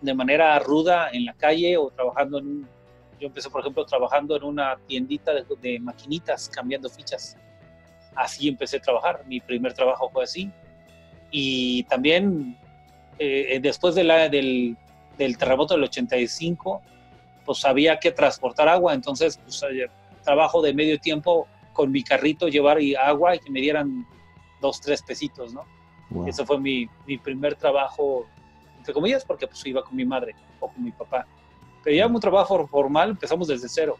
de 0.00 0.14
manera 0.14 0.58
ruda 0.60 1.10
en 1.12 1.26
la 1.26 1.34
calle 1.34 1.76
o 1.76 1.90
trabajando 1.90 2.38
en 2.38 2.46
un, 2.46 2.68
yo 3.20 3.26
empecé 3.26 3.50
por 3.50 3.60
ejemplo 3.60 3.84
trabajando 3.84 4.34
en 4.34 4.44
una 4.44 4.78
tiendita 4.86 5.34
de, 5.34 5.44
de, 5.60 5.78
maquinitas 5.78 6.48
cambiando 6.48 6.88
fichas 6.88 7.36
así 8.14 8.48
empecé 8.48 8.78
a 8.78 8.80
trabajar. 8.80 9.24
Mi 9.26 9.40
primer 9.40 9.72
trabajo 9.72 10.10
fue 10.10 10.24
así. 10.24 10.50
Y 11.30 11.84
también 11.84 12.56
eh, 13.18 13.58
después 13.62 13.94
de 13.94 14.04
del, 14.30 14.76
del, 15.16 15.38
terremoto 15.38 15.74
del 15.74 15.84
85, 15.84 16.82
pues 17.44 17.64
había 17.64 17.98
que 17.98 18.10
transportar 18.10 18.68
agua. 18.68 18.94
Entonces, 18.94 19.38
pues, 19.42 19.62
eh, 19.62 19.88
trabajo 20.22 20.62
de 20.62 20.74
medio 20.74 20.98
tiempo 20.98 21.46
con 21.72 21.90
mi 21.90 22.02
carrito, 22.02 22.48
llevar 22.48 22.78
agua 23.02 23.36
y 23.36 23.38
que 23.38 23.50
me 23.50 23.60
dieran 23.60 24.06
dos, 24.60 24.80
tres 24.80 25.02
pesitos, 25.02 25.52
¿no? 25.52 25.64
Wow. 26.10 26.28
Eso 26.28 26.44
fue 26.44 26.58
mi, 26.58 26.88
mi, 27.06 27.18
primer 27.18 27.54
trabajo, 27.54 28.26
entre 28.78 28.92
comillas, 28.92 29.24
porque 29.24 29.46
pues 29.46 29.64
iba 29.66 29.82
con 29.82 29.94
mi 29.94 30.04
madre 30.04 30.34
o 30.58 30.68
con 30.68 30.82
mi 30.82 30.90
papá. 30.90 31.26
Pero 31.82 31.96
ya 31.96 32.06
un 32.06 32.20
trabajo 32.20 32.66
formal, 32.66 33.10
empezamos 33.10 33.48
desde 33.48 33.68
cero. 33.68 33.96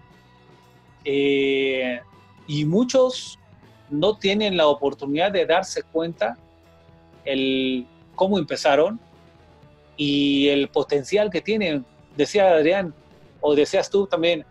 Eh, 1.04 2.00
y 2.46 2.64
muchos 2.64 3.38
no 3.88 4.18
tienen 4.18 4.56
la 4.56 4.66
oportunidad 4.66 5.32
de 5.32 5.46
darse 5.46 5.82
cuenta 5.82 6.36
el 7.24 7.86
cómo 8.14 8.38
empezaron 8.38 9.00
y 9.96 10.48
el 10.48 10.68
potencial 10.68 11.30
que 11.30 11.40
tienen. 11.40 11.84
Decía 12.16 12.50
Adrián, 12.50 12.94
o 13.40 13.54
decías 13.54 13.88
tú 13.88 14.06
también, 14.06 14.44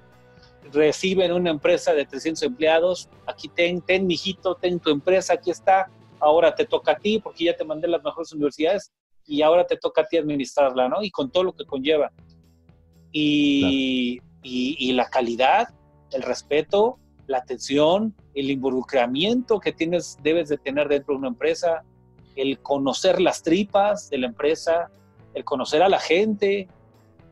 reciben 0.72 1.32
una 1.32 1.50
empresa 1.50 1.94
de 1.94 2.06
300 2.06 2.44
empleados, 2.44 3.10
aquí 3.26 3.48
ten, 3.48 3.82
ten, 3.82 4.08
mijito, 4.08 4.56
ten 4.56 4.80
tu 4.80 4.90
empresa, 4.90 5.34
aquí 5.34 5.52
está, 5.52 5.90
ahora 6.20 6.54
te 6.56 6.66
toca 6.66 6.94
a 6.94 6.98
ti 6.98 7.20
porque 7.20 7.46
ya 7.46 7.56
te 7.56 7.64
mandé 7.64 7.88
las 7.88 8.04
mejores 8.04 8.32
universidades 8.34 8.92
y 9.26 9.42
ahora 9.42 9.66
te 9.66 9.78
toca 9.78 10.02
a 10.02 10.06
ti 10.06 10.18
administrarla, 10.18 10.90
¿no? 10.90 11.04
Y 11.04 11.12
con 11.12 11.32
todo 11.32 11.44
lo 11.44 11.54
que 11.54 11.66
conlleva. 11.66 12.12
Y, 13.12 14.20
claro. 14.20 14.40
y, 14.44 14.76
y 14.80 14.92
la 14.94 15.10
calidad, 15.10 15.70
el 16.12 16.24
respeto, 16.24 16.98
la 17.28 17.38
atención, 17.38 18.16
el 18.34 18.50
involucramiento 18.50 19.60
que 19.60 19.72
tienes, 19.72 20.18
debes 20.24 20.50
de 20.50 20.58
tener 20.58 20.88
dentro 20.88 21.14
de 21.14 21.20
una 21.20 21.28
empresa, 21.28 21.84
el 22.36 22.60
conocer 22.60 23.22
las 23.22 23.44
tripas 23.44 24.10
de 24.10 24.18
la 24.18 24.28
empresa, 24.28 24.90
el 25.34 25.44
conocer 25.44 25.84
a 25.84 25.90
la 25.90 26.00
gente, 26.00 26.68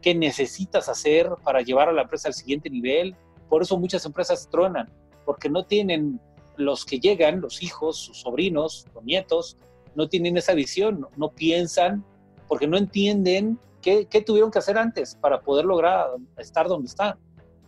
qué 0.01 0.13
necesitas 0.13 0.89
hacer 0.89 1.29
para 1.43 1.61
llevar 1.61 1.89
a 1.89 1.93
la 1.93 2.03
empresa 2.03 2.27
al 2.27 2.33
siguiente 2.33 2.69
nivel. 2.69 3.15
Por 3.49 3.61
eso 3.61 3.77
muchas 3.77 4.05
empresas 4.05 4.47
truenan, 4.49 4.89
porque 5.25 5.49
no 5.49 5.65
tienen 5.65 6.19
los 6.57 6.85
que 6.85 6.99
llegan, 6.99 7.41
los 7.41 7.61
hijos, 7.61 7.97
sus 7.97 8.21
sobrinos, 8.21 8.85
los 8.93 9.03
nietos, 9.03 9.57
no 9.95 10.07
tienen 10.07 10.37
esa 10.37 10.53
visión, 10.53 11.01
no, 11.01 11.09
no 11.15 11.29
piensan, 11.29 12.03
porque 12.47 12.67
no 12.67 12.77
entienden 12.77 13.59
qué, 13.81 14.05
qué, 14.05 14.21
tuvieron 14.21 14.51
que 14.51 14.59
hacer 14.59 14.77
antes 14.77 15.15
para 15.15 15.41
poder 15.41 15.65
lograr 15.65 16.07
estar 16.37 16.67
donde 16.67 16.87
están. 16.87 17.17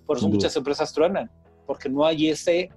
Por 0.06 0.18
eso 0.18 0.28
muchas 0.28 0.56
empresas 0.56 0.92
truenan 0.94 1.30
porque 1.70 1.88
no 1.88 2.04
hay 2.04 2.30
ese 2.30 2.72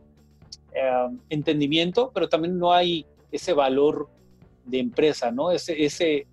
eh, 0.74 1.08
entendimiento, 1.30 2.10
pero 2.12 2.28
también 2.28 2.58
no 2.58 2.74
hay 2.74 3.06
ese 3.30 3.54
valor 3.54 4.10
de 4.66 4.80
empresa, 4.80 5.30
¿no? 5.30 5.50
Ese, 5.50 5.82
ese 5.82 6.26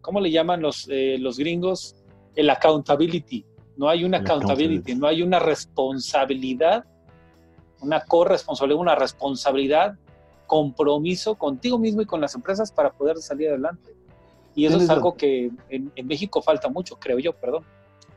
¿cómo 0.00 0.18
le 0.18 0.30
llaman 0.30 0.62
los, 0.62 0.88
eh, 0.88 1.18
los 1.20 1.36
gringos? 1.36 1.96
El 2.34 2.48
accountability. 2.48 3.44
No 3.78 3.88
hay 3.88 4.04
una 4.04 4.18
accountability, 4.18 4.96
no 4.96 5.06
hay 5.06 5.22
una 5.22 5.38
responsabilidad, 5.38 6.84
una 7.80 8.00
corresponsabilidad, 8.00 8.80
una 8.80 8.94
responsabilidad, 8.96 9.96
compromiso 10.46 11.36
contigo 11.36 11.78
mismo 11.78 12.02
y 12.02 12.06
con 12.06 12.20
las 12.20 12.34
empresas 12.34 12.72
para 12.72 12.90
poder 12.90 13.18
salir 13.18 13.48
adelante. 13.48 13.94
Y 14.56 14.66
eso 14.66 14.78
es 14.78 14.90
algo 14.90 15.14
que 15.14 15.52
en, 15.68 15.92
en 15.94 16.06
México 16.08 16.42
falta 16.42 16.68
mucho, 16.68 16.96
creo 16.96 17.20
yo, 17.20 17.32
perdón. 17.32 17.62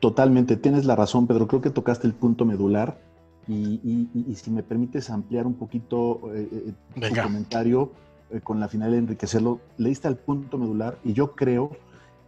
Totalmente, 0.00 0.56
tienes 0.56 0.84
la 0.84 0.96
razón, 0.96 1.28
Pedro. 1.28 1.46
Creo 1.46 1.62
que 1.62 1.70
tocaste 1.70 2.08
el 2.08 2.14
punto 2.14 2.44
medular 2.44 2.98
y, 3.46 3.80
y, 3.84 4.08
y, 4.28 4.34
si 4.34 4.50
me 4.50 4.64
permites 4.64 5.10
ampliar 5.10 5.46
un 5.46 5.54
poquito 5.54 6.32
eh, 6.34 6.48
eh 6.96 7.10
tu 7.10 7.22
comentario 7.22 7.92
eh, 8.30 8.40
con 8.40 8.58
la 8.58 8.66
final 8.66 8.90
de 8.90 8.98
enriquecerlo, 8.98 9.60
leíste 9.78 10.08
al 10.08 10.16
punto 10.16 10.58
medular 10.58 10.98
y 11.04 11.12
yo 11.12 11.36
creo 11.36 11.70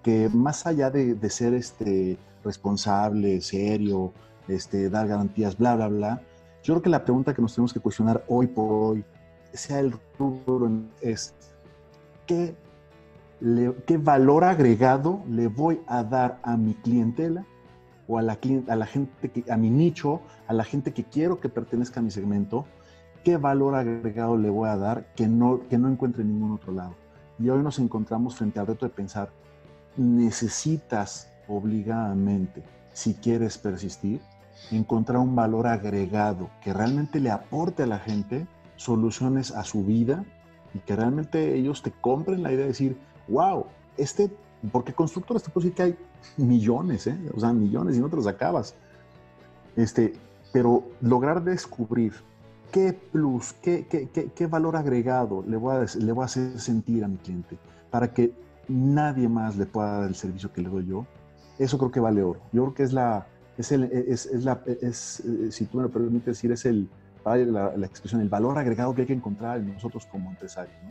que 0.05 0.28
más 0.28 0.66
allá 0.66 0.91
de, 0.91 1.14
de, 1.14 1.30
ser 1.30 1.55
este, 1.55 2.16
responsable, 2.45 3.40
serio, 3.40 4.12
este, 4.49 4.90
dar 4.90 5.09
garantías, 5.09 5.57
bla, 5.57 5.74
bla, 5.76 5.88
bla, 5.88 6.22
yo 6.62 6.74
creo 6.74 6.82
que 6.82 6.90
la 6.90 7.05
pregunta 7.05 7.34
que 7.34 7.42
nos 7.42 7.55
tenemos 7.55 7.72
que 7.72 7.80
cuestionar 7.80 8.24
hoy 8.28 8.47
por 8.47 8.72
hoy, 8.72 9.05
sea 9.53 9.80
el 9.80 9.95
rubro, 10.18 10.70
es 11.01 11.34
¿qué, 12.26 12.57
le, 13.40 13.74
qué 13.86 13.99
valor 13.99 14.45
agregado 14.45 15.22
le 15.28 15.47
voy 15.47 15.80
a 15.86 16.03
dar 16.03 16.38
a 16.42 16.57
mi 16.57 16.74
clientela 16.74 17.45
o 18.09 18.18
a 18.18 18.22
la, 18.22 18.38
a 18.68 18.76
la 18.76 18.86
gente, 18.86 19.30
que, 19.30 19.51
a 19.51 19.57
mi 19.57 19.70
nicho, 19.70 20.20
a 20.47 20.55
la 20.55 20.64
gente 20.64 20.92
que 20.92 21.05
quiero 21.05 21.40
que 21.40 21.49
pertenezca 21.49 22.01
a 22.01 22.03
mi 22.03 22.11
segmento, 22.11 22.66
qué 23.24 23.36
valor 23.36 23.74
agregado 23.74 24.36
le 24.36 24.51
voy 24.51 24.68
a 24.68 24.76
dar 24.76 25.12
que 25.14 25.26
no, 25.28 25.61
que 25.68 25.78
no 25.78 25.88
encuentre 25.88 26.22
en 26.22 26.28
ningún 26.28 26.53
otro 26.53 26.72
lado. 26.72 26.95
Y 27.38 27.49
hoy 27.49 27.62
nos 27.62 27.78
encontramos 27.78 28.36
frente 28.36 28.61
al 28.61 28.66
reto 28.66 28.86
de 28.86 28.90
pensar, 28.90 29.30
necesitas 29.97 31.30
obligadamente, 31.49 32.62
si 32.92 33.14
quieres 33.14 33.59
persistir, 33.59 34.20
encontrar 34.70 35.18
un 35.18 35.34
valor 35.34 35.66
agregado 35.66 36.51
que 36.62 36.72
realmente 36.72 37.20
le 37.20 37.30
aporte 37.30 37.82
a 37.82 37.86
la 37.86 37.99
gente 37.99 38.47
soluciones 38.76 39.51
a 39.51 39.64
su 39.64 39.84
vida 39.84 40.24
y 40.74 40.78
que 40.80 40.97
realmente 40.97 41.55
ellos 41.55 41.82
te 41.82 41.92
compren 41.92 42.42
la 42.42 42.53
idea 42.53 42.62
de 42.62 42.68
decir, 42.68 42.97
wow, 43.28 43.66
este 43.97 44.30
porque 44.72 44.92
constructores 44.92 45.42
te 45.42 45.51
puedo 45.51 45.64
decir 45.64 45.76
que 45.76 45.82
hay 45.82 45.97
millones, 46.36 47.07
¿eh? 47.07 47.18
o 47.34 47.40
sea, 47.40 47.53
millones 47.53 47.97
y 47.97 48.01
no 48.01 48.09
te 48.09 48.16
los 48.16 48.26
acabas. 48.26 48.74
Este, 49.76 50.14
pero 50.53 50.84
lograr 51.01 51.42
descubrir 51.42 52.14
qué 52.70 52.92
plus, 52.92 53.53
qué, 53.55 53.86
qué, 53.88 54.09
qué, 54.09 54.30
qué 54.34 54.47
valor 54.47 54.76
agregado 54.76 55.45
le 55.47 55.57
voy, 55.57 55.76
a, 55.76 55.86
le 55.99 56.12
voy 56.12 56.22
a 56.22 56.26
hacer 56.26 56.59
sentir 56.59 57.05
a 57.05 57.09
mi 57.09 57.16
cliente 57.16 57.59
para 57.90 58.12
que 58.12 58.32
nadie 58.68 59.28
más 59.28 59.57
le 59.57 59.66
pueda 59.66 59.99
dar 59.99 60.09
el 60.09 60.14
servicio 60.14 60.53
que 60.53 60.62
le 60.62 60.68
doy 60.68 60.86
yo, 60.86 61.07
eso 61.59 61.79
creo 61.79 61.91
que 61.91 62.01
vale 62.01 62.23
oro. 62.23 62.41
Yo 62.53 62.63
creo 62.65 62.75
que 62.75 62.83
es 62.83 62.93
la, 62.93 63.27
es 63.57 63.73
el, 63.73 63.85
es, 63.85 64.27
es 64.27 64.45
la, 64.45 64.63
es, 64.81 65.21
eh, 65.21 65.53
si 65.53 65.67
tú 65.67 65.79
me 65.79 65.85
lo 65.85 65.91
permites 65.91 66.27
decir, 66.27 66.53
es 66.53 66.65
el, 66.65 66.89
la, 67.25 67.77
la, 67.77 67.87
expresión, 67.87 68.21
el 68.21 68.29
valor 68.29 68.59
agregado 68.59 68.95
que 68.95 69.03
hay 69.03 69.07
que 69.07 69.13
encontrar 69.15 69.59
en 69.59 69.73
nosotros 69.73 70.07
como 70.07 70.31
empresarios, 70.31 70.77
¿no? 70.83 70.91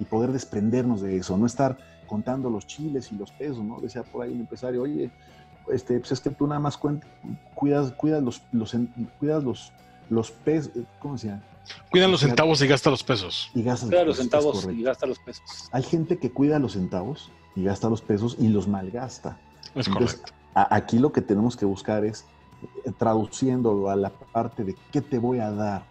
Y 0.00 0.04
poder 0.04 0.32
desprendernos 0.32 1.02
de 1.02 1.16
eso, 1.16 1.36
no 1.36 1.46
estar 1.46 1.78
contando 2.06 2.50
los 2.50 2.66
chiles 2.66 3.12
y 3.12 3.16
los 3.16 3.30
pesos, 3.32 3.62
¿no? 3.62 3.80
Decía 3.80 4.02
por 4.02 4.24
ahí 4.24 4.32
un 4.32 4.40
empresario, 4.40 4.82
oye, 4.82 5.10
este, 5.70 5.98
pues 5.98 6.12
es 6.12 6.20
que 6.20 6.30
tú 6.30 6.46
nada 6.46 6.60
más 6.60 6.76
cuidas, 7.54 7.92
cuidas 7.92 8.22
los, 8.22 8.42
los, 8.52 8.74
cuidas 9.18 9.44
los, 9.44 9.72
los 10.10 10.30
pesos, 10.30 10.72
¿cómo 10.98 11.16
se 11.16 11.28
llama? 11.28 11.42
Cuidan 11.90 12.10
los 12.10 12.20
centavos 12.20 12.60
y 12.60 12.66
gasta 12.66 12.90
los 12.90 13.04
pesos. 13.04 13.50
Y 13.54 13.62
gasta 13.62 13.86
Cuida 13.86 14.04
los, 14.04 14.16
centavos 14.16 14.68
y 14.68 14.82
gasta 14.82 15.06
los 15.06 15.18
pesos. 15.20 15.44
Hay 15.70 15.82
gente 15.82 16.18
que 16.18 16.32
cuida 16.32 16.58
los 16.58 16.72
centavos 16.72 17.30
y 17.54 17.62
gasta 17.64 17.88
los 17.88 18.02
pesos 18.02 18.36
y 18.38 18.48
los 18.48 18.66
malgasta. 18.66 19.38
Es 19.74 19.88
Entonces, 19.88 20.20
correcto. 20.20 20.32
A, 20.54 20.74
aquí 20.76 20.98
lo 20.98 21.12
que 21.12 21.22
tenemos 21.22 21.56
que 21.56 21.64
buscar 21.64 22.04
es 22.04 22.24
eh, 22.84 22.92
traduciéndolo 22.98 23.90
a 23.90 23.96
la 23.96 24.10
parte 24.10 24.64
de 24.64 24.76
qué 24.90 25.00
te 25.00 25.18
voy 25.18 25.38
a 25.38 25.50
dar 25.50 25.84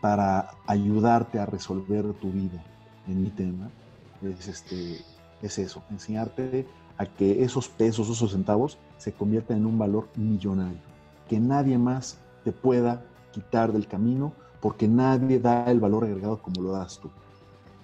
para 0.00 0.50
ayudarte 0.66 1.38
a 1.38 1.46
resolver 1.46 2.12
tu 2.14 2.30
vida 2.30 2.62
en 3.08 3.22
mi 3.22 3.30
tema, 3.30 3.70
es, 4.22 4.48
este, 4.48 5.00
es 5.42 5.58
eso, 5.58 5.82
enseñarte 5.90 6.66
a 6.98 7.06
que 7.06 7.42
esos 7.42 7.68
pesos, 7.68 8.08
esos 8.08 8.32
centavos 8.32 8.78
se 8.98 9.12
conviertan 9.12 9.58
en 9.58 9.66
un 9.66 9.78
valor 9.78 10.08
millonario, 10.16 10.80
que 11.28 11.40
nadie 11.40 11.78
más 11.78 12.18
te 12.44 12.52
pueda 12.52 13.04
quitar 13.32 13.72
del 13.72 13.86
camino 13.86 14.32
porque 14.60 14.88
nadie 14.88 15.40
da 15.40 15.70
el 15.70 15.80
valor 15.80 16.04
agregado 16.04 16.40
como 16.40 16.62
lo 16.62 16.72
das 16.72 16.98
tú. 16.98 17.10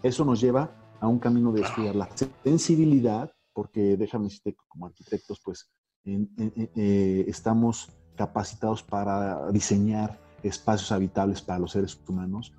Eso 0.02 0.24
nos 0.24 0.40
lleva 0.40 0.70
a 1.00 1.08
un 1.08 1.18
camino 1.18 1.52
de 1.52 1.62
estudiar 1.62 1.94
la 1.96 2.08
sensibilidad, 2.44 3.30
porque 3.52 3.96
déjame 3.96 4.24
decirte, 4.24 4.56
como 4.68 4.86
arquitectos, 4.86 5.40
pues 5.44 5.70
eh, 6.04 7.24
estamos 7.28 7.90
capacitados 8.16 8.82
para 8.82 9.50
diseñar 9.50 10.18
espacios 10.42 10.92
habitables 10.92 11.42
para 11.42 11.58
los 11.58 11.72
seres 11.72 11.98
humanos, 12.06 12.52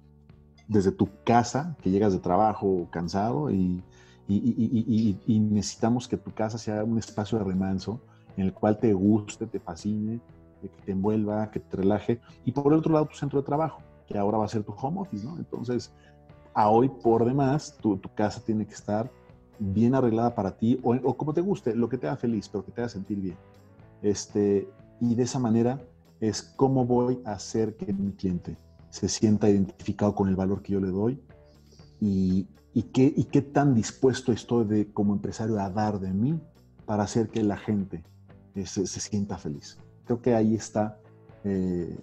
desde 0.67 0.91
tu 0.91 1.09
casa, 1.23 1.75
que 1.81 1.89
llegas 1.89 2.13
de 2.13 2.19
trabajo 2.19 2.87
cansado 2.91 3.51
y, 3.51 3.83
y, 4.27 5.39
necesitamos 5.39 6.07
que 6.07 6.17
tu 6.17 6.31
casa 6.33 6.57
sea 6.57 6.83
un 6.83 6.97
espacio 6.97 7.37
de 7.37 7.43
remanso 7.43 7.99
en 8.37 8.45
el 8.45 8.53
cual 8.53 8.79
te 8.79 8.93
guste, 8.93 9.45
te 9.47 9.59
fascine, 9.59 10.21
que 10.61 10.69
te 10.69 10.91
envuelva, 10.91 11.51
que 11.51 11.59
te 11.59 11.77
relaje. 11.77 12.21
Y 12.45 12.51
por 12.51 12.71
el 12.71 12.79
otro 12.79 12.93
lado, 12.93 13.07
tu 13.07 13.15
centro 13.15 13.41
de 13.41 13.45
trabajo, 13.45 13.81
que 14.07 14.17
ahora 14.17 14.37
va 14.37 14.45
a 14.45 14.47
ser 14.47 14.63
tu 14.63 14.71
home 14.71 15.01
office, 15.01 15.25
¿no? 15.25 15.37
Entonces, 15.37 15.91
a 16.53 16.69
hoy 16.69 16.89
por 16.89 17.25
demás, 17.25 17.77
tu, 17.81 17.97
tu 17.97 18.13
casa 18.13 18.41
tiene 18.45 18.65
que 18.65 18.73
estar 18.73 19.11
bien 19.59 19.95
arreglada 19.95 20.33
para 20.35 20.57
ti 20.57 20.79
o, 20.83 21.15
como 21.15 21.33
te 21.33 21.41
guste, 21.41 21.75
lo 21.75 21.89
que 21.89 21.97
te 21.97 22.07
haga 22.07 22.17
feliz, 22.17 22.49
pero 22.49 22.65
que 22.65 22.71
te 22.71 22.81
haga 22.81 22.89
sentir 22.89 23.19
bien. 23.19 23.37
Este, 24.01 24.67
y 24.99 25.15
de 25.15 25.23
esa 25.23 25.39
manera 25.39 25.79
es 26.19 26.41
cómo 26.41 26.85
voy 26.85 27.21
a 27.25 27.33
hacer 27.33 27.75
que 27.75 27.93
mi 27.93 28.11
cliente 28.13 28.57
se 28.89 29.07
sienta 29.07 29.49
identificado 29.49 30.13
con 30.13 30.27
el 30.27 30.35
valor 30.35 30.61
que 30.61 30.73
yo 30.73 30.79
le 30.79 30.89
doy 30.89 31.21
y, 31.99 32.47
y, 32.73 32.83
qué, 32.83 33.13
y 33.15 33.25
qué 33.25 33.41
tan 33.41 33.73
dispuesto 33.73 34.31
estoy 34.31 34.65
de, 34.65 34.91
como 34.91 35.13
empresario 35.13 35.59
a 35.59 35.69
dar 35.69 35.99
de 35.99 36.13
mí 36.13 36.39
para 36.85 37.03
hacer 37.03 37.29
que 37.29 37.43
la 37.43 37.57
gente 37.57 38.03
eh, 38.55 38.65
se, 38.65 38.85
se, 38.85 38.99
sienta 38.99 39.37
feliz. 39.37 39.77
Creo 40.05 40.21
que 40.21 40.35
ahí 40.35 40.55
está 40.55 40.99
eh, 41.43 41.97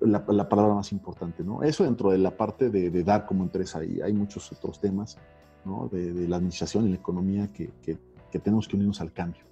la, 0.00 0.24
la, 0.28 0.48
palabra 0.48 0.74
más 0.74 0.90
importante, 0.92 1.44
¿no? 1.44 1.62
Eso 1.62 1.84
dentro 1.84 2.10
de 2.10 2.18
la 2.18 2.36
parte 2.36 2.70
de, 2.70 2.90
de 2.90 3.04
dar 3.04 3.26
como 3.26 3.44
empresa, 3.44 3.84
y 3.84 4.00
hay 4.00 4.12
muchos 4.12 4.50
otros 4.52 4.80
temas, 4.80 5.16
¿no? 5.64 5.88
De, 5.90 6.12
de 6.12 6.28
la 6.28 6.36
administración 6.36 6.86
y 6.86 6.90
la 6.90 6.96
economía 6.96 7.52
que, 7.52 7.70
que, 7.82 7.96
que, 8.30 8.38
tenemos 8.38 8.68
que 8.68 8.76
unirnos 8.76 9.00
al 9.00 9.12
cambio, 9.12 9.42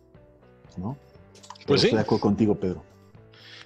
¿no? 0.77 0.97
Pues 1.67 1.81
sí. 1.81 1.89
Estoy 1.89 1.99
de 1.99 2.03
acuerdo 2.03 2.23
contigo, 2.23 2.55
Pedro. 2.55 2.83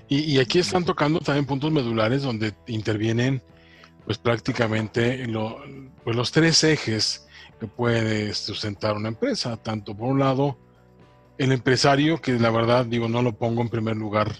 Y, 0.08 0.20
y, 0.20 0.38
aquí 0.38 0.58
están 0.58 0.84
tocando 0.84 1.20
también 1.20 1.46
puntos 1.46 1.70
medulares 1.70 2.22
donde 2.22 2.52
intervienen 2.66 3.40
pues 4.04 4.18
prácticamente 4.18 5.26
lo, 5.26 5.58
pues 6.02 6.16
los 6.16 6.32
tres 6.32 6.64
ejes 6.64 7.28
que 7.60 7.66
puede 7.66 8.34
sustentar 8.34 8.96
una 8.96 9.08
empresa. 9.08 9.56
Tanto 9.56 9.96
por 9.96 10.08
un 10.08 10.18
lado, 10.18 10.58
el 11.38 11.52
empresario, 11.52 12.20
que 12.20 12.32
la 12.32 12.50
verdad 12.50 12.86
digo, 12.86 13.08
no 13.08 13.22
lo 13.22 13.32
pongo 13.32 13.62
en 13.62 13.68
primer 13.68 13.96
lugar 13.96 14.32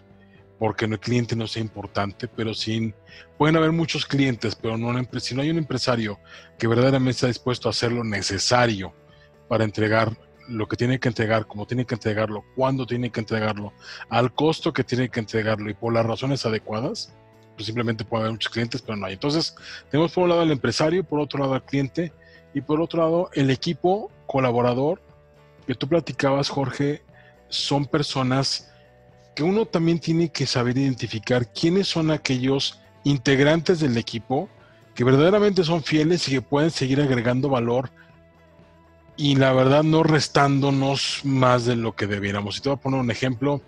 porque 0.61 0.85
el 0.85 1.01
cliente 1.01 1.35
no 1.35 1.47
sea 1.47 1.63
importante, 1.63 2.29
pero 2.29 2.53
sin, 2.53 2.95
pueden 3.39 3.57
haber 3.57 3.73
muchos 3.73 4.05
clientes, 4.05 4.55
pero 4.55 4.77
no 4.77 4.93
si 5.19 5.35
no 5.35 5.41
hay 5.41 5.49
un 5.49 5.57
empresario 5.57 6.21
que 6.59 6.67
verdaderamente 6.67 7.13
está 7.13 7.27
dispuesto 7.29 7.67
a 7.67 7.71
hacer 7.71 7.91
lo 7.91 8.05
necesario 8.05 8.93
para 9.49 9.65
entregar 9.65 10.15
lo 10.49 10.69
que 10.69 10.77
tiene 10.77 11.01
que 11.01 11.09
entregar, 11.09 11.47
como 11.47 11.67
tiene 11.67 11.87
que 11.87 11.95
entregarlo, 11.95 12.45
cuándo 12.55 12.87
tiene 12.87 13.09
que 13.11 13.21
entregarlo, 13.21 13.73
al 14.11 14.35
costo 14.35 14.71
que 14.71 14.85
tiene 14.85 15.09
que 15.09 15.21
entregarlo 15.21 15.71
y 15.71 15.75
por 15.75 15.95
las 15.95 16.05
razones 16.05 16.45
adecuadas, 16.45 17.15
pues 17.55 17.65
simplemente 17.65 18.05
puede 18.05 18.25
haber 18.25 18.33
muchos 18.33 18.53
clientes, 18.53 18.83
pero 18.83 18.97
no 18.97 19.07
hay. 19.07 19.15
Entonces, 19.15 19.55
tenemos 19.91 20.13
por 20.13 20.25
un 20.25 20.29
lado 20.29 20.43
al 20.43 20.51
empresario, 20.51 21.05
por 21.05 21.21
otro 21.21 21.41
lado 21.41 21.55
al 21.55 21.65
cliente 21.65 22.13
y 22.53 22.61
por 22.61 22.83
otro 22.83 23.01
lado 23.01 23.31
el 23.33 23.49
equipo 23.49 24.13
colaborador 24.27 25.01
que 25.67 25.75
tú 25.75 25.89
platicabas, 25.89 26.51
Jorge, 26.51 27.03
son 27.49 27.87
personas 27.87 28.70
que 29.41 29.45
uno 29.45 29.65
también 29.65 29.99
tiene 29.99 30.29
que 30.29 30.45
saber 30.45 30.77
identificar 30.77 31.51
quiénes 31.51 31.89
son 31.89 32.11
aquellos 32.11 32.79
integrantes 33.05 33.81
del 33.81 33.97
equipo 33.97 34.51
que 34.95 35.03
verdaderamente 35.03 35.65
son 35.65 35.83
fieles 35.83 36.29
y 36.29 36.33
que 36.33 36.43
pueden 36.43 36.71
seguir 36.71 37.01
agregando 37.01 37.49
valor 37.49 37.91
y 39.17 39.37
la 39.37 39.55
verdad 39.55 39.83
no 39.83 40.03
restándonos 40.03 41.23
más 41.25 41.65
de 41.65 41.75
lo 41.75 41.97
que 41.97 42.07
debiéramos. 42.07 42.59
Y 42.59 42.61
te 42.61 42.69
voy 42.69 42.77
a 42.77 42.81
poner 42.83 43.01
un 43.01 43.11
ejemplo. 43.11 43.63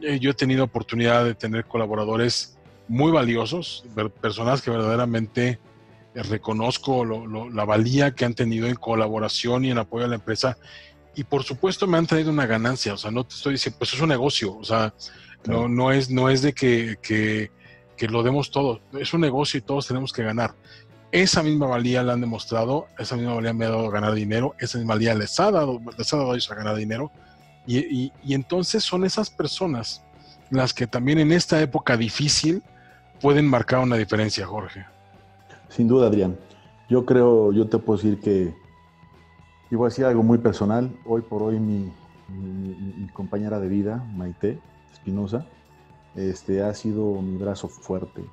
Eh, 0.00 0.18
yo 0.18 0.30
he 0.30 0.34
tenido 0.34 0.64
oportunidad 0.64 1.26
de 1.26 1.34
tener 1.34 1.66
colaboradores 1.66 2.56
muy 2.88 3.12
valiosos, 3.12 3.84
personas 4.22 4.62
que 4.62 4.70
verdaderamente 4.70 5.58
eh, 6.14 6.22
reconozco 6.22 7.04
la 7.04 7.64
valía 7.66 8.12
que 8.14 8.24
han 8.24 8.32
tenido 8.32 8.66
en 8.66 8.76
colaboración 8.76 9.66
y 9.66 9.70
en 9.72 9.76
apoyo 9.76 10.06
a 10.06 10.08
la 10.08 10.14
empresa. 10.14 10.56
Y 11.16 11.24
por 11.24 11.42
supuesto 11.42 11.86
me 11.86 11.98
han 11.98 12.06
traído 12.06 12.30
una 12.30 12.46
ganancia. 12.46 12.94
O 12.94 12.96
sea, 12.96 13.10
no 13.10 13.24
te 13.24 13.34
estoy 13.34 13.54
diciendo, 13.54 13.78
pues 13.78 13.92
es 13.92 14.00
un 14.00 14.08
negocio. 14.08 14.56
O 14.56 14.64
sea, 14.64 14.94
claro. 15.42 15.62
no, 15.62 15.68
no, 15.68 15.92
es, 15.92 16.10
no 16.10 16.28
es 16.28 16.42
de 16.42 16.52
que, 16.52 16.96
que, 17.02 17.50
que 17.96 18.06
lo 18.06 18.22
demos 18.22 18.50
todo. 18.50 18.80
Es 18.98 19.12
un 19.14 19.22
negocio 19.22 19.58
y 19.58 19.62
todos 19.62 19.86
tenemos 19.88 20.12
que 20.12 20.22
ganar 20.22 20.54
esa 21.12 21.42
misma 21.42 21.66
valía 21.66 22.02
la 22.02 22.14
han 22.14 22.20
demostrado, 22.20 22.88
esa 22.98 23.16
misma 23.16 23.34
valía 23.34 23.52
me 23.52 23.64
ha 23.64 23.70
dado 23.70 23.86
a 23.86 23.90
ganar 23.90 24.12
dinero, 24.14 24.54
esa 24.58 24.78
misma 24.78 24.94
valía 24.94 25.14
les 25.14 25.38
ha 25.40 25.50
dado, 25.50 25.80
les 25.96 26.12
ha 26.12 26.16
dado 26.16 26.32
a 26.32 26.34
ellos 26.34 26.50
a 26.50 26.54
ganar 26.54 26.76
dinero. 26.76 27.10
Y, 27.66 27.78
y, 27.78 28.12
y, 28.22 28.34
entonces 28.34 28.84
son 28.84 29.04
esas 29.04 29.30
personas 29.30 30.02
las 30.50 30.72
que 30.72 30.86
también 30.86 31.18
en 31.18 31.32
esta 31.32 31.60
época 31.60 31.96
difícil 31.96 32.62
pueden 33.20 33.48
marcar 33.48 33.80
una 33.80 33.96
diferencia, 33.96 34.46
Jorge. 34.46 34.84
Sin 35.68 35.88
duda, 35.88 36.06
Adrián. 36.06 36.38
Yo 36.88 37.04
creo, 37.04 37.52
yo 37.52 37.66
te 37.66 37.78
puedo 37.78 37.96
decir 37.96 38.20
que, 38.20 38.54
y 39.70 39.74
voy 39.74 39.86
a 39.86 39.88
decir 39.88 40.04
algo 40.04 40.22
muy 40.22 40.38
personal, 40.38 40.96
hoy 41.04 41.22
por 41.22 41.42
hoy 41.42 41.58
mi, 41.58 41.92
compañera 43.12 43.58
de 43.58 43.68
vida, 43.68 44.04
Maite 44.14 44.60
Espinosa, 44.92 45.46
este, 46.14 46.62
ha 46.62 46.72
sido 46.74 47.20
mi 47.20 47.36
brazo 47.36 47.68
fuerte, 47.68 48.24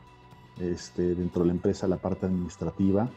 este, 0.59 1.15
dentro 1.15 1.41
de 1.41 1.47
la 1.47 1.53
empresa 1.53 1.87
la 1.87 1.97
parte 1.97 2.27
administrativa. 2.27 3.09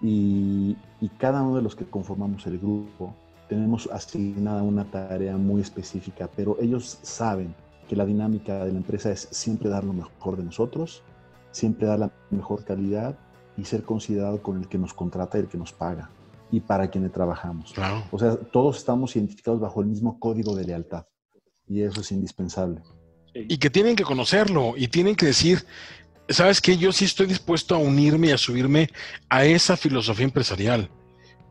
Y, 0.00 0.76
y, 1.00 1.08
cada 1.18 1.42
uno 1.42 1.56
de 1.56 1.62
los 1.62 1.74
que 1.74 1.86
conformamos 1.86 2.46
el 2.46 2.58
grupo 2.58 3.14
tenemos 3.48 3.88
asignada 3.92 4.62
una 4.62 4.84
tarea 4.84 5.36
muy 5.36 5.60
específica, 5.60 6.28
pero 6.34 6.56
ellos 6.60 6.98
saben 7.02 7.54
que 7.88 7.96
la 7.96 8.04
dinámica 8.04 8.64
de 8.64 8.72
la 8.72 8.78
empresa 8.78 9.10
es 9.10 9.28
siempre 9.30 9.68
dar 9.68 9.84
lo 9.84 9.92
mejor 9.92 10.36
de 10.36 10.44
nosotros, 10.44 11.02
siempre 11.50 11.86
dar 11.86 11.98
la 11.98 12.10
mejor 12.30 12.64
calidad 12.64 13.16
y 13.56 13.64
ser 13.64 13.82
considerado 13.82 14.42
con 14.42 14.58
el 14.58 14.68
que 14.68 14.78
nos 14.78 14.94
contrata 14.94 15.38
y 15.38 15.42
el 15.42 15.48
que 15.48 15.58
nos 15.58 15.72
paga 15.72 16.10
y 16.56 16.60
para 16.60 16.88
quienes 16.88 17.12
trabajamos. 17.12 17.72
Claro. 17.72 18.04
O 18.10 18.18
sea, 18.18 18.36
todos 18.36 18.76
estamos 18.76 19.16
identificados 19.16 19.60
bajo 19.60 19.80
el 19.80 19.88
mismo 19.88 20.18
código 20.18 20.54
de 20.54 20.64
lealtad 20.64 21.06
y 21.66 21.82
eso 21.82 22.00
es 22.00 22.12
indispensable. 22.12 22.80
Y 23.34 23.58
que 23.58 23.70
tienen 23.70 23.96
que 23.96 24.04
conocerlo 24.04 24.74
y 24.76 24.88
tienen 24.88 25.16
que 25.16 25.26
decir, 25.26 25.66
sabes 26.28 26.60
que 26.60 26.76
yo 26.76 26.92
sí 26.92 27.04
estoy 27.04 27.26
dispuesto 27.26 27.74
a 27.74 27.78
unirme 27.78 28.28
y 28.28 28.30
a 28.30 28.38
subirme 28.38 28.88
a 29.28 29.44
esa 29.44 29.76
filosofía 29.76 30.24
empresarial. 30.24 30.88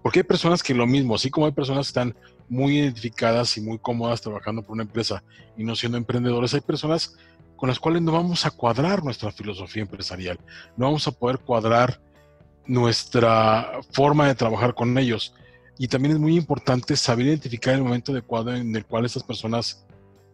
Porque 0.01 0.19
hay 0.19 0.23
personas 0.23 0.63
que 0.63 0.73
lo 0.73 0.87
mismo, 0.87 1.15
así 1.15 1.29
como 1.29 1.45
hay 1.45 1.51
personas 1.51 1.87
que 1.87 1.89
están 1.89 2.15
muy 2.47 2.77
identificadas 2.77 3.57
y 3.57 3.61
muy 3.61 3.79
cómodas 3.79 4.21
trabajando 4.21 4.61
por 4.61 4.73
una 4.73 4.83
empresa 4.83 5.23
y 5.57 5.63
no 5.63 5.75
siendo 5.75 5.97
emprendedores, 5.97 6.53
hay 6.53 6.61
personas 6.61 7.17
con 7.57 7.69
las 7.69 7.79
cuales 7.79 8.01
no 8.01 8.11
vamos 8.11 8.45
a 8.45 8.51
cuadrar 8.51 9.03
nuestra 9.03 9.31
filosofía 9.31 9.83
empresarial, 9.83 10.39
no 10.75 10.85
vamos 10.85 11.07
a 11.07 11.11
poder 11.11 11.39
cuadrar 11.39 12.01
nuestra 12.65 13.81
forma 13.91 14.27
de 14.27 14.35
trabajar 14.35 14.73
con 14.73 14.97
ellos. 14.97 15.33
Y 15.77 15.87
también 15.87 16.13
es 16.15 16.19
muy 16.19 16.37
importante 16.37 16.95
saber 16.95 17.25
identificar 17.27 17.73
el 17.73 17.83
momento 17.83 18.11
adecuado 18.11 18.53
en 18.53 18.75
el 18.75 18.85
cual 18.85 19.05
estas 19.05 19.23
personas 19.23 19.85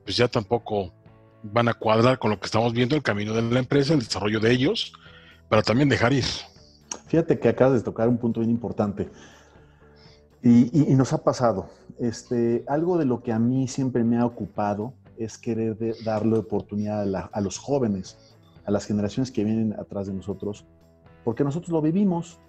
pues 0.03 0.17
ya 0.17 0.27
tampoco 0.27 0.93
van 1.43 1.67
a 1.69 1.73
cuadrar 1.73 2.19
con 2.19 2.31
lo 2.31 2.39
que 2.39 2.45
estamos 2.45 2.73
viendo, 2.73 2.95
el 2.95 3.03
camino 3.03 3.33
de 3.33 3.41
la 3.41 3.59
empresa, 3.59 3.93
el 3.93 3.99
desarrollo 3.99 4.39
de 4.39 4.51
ellos, 4.51 4.93
para 5.47 5.61
también 5.61 5.89
dejar 5.89 6.13
ir. 6.13 6.25
Fíjate 7.07 7.39
que 7.39 7.49
acabas 7.49 7.75
de 7.75 7.83
tocar 7.83 8.07
un 8.07 8.17
punto 8.17 8.39
bien 8.39 8.51
importante. 8.51 9.09
Y, 10.41 10.95
nos 10.95 11.11
ha 11.11 11.23
pasado. 11.23 11.69
Este, 11.99 12.63
algo 12.67 12.97
de 12.97 13.05
lo 13.05 13.21
que 13.21 13.33
a 13.33 13.39
mí 13.39 13.67
siempre 13.67 14.03
me 14.03 14.17
ha 14.17 14.25
ocupado 14.25 14.93
es 15.17 15.37
querer 15.37 15.77
darle 16.05 16.37
oportunidad 16.37 17.05
a, 17.33 17.41
los 17.41 17.57
jóvenes, 17.57 18.17
a 18.65 18.71
las 18.71 18.85
generaciones 18.85 19.31
que 19.31 19.43
vienen 19.43 19.73
atrás 19.73 20.07
de 20.07 20.13
nosotros, 20.13 20.65
porque 21.23 21.43
nosotros 21.43 21.69
lo 21.69 21.81
vivimos. 21.81 22.39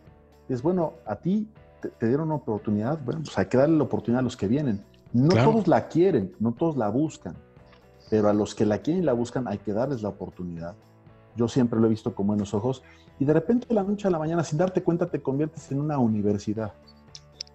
Es 0.49 0.63
bueno, 0.63 0.95
a 1.07 1.17
ti 1.17 1.49
te, 1.81 1.89
te 1.89 2.07
dieron 2.09 2.27
una 2.27 2.37
oportunidad, 2.37 2.99
bueno, 3.05 3.23
pues 3.25 3.37
hay 3.39 3.47
que 3.47 3.57
darle 3.57 3.77
la 3.77 3.85
oportunidad 3.85 4.21
a 4.21 4.23
los 4.23 4.37
que 4.37 4.49
vienen. 4.49 4.85
No 5.13 5.29
claro. 5.29 5.53
todos 5.53 5.69
la 5.69 5.89
quieren, 5.89 6.33
no 6.39 6.53
todos 6.53 6.77
la 6.77 6.89
buscan 6.89 7.35
pero 8.11 8.29
a 8.29 8.35
los 8.35 8.55
que 8.55 8.67
la 8.67 8.79
quieren 8.79 9.05
y 9.05 9.07
la 9.07 9.13
buscan 9.13 9.49
hay 9.49 9.59
que 9.59 9.73
darles 9.73 10.03
la 10.03 10.11
oportunidad. 10.11 10.75
Yo 11.37 11.49
siempre 11.49 11.79
lo 11.79 11.87
he 11.87 11.91
visto 11.91 12.13
con 12.15 12.27
buenos 12.27 12.53
ojos 12.53 12.83
y 13.21 13.25
de 13.25 13.33
repente 13.33 13.69
de 13.69 13.75
la 13.75 13.85
noche 13.85 14.09
a 14.09 14.11
la 14.11 14.19
mañana, 14.19 14.43
sin 14.43 14.59
darte 14.59 14.83
cuenta, 14.83 15.07
te 15.07 15.23
conviertes 15.23 15.71
en 15.71 15.81
una 15.81 15.97
universidad, 15.97 16.73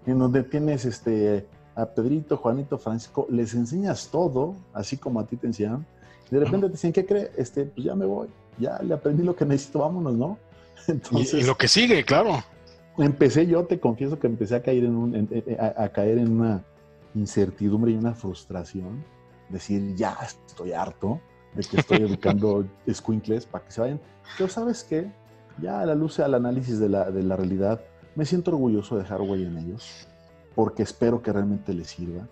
en 0.05 0.18
donde 0.18 0.43
tienes 0.43 0.86
este, 0.86 1.45
a 1.76 1.86
Pedrito, 1.86 2.38
Juanito, 2.38 2.78
Francisco, 2.78 3.28
les 3.30 3.53
enseñas 3.53 4.07
todo, 4.09 4.55
así 4.74 4.95
como 4.95 5.20
a 5.20 5.26
ti 5.28 5.36
te 5.36 5.47
enseñan, 5.47 5.86
De 6.32 6.39
repente 6.39 6.68
te 6.68 6.72
dicen, 6.72 6.93
¿qué 6.93 7.05
cree? 7.05 7.32
Este, 7.36 7.66
pues 7.66 7.86
ya 7.86 7.93
me 7.93 8.05
voy, 8.05 8.30
ya 8.57 8.80
le 8.82 8.93
aprendí 8.93 9.24
lo 9.24 9.36
que 9.36 9.45
necesito, 9.45 9.80
vámonos, 9.80 10.13
¿no? 10.13 10.38
Entonces, 10.88 11.44
y, 11.44 11.48
lo 11.48 11.58
que 11.58 11.68
sigue, 11.68 12.04
claro. 12.04 12.44
Empecé, 12.98 13.46
yo 13.46 13.66
te 13.66 13.80
confieso 13.80 14.20
que 14.20 14.28
empecé 14.28 14.56
a 14.56 14.64
caer 14.64 14.86
en, 14.86 14.96
un, 14.96 15.30
a, 15.60 15.90
caer 15.90 16.18
en 16.18 16.32
una 16.32 16.64
incertidumbre 17.14 17.92
y 17.92 17.96
una 17.96 18.14
frustración. 18.14 19.04
Decir, 19.50 19.96
ya 19.96 20.18
estoy 20.24 20.72
harto 20.72 21.20
de 21.54 21.64
que 21.64 21.78
estoy 21.78 21.98
educando 22.02 22.66
squinkles 22.90 23.46
para 23.46 23.66
que 23.66 23.72
se 23.72 23.82
vayan. 23.82 24.00
Pero 24.38 24.50
¿sabes 24.50 24.84
qué? 24.84 25.12
Ya 25.62 25.82
a 25.82 25.86
la 25.86 25.96
luz, 25.96 26.20
al 26.20 26.34
análisis 26.34 26.80
de 26.80 26.90
la, 26.90 27.12
de 27.12 27.24
la 27.24 27.36
realidad, 27.36 27.82
me 28.16 28.26
siento 28.26 28.52
orgulloso 28.52 28.96
de 28.96 29.04
dejar 29.04 29.22
huella 29.22 29.48
en 29.48 29.58
ellos, 29.58 30.08
porque 30.56 30.84
espero 30.84 31.22
que 31.22 31.34
realmente 31.34 31.74
les 31.74 31.88
sirva. 31.88 32.28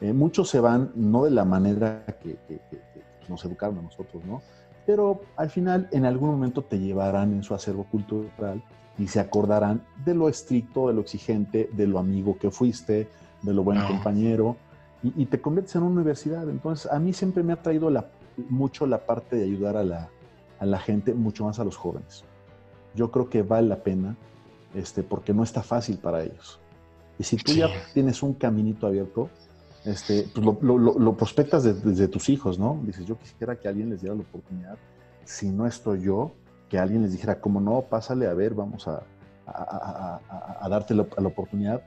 Eh, 0.00 0.12
muchos 0.12 0.48
se 0.48 0.60
van 0.60 0.92
no 0.94 1.24
de 1.24 1.30
la 1.30 1.44
manera 1.44 2.04
que, 2.22 2.36
nos 3.28 3.44
educaron 3.44 3.78
a 3.78 3.82
nosotros, 3.82 4.24
¿no? 4.24 4.42
Pero 4.86 5.22
al 5.36 5.50
final, 5.50 5.88
en 5.92 6.04
algún 6.04 6.30
momento 6.30 6.62
te 6.62 6.78
llevarán 6.78 7.32
en 7.32 7.42
su 7.42 7.54
acervo 7.54 7.84
cultural 7.84 8.62
y 8.98 9.08
se 9.08 9.20
acordarán 9.20 9.82
de 10.04 10.14
lo 10.14 10.28
estricto, 10.28 10.88
de 10.88 10.94
lo 10.94 11.00
exigente, 11.00 11.70
de 11.72 11.86
lo 11.86 11.98
amigo 11.98 12.36
que 12.38 12.50
fuiste, 12.50 13.08
de 13.42 13.54
lo 13.54 13.62
buen 13.64 13.80
compañero, 13.86 14.56
y, 15.02 15.26
te 15.26 15.38
conviertes 15.38 15.76
en 15.76 15.82
una 15.82 15.96
universidad. 15.96 16.48
Entonces, 16.48 16.90
a 16.90 16.98
mí 16.98 17.12
siempre 17.12 17.42
me 17.42 17.52
ha 17.52 17.56
traído 17.60 17.90
la, 17.90 18.06
mucho 18.48 18.86
la 18.86 19.04
parte 19.04 19.36
de 19.36 19.44
ayudar 19.44 19.76
a 19.76 19.84
la, 19.84 20.08
a 20.58 20.64
la 20.64 20.78
gente, 20.78 21.12
mucho 21.12 21.44
más 21.44 21.58
a 21.58 21.64
los 21.64 21.76
jóvenes. 21.76 22.24
Yo 22.94 23.10
creo 23.10 23.28
que 23.28 23.42
vale 23.42 23.68
la 23.68 23.82
pena, 23.82 24.16
este, 24.74 25.02
porque 25.02 25.34
no 25.34 25.42
está 25.42 25.62
fácil 25.62 25.98
para 25.98 26.22
ellos. 26.22 26.58
Y 27.18 27.24
si 27.24 27.36
tú 27.36 27.52
ya 27.52 27.68
tienes 27.92 28.22
un 28.22 28.32
caminito 28.32 28.86
abierto, 28.86 29.28
este, 29.84 30.26
pues 30.34 30.46
lo, 30.62 31.16
prospectas 31.16 31.64
desde, 31.64 32.08
tus 32.08 32.28
hijos, 32.28 32.58
¿no? 32.58 32.80
Dices, 32.84 33.06
yo 33.06 33.18
quisiera 33.18 33.56
que 33.56 33.68
alguien 33.68 33.90
les 33.90 34.00
diera 34.00 34.14
la 34.14 34.22
oportunidad, 34.22 34.76
si 35.24 35.50
no 35.50 35.66
estoy 35.66 36.02
yo, 36.02 36.32
que 36.68 36.78
alguien 36.78 37.02
les 37.02 37.12
dijera, 37.12 37.40
como 37.40 37.60
no, 37.60 37.82
pásale 37.82 38.26
a 38.26 38.34
ver, 38.34 38.54
vamos 38.54 38.88
a, 38.88 39.02
a, 39.46 40.66
darte 40.68 40.94
la, 40.94 41.06
la, 41.18 41.28
oportunidad. 41.28 41.82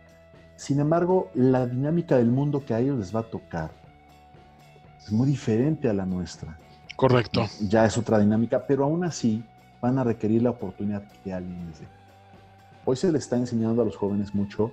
Sin 0.55 0.79
embargo, 0.79 1.29
la 1.33 1.65
dinámica 1.65 2.17
del 2.17 2.29
mundo 2.29 2.63
que 2.65 2.73
a 2.73 2.79
ellos 2.79 2.99
les 2.99 3.15
va 3.15 3.21
a 3.21 3.29
tocar 3.29 3.71
es 4.99 5.11
muy 5.11 5.27
diferente 5.27 5.89
a 5.89 5.93
la 5.93 6.05
nuestra. 6.05 6.57
Correcto. 6.95 7.45
Ya 7.61 7.85
es 7.85 7.97
otra 7.97 8.19
dinámica, 8.19 8.65
pero 8.65 8.83
aún 8.83 9.03
así 9.03 9.43
van 9.81 9.97
a 9.99 10.03
requerir 10.03 10.43
la 10.43 10.51
oportunidad 10.51 11.03
que 11.23 11.33
alguien 11.33 11.67
les 11.67 11.79
dé. 11.79 11.87
Hoy 12.85 12.95
se 12.95 13.11
le 13.11 13.17
está 13.17 13.37
enseñando 13.37 13.81
a 13.81 13.85
los 13.85 13.95
jóvenes 13.95 14.33
mucho 14.33 14.71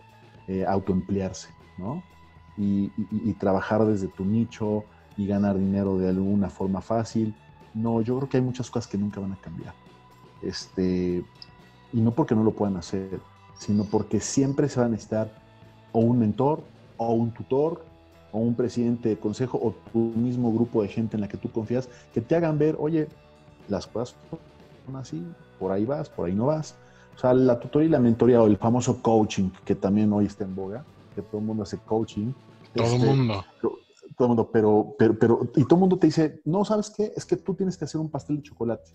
eh, 0.48 0.64
autoemplearse, 0.66 1.48
¿no? 1.78 2.02
Y, 2.56 2.88
trabajar 3.34 3.84
desde 3.84 4.08
tu 4.08 4.24
nicho 4.24 4.84
y 5.16 5.26
ganar 5.26 5.58
dinero 5.58 5.98
de 5.98 6.08
alguna 6.08 6.50
forma 6.50 6.80
fácil. 6.80 7.34
No, 7.74 8.00
yo 8.00 8.16
creo 8.16 8.28
que 8.28 8.36
hay 8.36 8.42
muchas 8.42 8.70
cosas 8.70 8.90
que 8.90 8.98
nunca 8.98 9.20
van 9.20 9.32
a 9.32 9.36
cambiar. 9.36 9.74
Este, 10.42 11.24
y 11.92 12.00
no 12.00 12.12
porque 12.12 12.34
no 12.34 12.44
lo 12.44 12.52
puedan 12.52 12.76
hacer, 12.76 13.20
sino 13.58 13.84
porque 13.84 14.20
siempre 14.20 14.68
se 14.68 14.80
va 14.80 14.86
a 14.86 14.88
necesitar 14.88 15.30
o 15.92 16.00
un 16.00 16.18
mentor, 16.18 16.62
o 16.96 17.12
un 17.12 17.30
tutor, 17.32 17.84
o 18.32 18.38
un 18.38 18.54
presidente 18.54 19.08
de 19.08 19.16
consejo, 19.16 19.58
o 19.62 19.74
tu 19.92 19.98
mismo 19.98 20.52
grupo 20.52 20.82
de 20.82 20.88
gente 20.88 21.16
en 21.16 21.20
la 21.20 21.28
que 21.28 21.36
tú 21.36 21.50
confías, 21.50 21.88
que 22.12 22.20
te 22.20 22.34
hagan 22.34 22.58
ver, 22.58 22.76
oye, 22.78 23.08
las 23.68 23.86
cosas 23.86 24.16
son 24.84 24.96
así, 24.96 25.24
por 25.58 25.70
ahí 25.70 25.84
vas, 25.84 26.08
por 26.08 26.26
ahí 26.26 26.34
no 26.34 26.46
vas. 26.46 26.74
O 27.16 27.18
sea, 27.18 27.32
la 27.32 27.60
tutoría 27.60 27.86
y 27.86 27.90
la 27.90 28.00
mentoría, 28.00 28.42
o 28.42 28.46
el 28.46 28.56
famoso 28.56 29.00
coaching, 29.00 29.50
que 29.64 29.76
también 29.76 30.12
hoy 30.12 30.26
está 30.26 30.44
en 30.44 30.56
boga, 30.56 30.84
que 31.14 31.22
todo 31.22 31.38
el 31.40 31.46
mundo 31.46 31.62
hace 31.62 31.78
coaching. 31.78 32.32
Todo 32.74 32.86
el 32.86 32.94
este, 32.94 33.06
mundo. 33.06 33.44
Todo 33.60 34.26
el 34.26 34.28
mundo, 34.28 34.50
pero, 34.52 34.94
pero, 34.98 35.18
pero, 35.18 35.50
y 35.56 35.64
todo 35.64 35.76
el 35.76 35.80
mundo 35.80 35.98
te 35.98 36.06
dice, 36.06 36.40
no, 36.44 36.64
¿sabes 36.64 36.92
qué? 36.96 37.12
Es 37.16 37.24
que 37.24 37.36
tú 37.36 37.54
tienes 37.54 37.76
que 37.76 37.84
hacer 37.84 38.00
un 38.00 38.10
pastel 38.10 38.36
de 38.36 38.42
chocolate. 38.42 38.90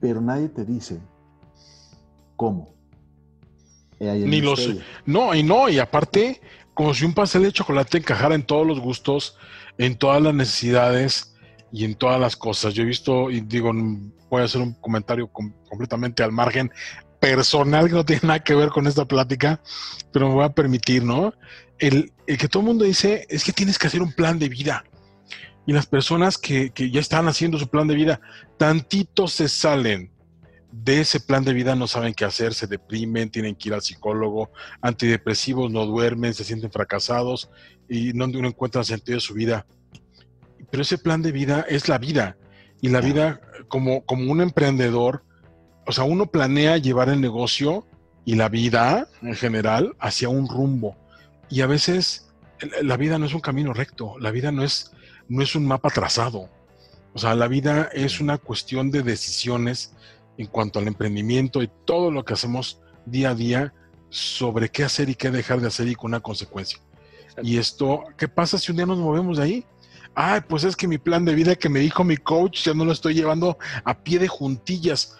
Pero 0.00 0.20
nadie 0.20 0.48
te 0.48 0.64
dice 0.64 1.00
cómo. 2.36 2.74
Ni 4.00 4.40
los. 4.40 4.68
No, 5.06 5.34
y 5.34 5.42
no, 5.42 5.68
y 5.68 5.78
aparte, 5.78 6.40
como 6.74 6.94
si 6.94 7.04
un 7.04 7.14
pastel 7.14 7.42
de 7.42 7.52
chocolate 7.52 7.98
encajara 7.98 8.34
en 8.34 8.44
todos 8.44 8.66
los 8.66 8.80
gustos, 8.80 9.36
en 9.78 9.96
todas 9.96 10.22
las 10.22 10.34
necesidades 10.34 11.34
y 11.72 11.84
en 11.84 11.94
todas 11.94 12.20
las 12.20 12.36
cosas. 12.36 12.74
Yo 12.74 12.82
he 12.82 12.86
visto, 12.86 13.30
y 13.30 13.40
digo, 13.40 13.72
voy 14.30 14.42
a 14.42 14.44
hacer 14.44 14.60
un 14.60 14.74
comentario 14.74 15.28
completamente 15.28 16.22
al 16.22 16.32
margen, 16.32 16.70
personal 17.20 17.88
que 17.88 17.94
no 17.94 18.04
tiene 18.04 18.22
nada 18.24 18.40
que 18.40 18.54
ver 18.54 18.68
con 18.70 18.86
esta 18.86 19.04
plática, 19.04 19.60
pero 20.12 20.28
me 20.28 20.34
voy 20.34 20.44
a 20.44 20.50
permitir, 20.50 21.04
¿no? 21.04 21.32
El, 21.78 22.12
que 22.26 22.48
todo 22.48 22.62
el 22.62 22.68
mundo 22.68 22.84
dice 22.84 23.26
es 23.28 23.44
que 23.44 23.52
tienes 23.52 23.78
que 23.78 23.86
hacer 23.86 24.02
un 24.02 24.12
plan 24.12 24.38
de 24.38 24.48
vida. 24.48 24.84
Y 25.66 25.72
las 25.72 25.86
personas 25.86 26.38
que, 26.38 26.70
que, 26.70 26.90
ya 26.90 27.00
están 27.00 27.28
haciendo 27.28 27.58
su 27.58 27.68
plan 27.68 27.86
de 27.86 27.94
vida, 27.94 28.20
tantito 28.56 29.28
se 29.28 29.48
salen 29.48 30.10
de 30.72 31.00
ese 31.00 31.20
plan 31.20 31.44
de 31.44 31.52
vida, 31.52 31.74
no 31.74 31.86
saben 31.86 32.14
qué 32.14 32.24
hacer, 32.24 32.54
se 32.54 32.66
deprimen, 32.66 33.30
tienen 33.30 33.54
que 33.54 33.68
ir 33.68 33.74
al 33.74 33.82
psicólogo, 33.82 34.50
antidepresivos, 34.80 35.70
no 35.70 35.86
duermen, 35.86 36.34
se 36.34 36.44
sienten 36.44 36.70
fracasados 36.70 37.50
y 37.88 38.12
no, 38.12 38.26
no 38.26 38.48
encuentran 38.48 38.84
sentido 38.84 39.16
de 39.16 39.20
su 39.20 39.34
vida. 39.34 39.66
Pero 40.70 40.82
ese 40.82 40.98
plan 40.98 41.22
de 41.22 41.32
vida 41.32 41.64
es 41.68 41.88
la 41.88 41.98
vida. 41.98 42.36
Y 42.80 42.88
la 42.88 43.00
vida, 43.00 43.40
como, 43.68 44.04
como 44.04 44.30
un 44.30 44.40
emprendedor, 44.40 45.24
o 45.88 45.92
sea, 45.92 46.04
uno 46.04 46.26
planea 46.26 46.76
llevar 46.76 47.08
el 47.08 47.18
negocio 47.18 47.86
y 48.26 48.34
la 48.34 48.50
vida 48.50 49.08
en 49.22 49.34
general 49.34 49.96
hacia 49.98 50.28
un 50.28 50.46
rumbo. 50.46 50.98
Y 51.48 51.62
a 51.62 51.66
veces 51.66 52.28
la 52.82 52.98
vida 52.98 53.18
no 53.18 53.24
es 53.24 53.32
un 53.32 53.40
camino 53.40 53.72
recto, 53.72 54.18
la 54.18 54.30
vida 54.30 54.52
no 54.52 54.62
es, 54.62 54.92
no 55.30 55.42
es 55.42 55.54
un 55.54 55.66
mapa 55.66 55.88
trazado. 55.88 56.50
O 57.14 57.18
sea, 57.18 57.34
la 57.34 57.48
vida 57.48 57.88
es 57.94 58.20
una 58.20 58.36
cuestión 58.36 58.90
de 58.90 59.02
decisiones 59.02 59.94
en 60.36 60.48
cuanto 60.48 60.78
al 60.78 60.88
emprendimiento 60.88 61.62
y 61.62 61.70
todo 61.86 62.10
lo 62.10 62.22
que 62.22 62.34
hacemos 62.34 62.82
día 63.06 63.30
a 63.30 63.34
día 63.34 63.72
sobre 64.10 64.68
qué 64.68 64.84
hacer 64.84 65.08
y 65.08 65.14
qué 65.14 65.30
dejar 65.30 65.62
de 65.62 65.68
hacer 65.68 65.88
y 65.88 65.94
con 65.94 66.10
una 66.10 66.20
consecuencia. 66.20 66.78
Y 67.42 67.56
esto, 67.56 68.04
¿qué 68.18 68.28
pasa 68.28 68.58
si 68.58 68.72
un 68.72 68.76
día 68.76 68.84
nos 68.84 68.98
movemos 68.98 69.38
de 69.38 69.42
ahí? 69.42 69.66
Ay, 70.14 70.42
pues 70.46 70.64
es 70.64 70.76
que 70.76 70.86
mi 70.86 70.98
plan 70.98 71.24
de 71.24 71.34
vida 71.34 71.56
que 71.56 71.70
me 71.70 71.80
dijo 71.80 72.04
mi 72.04 72.18
coach 72.18 72.64
ya 72.64 72.74
no 72.74 72.84
lo 72.84 72.92
estoy 72.92 73.14
llevando 73.14 73.56
a 73.84 73.96
pie 73.96 74.18
de 74.18 74.28
juntillas 74.28 75.16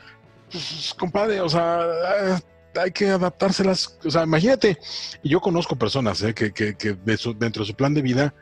pues, 0.51 0.95
compadre, 0.99 1.41
o 1.41 1.49
sea, 1.49 2.41
hay 2.81 2.91
que 2.91 3.09
adaptárselas. 3.09 3.99
O 4.05 4.11
sea, 4.11 4.25
imagínate, 4.25 4.79
y 5.23 5.31
yo 5.31 5.41
conozco 5.41 5.77
personas 5.77 6.23
¿eh? 6.23 6.35
que, 6.35 6.53
que, 6.53 6.77
que 6.77 6.95
dentro 6.95 7.63
de 7.63 7.67
su 7.67 7.75
plan 7.75 7.95
de 7.95 8.03
vida, 8.03 8.35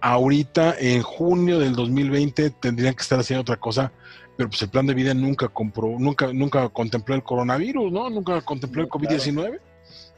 ahorita 0.00 0.76
en 0.78 1.02
junio 1.02 1.58
del 1.58 1.74
2020 1.74 2.50
tendrían 2.50 2.94
que 2.94 3.02
estar 3.02 3.18
haciendo 3.18 3.42
otra 3.42 3.56
cosa, 3.56 3.92
pero 4.36 4.50
pues 4.50 4.60
el 4.62 4.68
plan 4.68 4.86
de 4.86 4.94
vida 4.94 5.14
nunca 5.14 5.48
compró, 5.48 5.96
nunca, 5.98 6.32
nunca 6.32 6.68
contempló 6.68 7.14
el 7.14 7.22
coronavirus, 7.22 7.92
¿no? 7.92 8.10
Nunca 8.10 8.40
contempló 8.42 8.82
el 8.82 8.88
COVID-19. 8.88 9.60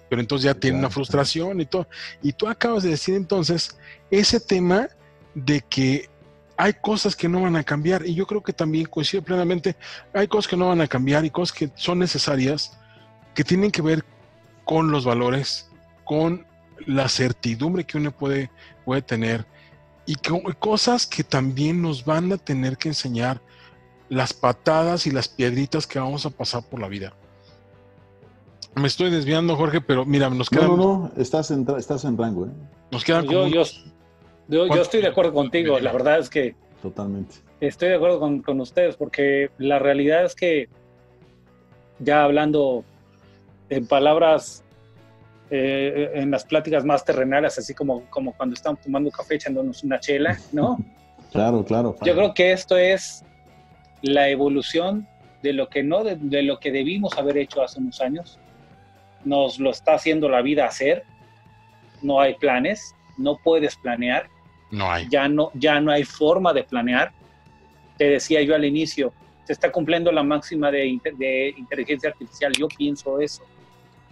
Pero 0.08 0.20
entonces 0.20 0.44
ya 0.44 0.54
tiene 0.54 0.78
una 0.78 0.88
frustración 0.88 1.60
y 1.60 1.66
todo. 1.66 1.88
Y 2.22 2.32
tú 2.32 2.48
acabas 2.48 2.84
de 2.84 2.90
decir 2.90 3.16
entonces 3.16 3.76
ese 4.10 4.38
tema 4.38 4.88
de 5.34 5.60
que 5.62 6.08
hay 6.56 6.74
cosas 6.74 7.14
que 7.14 7.28
no 7.28 7.42
van 7.42 7.56
a 7.56 7.64
cambiar 7.64 8.06
y 8.06 8.14
yo 8.14 8.26
creo 8.26 8.42
que 8.42 8.52
también 8.52 8.86
coincido 8.86 9.22
plenamente, 9.22 9.76
hay 10.12 10.28
cosas 10.28 10.48
que 10.48 10.56
no 10.56 10.68
van 10.68 10.80
a 10.80 10.88
cambiar 10.88 11.24
y 11.24 11.30
cosas 11.30 11.56
que 11.56 11.70
son 11.74 11.98
necesarias, 11.98 12.78
que 13.34 13.44
tienen 13.44 13.70
que 13.70 13.82
ver 13.82 14.04
con 14.64 14.90
los 14.90 15.04
valores, 15.04 15.70
con 16.04 16.46
la 16.86 17.08
certidumbre 17.08 17.84
que 17.84 17.98
uno 17.98 18.10
puede, 18.10 18.50
puede 18.84 19.02
tener 19.02 19.46
y 20.06 20.14
cosas 20.58 21.06
que 21.06 21.24
también 21.24 21.82
nos 21.82 22.04
van 22.04 22.32
a 22.32 22.38
tener 22.38 22.78
que 22.78 22.88
enseñar 22.88 23.40
las 24.08 24.32
patadas 24.32 25.06
y 25.06 25.10
las 25.10 25.28
piedritas 25.28 25.86
que 25.86 25.98
vamos 25.98 26.24
a 26.26 26.30
pasar 26.30 26.62
por 26.62 26.80
la 26.80 26.88
vida. 26.88 27.12
Me 28.76 28.86
estoy 28.86 29.10
desviando, 29.10 29.56
Jorge, 29.56 29.80
pero 29.80 30.04
mira, 30.04 30.30
nos 30.30 30.48
queda. 30.48 30.68
No, 30.68 30.76
no, 30.76 30.98
no, 30.98 31.12
estás 31.16 31.50
en, 31.50 31.66
estás 31.76 32.04
en 32.04 32.16
rango. 32.16 32.46
¿eh? 32.46 32.50
Nos 32.92 33.02
quedan 33.02 33.26
yo, 33.26 33.48
yo, 33.48 33.62
estoy 34.48 35.02
de 35.02 35.08
acuerdo 35.08 35.32
contigo, 35.32 35.78
la 35.78 35.92
verdad 35.92 36.18
es 36.18 36.30
que... 36.30 36.54
Totalmente. 36.82 37.36
Estoy 37.60 37.88
de 37.88 37.94
acuerdo 37.94 38.20
con, 38.20 38.60
ustedes 38.60 38.96
porque 38.96 39.50
la 39.58 39.78
realidad 39.78 40.24
es 40.24 40.34
que, 40.34 40.68
ya 41.98 42.22
hablando 42.22 42.84
en 43.70 43.86
palabras, 43.86 44.62
eh, 45.50 46.12
en 46.14 46.30
las 46.30 46.44
pláticas 46.44 46.84
más 46.84 47.04
terrenales, 47.04 47.58
así 47.58 47.72
como, 47.72 48.04
como 48.10 48.36
cuando 48.36 48.54
estamos 48.54 48.80
tomando 48.82 49.10
café 49.10 49.36
echándonos 49.36 49.82
una 49.84 49.98
chela, 49.98 50.38
¿no? 50.52 50.76
claro, 51.32 51.64
claro. 51.64 51.96
Yo 52.04 52.14
creo 52.14 52.34
que 52.34 52.52
esto 52.52 52.76
es 52.76 53.24
la 54.02 54.28
evolución 54.28 55.08
de 55.42 55.54
lo 55.54 55.68
que 55.68 55.82
no, 55.82 56.04
de, 56.04 56.16
de, 56.16 56.42
lo 56.42 56.58
que 56.58 56.70
debimos 56.70 57.16
haber 57.16 57.38
hecho 57.38 57.62
hace 57.62 57.80
unos 57.80 58.00
años. 58.02 58.38
Nos 59.24 59.58
lo 59.58 59.70
está 59.70 59.94
haciendo 59.94 60.28
la 60.28 60.42
vida 60.42 60.66
hacer. 60.66 61.04
No 62.02 62.20
hay 62.20 62.34
planes, 62.34 62.94
no 63.16 63.38
puedes 63.42 63.76
planear. 63.76 64.28
No 64.70 64.90
hay. 64.90 65.08
Ya 65.08 65.28
no, 65.28 65.50
ya 65.54 65.80
no 65.80 65.90
hay 65.90 66.04
forma 66.04 66.52
de 66.52 66.64
planear. 66.64 67.12
Te 67.96 68.10
decía 68.10 68.42
yo 68.42 68.54
al 68.54 68.64
inicio, 68.64 69.12
se 69.46 69.52
está 69.52 69.70
cumpliendo 69.70 70.10
la 70.10 70.22
máxima 70.22 70.70
de, 70.70 70.86
inteligencia 71.56 72.10
artificial. 72.10 72.52
Yo 72.52 72.66
pienso 72.68 73.20
eso. 73.20 73.44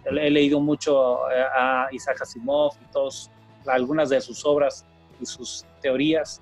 He 0.05 0.31
leído 0.31 0.61
mucho 0.61 1.27
a 1.27 1.89
Isaac 1.91 2.23
Asimov 2.23 2.73
y 2.83 2.93
todos, 2.93 3.31
algunas 3.67 4.11
de 4.11 4.21
sus 4.21 4.45
obras 4.45 4.87
y 5.21 5.27
sus 5.27 5.65
teorías. 5.81 6.41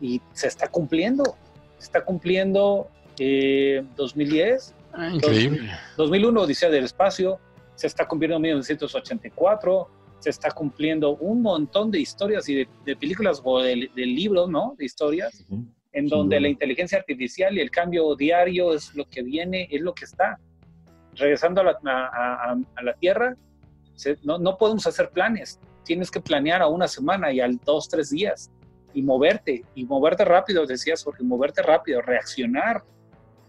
y 0.00 0.20
se 0.32 0.46
está 0.46 0.68
cumpliendo. 0.68 1.36
Se 1.78 1.84
está 1.86 2.04
cumpliendo 2.04 2.88
2010. 3.18 4.70
Eh, 4.70 4.74
ah, 4.92 5.10
increíble. 5.12 5.70
2001, 5.96 6.40
Odisea 6.40 6.70
del 6.70 6.84
Espacio. 6.84 7.40
Se 7.74 7.86
está 7.86 8.06
cumpliendo 8.06 8.38
1984. 8.38 9.88
Se 10.20 10.30
está 10.30 10.50
cumpliendo 10.50 11.16
un 11.16 11.42
montón 11.42 11.90
de 11.90 12.00
historias 12.00 12.48
y 12.48 12.66
de, 12.84 12.96
películas 12.96 13.40
o 13.42 13.60
de, 13.60 13.90
libros, 13.94 14.48
¿no? 14.48 14.74
De 14.78 14.84
historias, 14.84 15.44
en 15.92 16.06
donde 16.06 16.40
la 16.40 16.48
inteligencia 16.48 16.98
artificial 16.98 17.56
y 17.56 17.60
el 17.60 17.70
cambio 17.70 18.14
diario 18.14 18.74
es 18.74 18.94
lo 18.94 19.04
que 19.06 19.22
viene, 19.22 19.68
es 19.70 19.80
lo 19.80 19.94
que 19.94 20.04
está. 20.04 20.38
Regresando 21.14 21.62
a 21.62 21.64
la, 21.64 21.76
a, 21.82 22.82
la 22.82 22.94
Tierra, 22.94 23.34
no, 24.22 24.38
no 24.38 24.56
podemos 24.56 24.86
hacer 24.86 25.10
planes. 25.10 25.58
Tienes 25.84 26.10
que 26.10 26.20
planear 26.20 26.62
a 26.62 26.68
una 26.68 26.86
semana 26.86 27.32
y 27.32 27.40
al 27.40 27.58
dos, 27.58 27.88
tres 27.88 28.10
días 28.10 28.50
y 28.94 29.02
moverte, 29.02 29.64
y 29.74 29.84
moverte 29.84 30.24
rápido, 30.24 30.66
decías 30.66 31.02
Jorge, 31.04 31.22
moverte 31.22 31.62
rápido, 31.62 32.00
reaccionar 32.02 32.82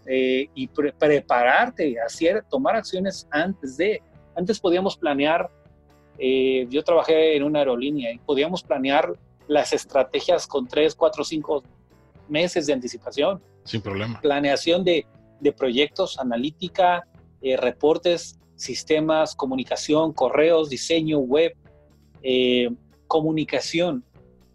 eh, 0.06 0.48
y 0.54 0.68
prepararte, 0.68 2.00
hacer, 2.00 2.44
tomar 2.50 2.76
acciones 2.76 3.26
antes 3.30 3.76
de. 3.76 4.02
Antes 4.34 4.58
podíamos 4.58 4.96
planear, 4.96 5.50
eh, 6.18 6.66
yo 6.70 6.82
trabajé 6.82 7.36
en 7.36 7.42
una 7.42 7.60
aerolínea 7.60 8.12
y 8.12 8.18
podíamos 8.18 8.62
planear 8.62 9.14
las 9.48 9.72
estrategias 9.72 10.46
con 10.46 10.68
tres, 10.68 10.94
cuatro, 10.94 11.24
cinco 11.24 11.62
meses 12.28 12.66
de 12.66 12.72
anticipación. 12.72 13.42
Sin 13.64 13.82
problema. 13.82 14.20
Planeación 14.20 14.84
de, 14.84 15.06
de 15.40 15.52
proyectos, 15.52 16.18
analítica, 16.18 17.06
eh, 17.40 17.56
reportes, 17.56 18.38
sistemas, 18.56 19.34
comunicación, 19.34 20.12
correos, 20.12 20.68
diseño, 20.68 21.18
web, 21.18 21.56
comunicación 23.08 24.04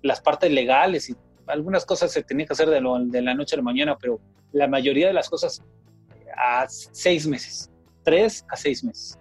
las 0.02 0.22
partes 0.22 0.52
legales 0.52 1.10
y 1.10 1.16
algunas 1.48 1.86
cosas 1.86 2.12
se 2.12 2.24
tenían 2.24 2.48
que 2.48 2.54
hacer 2.54 2.70
de, 2.70 2.82
de 3.06 3.22
la 3.22 3.34
noche 3.34 3.56
a 3.56 3.58
la 3.58 3.64
mañana, 3.64 3.98
pero 4.00 4.20
la 4.52 4.68
mayoría 4.68 5.08
de 5.08 5.14
las 5.14 5.30
cosas 5.30 5.62
a 6.38 6.66
seis 6.70 7.28
meses, 7.28 7.70
tres 8.04 8.46
a 8.50 8.56
seis 8.56 8.84
meses. 8.84 9.18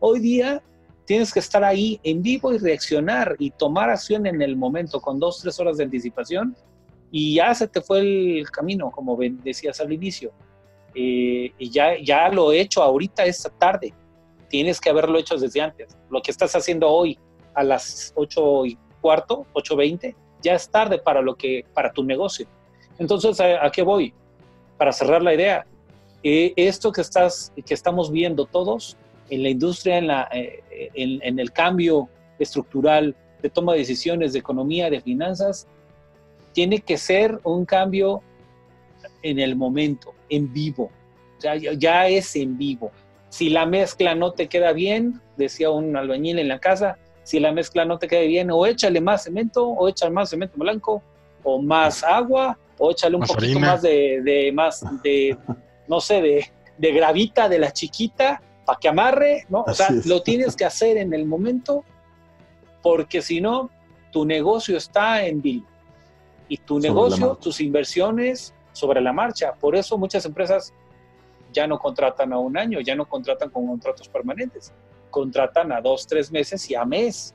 Hoy 0.00 0.20
día 0.20 0.62
tienes 1.06 1.32
que 1.32 1.38
estar 1.38 1.64
ahí 1.64 2.00
en 2.02 2.22
vivo 2.22 2.52
y 2.52 2.58
reaccionar 2.58 3.36
y 3.38 3.50
tomar 3.50 3.88
acción 3.88 4.26
en 4.26 4.42
el 4.42 4.56
momento 4.56 5.00
con 5.00 5.18
dos, 5.18 5.40
tres 5.40 5.58
horas 5.60 5.76
de 5.78 5.84
anticipación 5.84 6.56
y 7.10 7.36
ya 7.36 7.54
se 7.54 7.68
te 7.68 7.80
fue 7.80 8.00
el 8.40 8.50
camino, 8.50 8.90
como 8.90 9.16
decías 9.16 9.80
al 9.80 9.92
inicio. 9.92 10.32
Eh, 10.94 11.52
y 11.58 11.70
ya, 11.70 11.98
ya 12.02 12.28
lo 12.28 12.52
he 12.52 12.60
hecho 12.60 12.82
ahorita 12.82 13.24
esta 13.24 13.50
tarde. 13.50 13.94
Tienes 14.48 14.80
que 14.80 14.90
haberlo 14.90 15.18
hecho 15.18 15.36
desde 15.36 15.60
antes. 15.60 15.96
Lo 16.10 16.20
que 16.20 16.30
estás 16.30 16.54
haciendo 16.56 16.88
hoy 16.88 17.18
a 17.54 17.62
las 17.62 18.12
ocho 18.16 18.66
y 18.66 18.76
cuarto, 19.00 19.46
8.20, 19.54 20.14
ya 20.42 20.54
es 20.54 20.68
tarde 20.68 20.98
para, 20.98 21.22
lo 21.22 21.36
que, 21.36 21.64
para 21.72 21.92
tu 21.92 22.02
negocio. 22.02 22.46
Entonces, 22.98 23.40
¿a, 23.40 23.70
qué 23.70 23.82
voy? 23.82 24.12
Para 24.76 24.92
cerrar 24.92 25.22
la 25.22 25.34
idea, 25.34 25.66
eh, 26.22 26.52
esto 26.56 26.90
que, 26.90 27.02
estás, 27.02 27.52
que 27.64 27.74
estamos 27.74 28.10
viendo 28.10 28.46
todos 28.46 28.96
en 29.30 29.42
la 29.42 29.48
industria, 29.48 29.98
en, 29.98 30.06
la, 30.06 30.28
eh, 30.32 30.62
en, 30.94 31.38
el 31.38 31.52
cambio 31.52 32.08
estructural 32.38 33.14
de 33.42 33.50
toma 33.50 33.72
de 33.72 33.80
decisiones, 33.80 34.32
de 34.32 34.38
economía, 34.38 34.90
de 34.90 35.00
finanzas, 35.00 35.66
tiene 36.52 36.80
que 36.80 36.96
ser 36.96 37.38
un 37.44 37.64
cambio 37.64 38.22
en 39.22 39.38
el 39.38 39.56
momento, 39.56 40.14
en 40.28 40.52
vivo. 40.52 40.90
ya, 41.40 41.56
ya 41.56 42.08
es 42.08 42.34
en 42.36 42.56
vivo. 42.56 42.90
Si 43.28 43.50
la 43.50 43.66
mezcla 43.66 44.14
no 44.14 44.32
te 44.32 44.48
queda 44.48 44.72
bien, 44.72 45.20
decía 45.36 45.70
un 45.70 45.96
albañil 45.96 46.38
en 46.38 46.48
la 46.48 46.58
casa, 46.58 46.96
si 47.22 47.40
la 47.40 47.52
mezcla 47.52 47.84
no 47.84 47.98
te 47.98 48.06
queda 48.06 48.22
bien, 48.22 48.50
o 48.50 48.64
échale 48.66 49.00
más 49.00 49.24
cemento, 49.24 49.68
o 49.68 49.88
échale 49.88 50.12
más 50.12 50.30
cemento 50.30 50.56
blanco, 50.56 51.02
o 51.42 51.60
más 51.60 52.04
agua, 52.04 52.56
o 52.78 52.92
échale 52.92 53.16
un 53.16 53.22
poquito 53.22 53.58
más 53.58 53.82
de, 53.82 54.50
más 54.54 54.84
de, 55.02 55.36
no 55.88 56.00
sé, 56.00 56.22
de, 56.22 56.46
de 56.78 56.92
gravita 56.92 57.48
de 57.48 57.58
la 57.58 57.72
chiquita 57.72 58.40
para 58.66 58.78
que 58.78 58.88
amarre, 58.88 59.46
¿no? 59.48 59.62
O 59.66 59.72
sea, 59.72 59.88
lo 60.04 60.22
tienes 60.22 60.54
que 60.54 60.66
hacer 60.66 60.98
en 60.98 61.14
el 61.14 61.24
momento, 61.24 61.84
porque 62.82 63.22
si 63.22 63.40
no, 63.40 63.70
tu 64.12 64.26
negocio 64.26 64.76
está 64.76 65.24
en 65.24 65.40
vivo. 65.40 65.66
Y 66.48 66.58
tu 66.58 66.78
negocio, 66.78 67.36
tus 67.36 67.60
inversiones 67.60 68.54
sobre 68.72 69.00
la 69.00 69.12
marcha. 69.12 69.54
Por 69.54 69.74
eso 69.74 69.96
muchas 69.96 70.26
empresas 70.26 70.74
ya 71.52 71.66
no 71.66 71.78
contratan 71.78 72.32
a 72.34 72.38
un 72.38 72.58
año, 72.58 72.80
ya 72.80 72.94
no 72.94 73.06
contratan 73.06 73.48
con 73.48 73.66
contratos 73.66 74.08
permanentes 74.08 74.72
contratan 75.16 75.72
a 75.72 75.80
dos, 75.80 76.06
tres 76.06 76.30
meses 76.30 76.70
y 76.70 76.74
a 76.74 76.84
mes. 76.84 77.34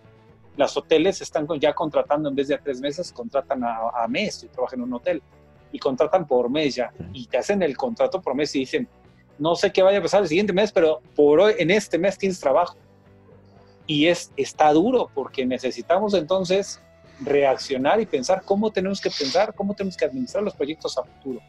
Las 0.56 0.78
hoteles 0.78 1.20
están 1.20 1.48
ya 1.60 1.74
contratando 1.74 2.30
en 2.30 2.36
vez 2.36 2.50
de 2.50 2.54
a 2.54 2.60
tres 2.60 2.80
meses, 2.80 3.12
contratan 3.12 3.64
a, 3.64 4.08
mes. 4.08 4.44
Yo 4.44 4.50
trabajo 4.50 4.76
en 4.76 4.84
un 4.84 4.94
hotel 4.94 5.20
y 5.72 5.80
contratan 5.80 6.28
por 6.28 6.48
mes 6.48 6.76
ya. 6.76 6.94
Y 7.12 7.26
te 7.26 7.40
hacen 7.40 7.64
el 7.64 7.76
contrato 7.76 8.22
por 8.22 8.36
mes 8.36 8.56
y 8.56 8.60
dicen, 8.60 8.88
no 9.40 9.56
sé 9.56 9.72
qué 9.72 9.82
vaya 9.82 10.00
a 10.00 10.02
pasar 10.02 10.22
el 10.22 10.28
siguiente 10.28 10.54
mes, 10.54 10.72
pero 10.72 11.02
por 11.16 11.40
hoy, 11.40 11.54
en 11.58 11.72
este 11.72 11.98
mes 11.98 12.18
tienes 12.18 12.40
trabajo. 12.40 12.76
Y 13.88 14.08
es, 14.08 14.32
está 14.38 14.72
duro 14.72 15.10
porque 15.14 15.46
necesitamos 15.46 16.14
entonces 16.14 16.80
reaccionar 17.20 18.00
y 18.00 18.06
pensar 18.06 18.44
cómo 18.44 18.72
tenemos 18.72 19.02
que 19.02 19.10
pensar, 19.10 19.54
cómo 19.54 19.74
tenemos 19.74 19.98
que 19.98 20.06
administrar 20.06 20.44
los 20.44 20.56
proyectos 20.56 20.98
a 20.98 21.04
futuro 21.04 21.42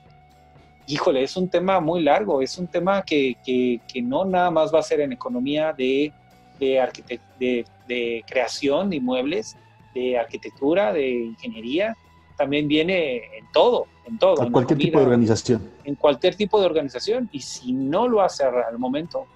híjole, 0.86 1.22
es 1.22 1.36
un 1.36 1.48
tema 1.48 1.80
muy 1.80 2.02
largo, 2.02 2.42
es 2.42 2.58
un 2.58 2.66
tema 2.66 3.02
que, 3.02 3.36
que, 3.44 4.02
no 4.02 4.24
nada 4.24 4.50
más 4.50 4.72
va 4.74 4.80
a 4.80 4.82
ser 4.82 5.00
en 5.00 5.12
economía 5.12 5.72
de, 5.72 6.12
de, 6.58 7.64
de, 7.88 8.24
creación 8.26 8.90
de 8.90 8.96
inmuebles, 8.96 9.56
de 9.94 10.18
arquitectura, 10.18 10.92
de 10.92 11.08
ingeniería, 11.10 11.96
también 12.42 12.66
viene 12.66 13.18
en 13.38 13.46
todo, 13.52 13.86
en 14.04 14.18
todo. 14.18 14.42
En 14.42 14.50
cualquier 14.50 14.76
tipo 14.76 14.98
de 14.98 15.04
organización. 15.04 15.62
En 15.84 15.94
cualquier 15.94 16.34
tipo 16.34 16.58
de 16.58 16.66
organización, 16.66 17.28
y 17.30 17.40
si 17.40 17.72
no 17.72 18.08
lo 18.08 18.20
hace 18.20 18.42
al 18.42 18.80
momento, 18.80 19.26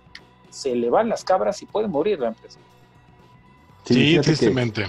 se 0.50 0.74
le 0.74 0.90
van 0.90 1.08
las 1.08 1.22
cabras 1.22 1.62
y 1.62 1.66
puede 1.66 1.86
morir 1.86 2.18
la 2.18 2.28
empresa. 2.28 2.58
Sí, 3.84 4.18
tristemente. 4.20 4.86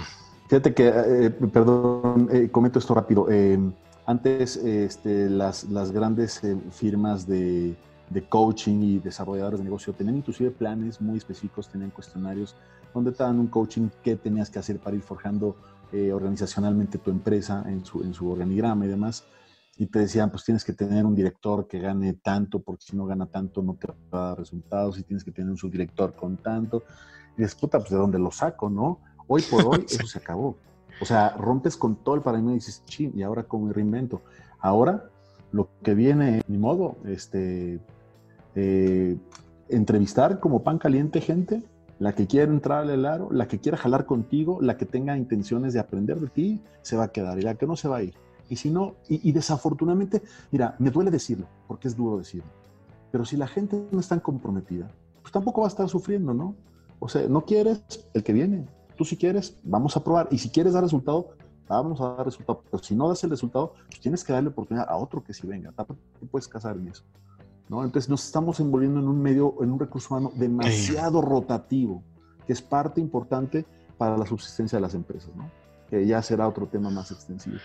fíjate 0.48 0.74
que, 0.74 0.88
eh, 0.88 1.30
perdón, 1.30 2.28
eh, 2.32 2.48
comento 2.50 2.80
esto 2.80 2.92
rápido. 2.92 3.28
Eh, 3.30 3.56
antes 4.04 4.56
este, 4.56 5.30
las, 5.30 5.62
las, 5.70 5.92
grandes 5.92 6.42
eh, 6.42 6.56
firmas 6.72 7.24
de, 7.24 7.76
de, 8.10 8.22
coaching 8.28 8.82
y 8.82 8.98
desarrolladores 8.98 9.60
de 9.60 9.64
negocio 9.64 9.92
tenían 9.92 10.16
inclusive 10.16 10.50
planes 10.50 11.00
muy 11.00 11.18
específicos, 11.18 11.68
tenían 11.68 11.90
cuestionarios 11.90 12.56
donde 12.92 13.12
te 13.12 13.22
dan 13.22 13.38
un 13.38 13.46
coaching 13.46 13.90
que 14.02 14.16
tenías 14.16 14.50
que 14.50 14.58
hacer 14.58 14.80
para 14.80 14.96
ir 14.96 15.02
forjando 15.02 15.54
eh, 15.92 16.12
organizacionalmente 16.12 16.98
tu 16.98 17.10
empresa 17.10 17.64
en 17.66 17.84
su, 17.84 18.02
en 18.02 18.14
su 18.14 18.30
organigrama 18.30 18.84
y 18.84 18.88
demás. 18.88 19.24
Y 19.76 19.86
te 19.86 20.00
decían, 20.00 20.30
pues 20.30 20.44
tienes 20.44 20.64
que 20.64 20.72
tener 20.72 21.06
un 21.06 21.14
director 21.14 21.68
que 21.68 21.78
gane 21.78 22.14
tanto, 22.14 22.60
porque 22.60 22.84
si 22.84 22.96
no 22.96 23.06
gana 23.06 23.26
tanto 23.26 23.62
no 23.62 23.74
te 23.74 23.86
va 23.86 23.94
a 24.24 24.28
dar 24.28 24.38
resultados, 24.38 24.98
y 24.98 25.04
tienes 25.04 25.24
que 25.24 25.30
tener 25.30 25.50
un 25.50 25.56
subdirector 25.56 26.14
con 26.14 26.36
tanto. 26.36 26.82
Y 27.36 27.42
dices, 27.42 27.54
puta, 27.54 27.78
pues 27.78 27.90
de 27.90 27.96
dónde 27.96 28.18
lo 28.18 28.30
saco, 28.30 28.68
¿no? 28.68 29.00
Hoy 29.28 29.42
por 29.42 29.64
hoy 29.64 29.86
eso 29.88 30.06
se 30.06 30.18
acabó. 30.18 30.56
O 31.00 31.04
sea, 31.04 31.30
rompes 31.38 31.76
con 31.76 31.96
todo 31.96 32.16
el 32.16 32.22
paradigma 32.22 32.52
y 32.52 32.56
dices, 32.56 32.82
ching, 32.86 33.12
¿y 33.14 33.22
ahora 33.22 33.44
cómo 33.44 33.66
me 33.66 33.72
reinvento? 33.72 34.22
Ahora, 34.58 35.08
lo 35.52 35.68
que 35.82 35.94
viene, 35.94 36.42
ni 36.48 36.58
modo, 36.58 36.96
este, 37.04 37.80
eh, 38.54 39.16
entrevistar 39.68 40.40
como 40.40 40.62
pan 40.62 40.78
caliente 40.78 41.20
gente, 41.20 41.62
la 41.98 42.12
que 42.12 42.26
quiera 42.26 42.50
entrar 42.50 42.88
al 42.88 43.06
aro, 43.06 43.28
la 43.32 43.48
que 43.48 43.58
quiera 43.58 43.76
jalar 43.76 44.06
contigo, 44.06 44.58
la 44.60 44.76
que 44.76 44.86
tenga 44.86 45.16
intenciones 45.16 45.72
de 45.72 45.80
aprender 45.80 46.20
de 46.20 46.28
ti, 46.28 46.60
se 46.82 46.96
va 46.96 47.04
a 47.04 47.08
quedar, 47.08 47.38
y 47.38 47.42
la 47.42 47.54
que 47.54 47.66
no 47.66 47.76
se 47.76 47.88
va 47.88 47.98
a 47.98 48.02
ir. 48.02 48.14
Y 48.48 48.56
si 48.56 48.70
no, 48.70 48.94
y, 49.08 49.30
desafortunadamente, 49.32 50.22
mira, 50.50 50.74
me 50.78 50.90
duele 50.90 51.10
decirlo, 51.10 51.46
porque 51.66 51.88
es 51.88 51.96
duro 51.96 52.18
decirlo, 52.18 52.50
pero 53.10 53.24
si 53.24 53.36
la 53.36 53.46
gente 53.46 53.82
no 53.90 54.00
está 54.00 54.18
comprometida, 54.20 54.90
pues 55.22 55.32
tampoco 55.32 55.62
va 55.62 55.66
a 55.66 55.70
estar 55.70 55.88
sufriendo, 55.88 56.32
¿no? 56.32 56.54
O 56.98 57.08
sea, 57.08 57.28
no 57.28 57.44
quieres 57.44 57.82
el 58.14 58.22
que 58.22 58.32
viene, 58.32 58.66
Tú 58.98 59.04
si 59.04 59.16
quieres, 59.16 59.56
vamos 59.62 59.96
a 59.96 60.02
probar. 60.02 60.26
Y 60.32 60.38
si 60.38 60.50
quieres 60.50 60.72
dar 60.72 60.82
resultado, 60.82 61.28
vamos 61.68 62.00
a 62.00 62.14
dar 62.16 62.26
resultado. 62.26 62.64
Pero 62.68 62.82
si 62.82 62.96
no 62.96 63.08
das 63.08 63.22
el 63.22 63.30
resultado, 63.30 63.74
pues 63.86 64.00
tienes 64.00 64.24
que 64.24 64.32
darle 64.32 64.48
oportunidad 64.48 64.88
a 64.90 64.96
otro 64.96 65.22
que 65.22 65.32
sí 65.32 65.46
venga. 65.46 65.70
Te 65.70 66.26
puedes 66.26 66.48
casar 66.48 66.76
en 66.76 66.88
eso. 66.88 67.04
¿No? 67.68 67.84
Entonces 67.84 68.08
nos 68.08 68.24
estamos 68.24 68.60
envolviendo 68.60 69.00
en 69.00 69.08
un 69.08 69.20
medio, 69.20 69.54
en 69.60 69.70
un 69.72 69.78
recurso 69.78 70.14
humano 70.14 70.32
demasiado 70.34 71.20
rotativo, 71.20 72.02
que 72.46 72.52
es 72.52 72.62
parte 72.62 73.00
importante 73.00 73.66
para 73.96 74.16
la 74.16 74.26
subsistencia 74.26 74.76
de 74.76 74.82
las 74.82 74.94
empresas, 74.94 75.30
¿no? 75.36 75.50
Que 75.90 76.06
ya 76.06 76.22
será 76.22 76.48
otro 76.48 76.66
tema 76.66 76.90
más 76.90 77.10
extensivo. 77.10 77.56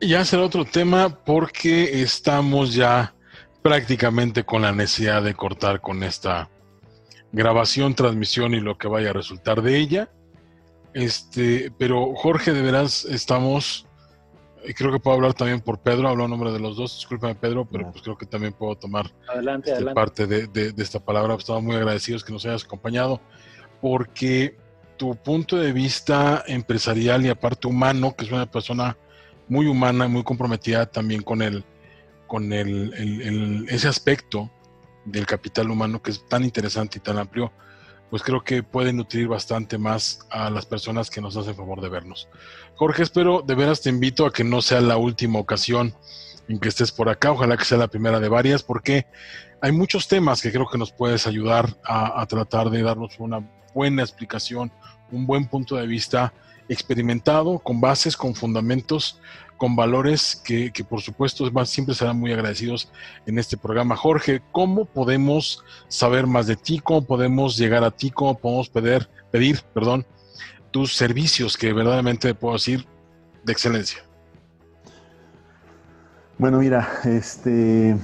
Ya 0.00 0.24
será 0.24 0.44
otro 0.44 0.64
tema 0.64 1.08
porque 1.24 2.02
estamos 2.02 2.74
ya 2.74 3.14
prácticamente 3.62 4.44
con 4.44 4.62
la 4.62 4.72
necesidad 4.72 5.22
de 5.22 5.34
cortar 5.34 5.80
con 5.80 6.02
esta 6.02 6.50
grabación, 7.30 7.94
transmisión 7.94 8.54
y 8.54 8.60
lo 8.60 8.76
que 8.76 8.88
vaya 8.88 9.10
a 9.10 9.12
resultar 9.12 9.62
de 9.62 9.78
ella. 9.78 10.10
Este, 10.92 11.72
pero 11.78 12.14
Jorge, 12.14 12.52
de 12.52 12.62
veras 12.62 13.04
estamos, 13.04 13.86
y 14.64 14.74
creo 14.74 14.92
que 14.92 15.00
puedo 15.00 15.16
hablar 15.16 15.34
también 15.34 15.60
por 15.60 15.78
Pedro, 15.78 16.08
hablo 16.08 16.24
en 16.24 16.30
nombre 16.30 16.52
de 16.52 16.60
los 16.60 16.76
dos, 16.76 16.94
discúlpame 16.96 17.34
Pedro, 17.34 17.64
pero 17.64 17.90
pues 17.90 18.02
creo 18.02 18.16
que 18.16 18.26
también 18.26 18.52
puedo 18.52 18.76
tomar 18.76 19.12
este, 19.64 19.84
parte 19.92 20.26
de, 20.26 20.72
esta 20.76 21.00
palabra. 21.00 21.34
Estamos 21.34 21.62
muy 21.62 21.76
agradecidos 21.76 22.24
que 22.24 22.32
nos 22.32 22.44
hayas 22.46 22.64
acompañado, 22.64 23.20
porque 23.80 24.56
tu 24.96 25.16
punto 25.16 25.56
de 25.56 25.72
vista 25.72 26.44
empresarial 26.46 27.24
y 27.24 27.28
aparte 27.28 27.66
humano, 27.66 28.14
que 28.16 28.24
es 28.24 28.32
una 28.32 28.50
persona 28.50 28.96
muy 29.48 29.66
humana, 29.66 30.06
muy 30.06 30.22
comprometida 30.22 30.86
también 30.86 31.22
con 31.22 31.42
el, 31.42 31.64
con 32.26 32.52
el, 32.52 33.66
ese 33.68 33.88
aspecto 33.88 34.50
del 35.04 35.26
capital 35.26 35.70
humano 35.70 36.00
que 36.00 36.12
es 36.12 36.26
tan 36.28 36.44
interesante 36.44 36.98
y 36.98 37.00
tan 37.00 37.18
amplio, 37.18 37.52
pues 38.12 38.22
creo 38.22 38.44
que 38.44 38.62
puede 38.62 38.92
nutrir 38.92 39.26
bastante 39.26 39.78
más 39.78 40.18
a 40.28 40.50
las 40.50 40.66
personas 40.66 41.08
que 41.08 41.22
nos 41.22 41.34
hacen 41.34 41.56
favor 41.56 41.80
de 41.80 41.88
vernos. 41.88 42.28
Jorge, 42.74 43.04
espero, 43.04 43.40
de 43.40 43.54
veras 43.54 43.80
te 43.80 43.88
invito 43.88 44.26
a 44.26 44.32
que 44.34 44.44
no 44.44 44.60
sea 44.60 44.82
la 44.82 44.98
última 44.98 45.38
ocasión 45.38 45.94
en 46.46 46.60
que 46.60 46.68
estés 46.68 46.92
por 46.92 47.08
acá, 47.08 47.32
ojalá 47.32 47.56
que 47.56 47.64
sea 47.64 47.78
la 47.78 47.88
primera 47.88 48.20
de 48.20 48.28
varias, 48.28 48.62
porque 48.62 49.06
hay 49.62 49.72
muchos 49.72 50.08
temas 50.08 50.42
que 50.42 50.52
creo 50.52 50.68
que 50.70 50.76
nos 50.76 50.92
puedes 50.92 51.26
ayudar 51.26 51.74
a, 51.84 52.20
a 52.20 52.26
tratar 52.26 52.68
de 52.68 52.82
darnos 52.82 53.18
una 53.18 53.48
buena 53.72 54.02
explicación, 54.02 54.70
un 55.10 55.26
buen 55.26 55.46
punto 55.46 55.76
de 55.76 55.86
vista 55.86 56.34
experimentado, 56.68 57.60
con 57.60 57.80
bases, 57.80 58.18
con 58.18 58.34
fundamentos, 58.34 59.22
con 59.62 59.76
valores 59.76 60.42
que, 60.44 60.72
por 60.82 61.02
supuesto 61.02 61.48
siempre 61.64 61.94
serán 61.94 62.18
muy 62.18 62.32
agradecidos 62.32 62.90
en 63.26 63.38
este 63.38 63.56
programa. 63.56 63.94
Jorge, 63.94 64.42
¿cómo 64.50 64.86
podemos 64.86 65.62
saber 65.86 66.26
más 66.26 66.48
de 66.48 66.56
ti? 66.56 66.80
¿Cómo 66.80 67.02
podemos 67.06 67.56
llegar 67.56 67.84
a 67.84 67.92
ti? 67.92 68.10
¿Cómo 68.10 68.36
podemos 68.36 68.68
pedir, 68.68 69.08
pedir 69.30 69.60
perdón, 69.72 70.04
tus 70.72 70.96
servicios 70.96 71.56
que 71.56 71.72
verdaderamente 71.72 72.34
puedo 72.34 72.54
decir 72.54 72.88
de 73.44 73.52
excelencia? 73.52 74.02
Bueno, 76.38 76.58
mira, 76.58 76.88
este 77.04 77.96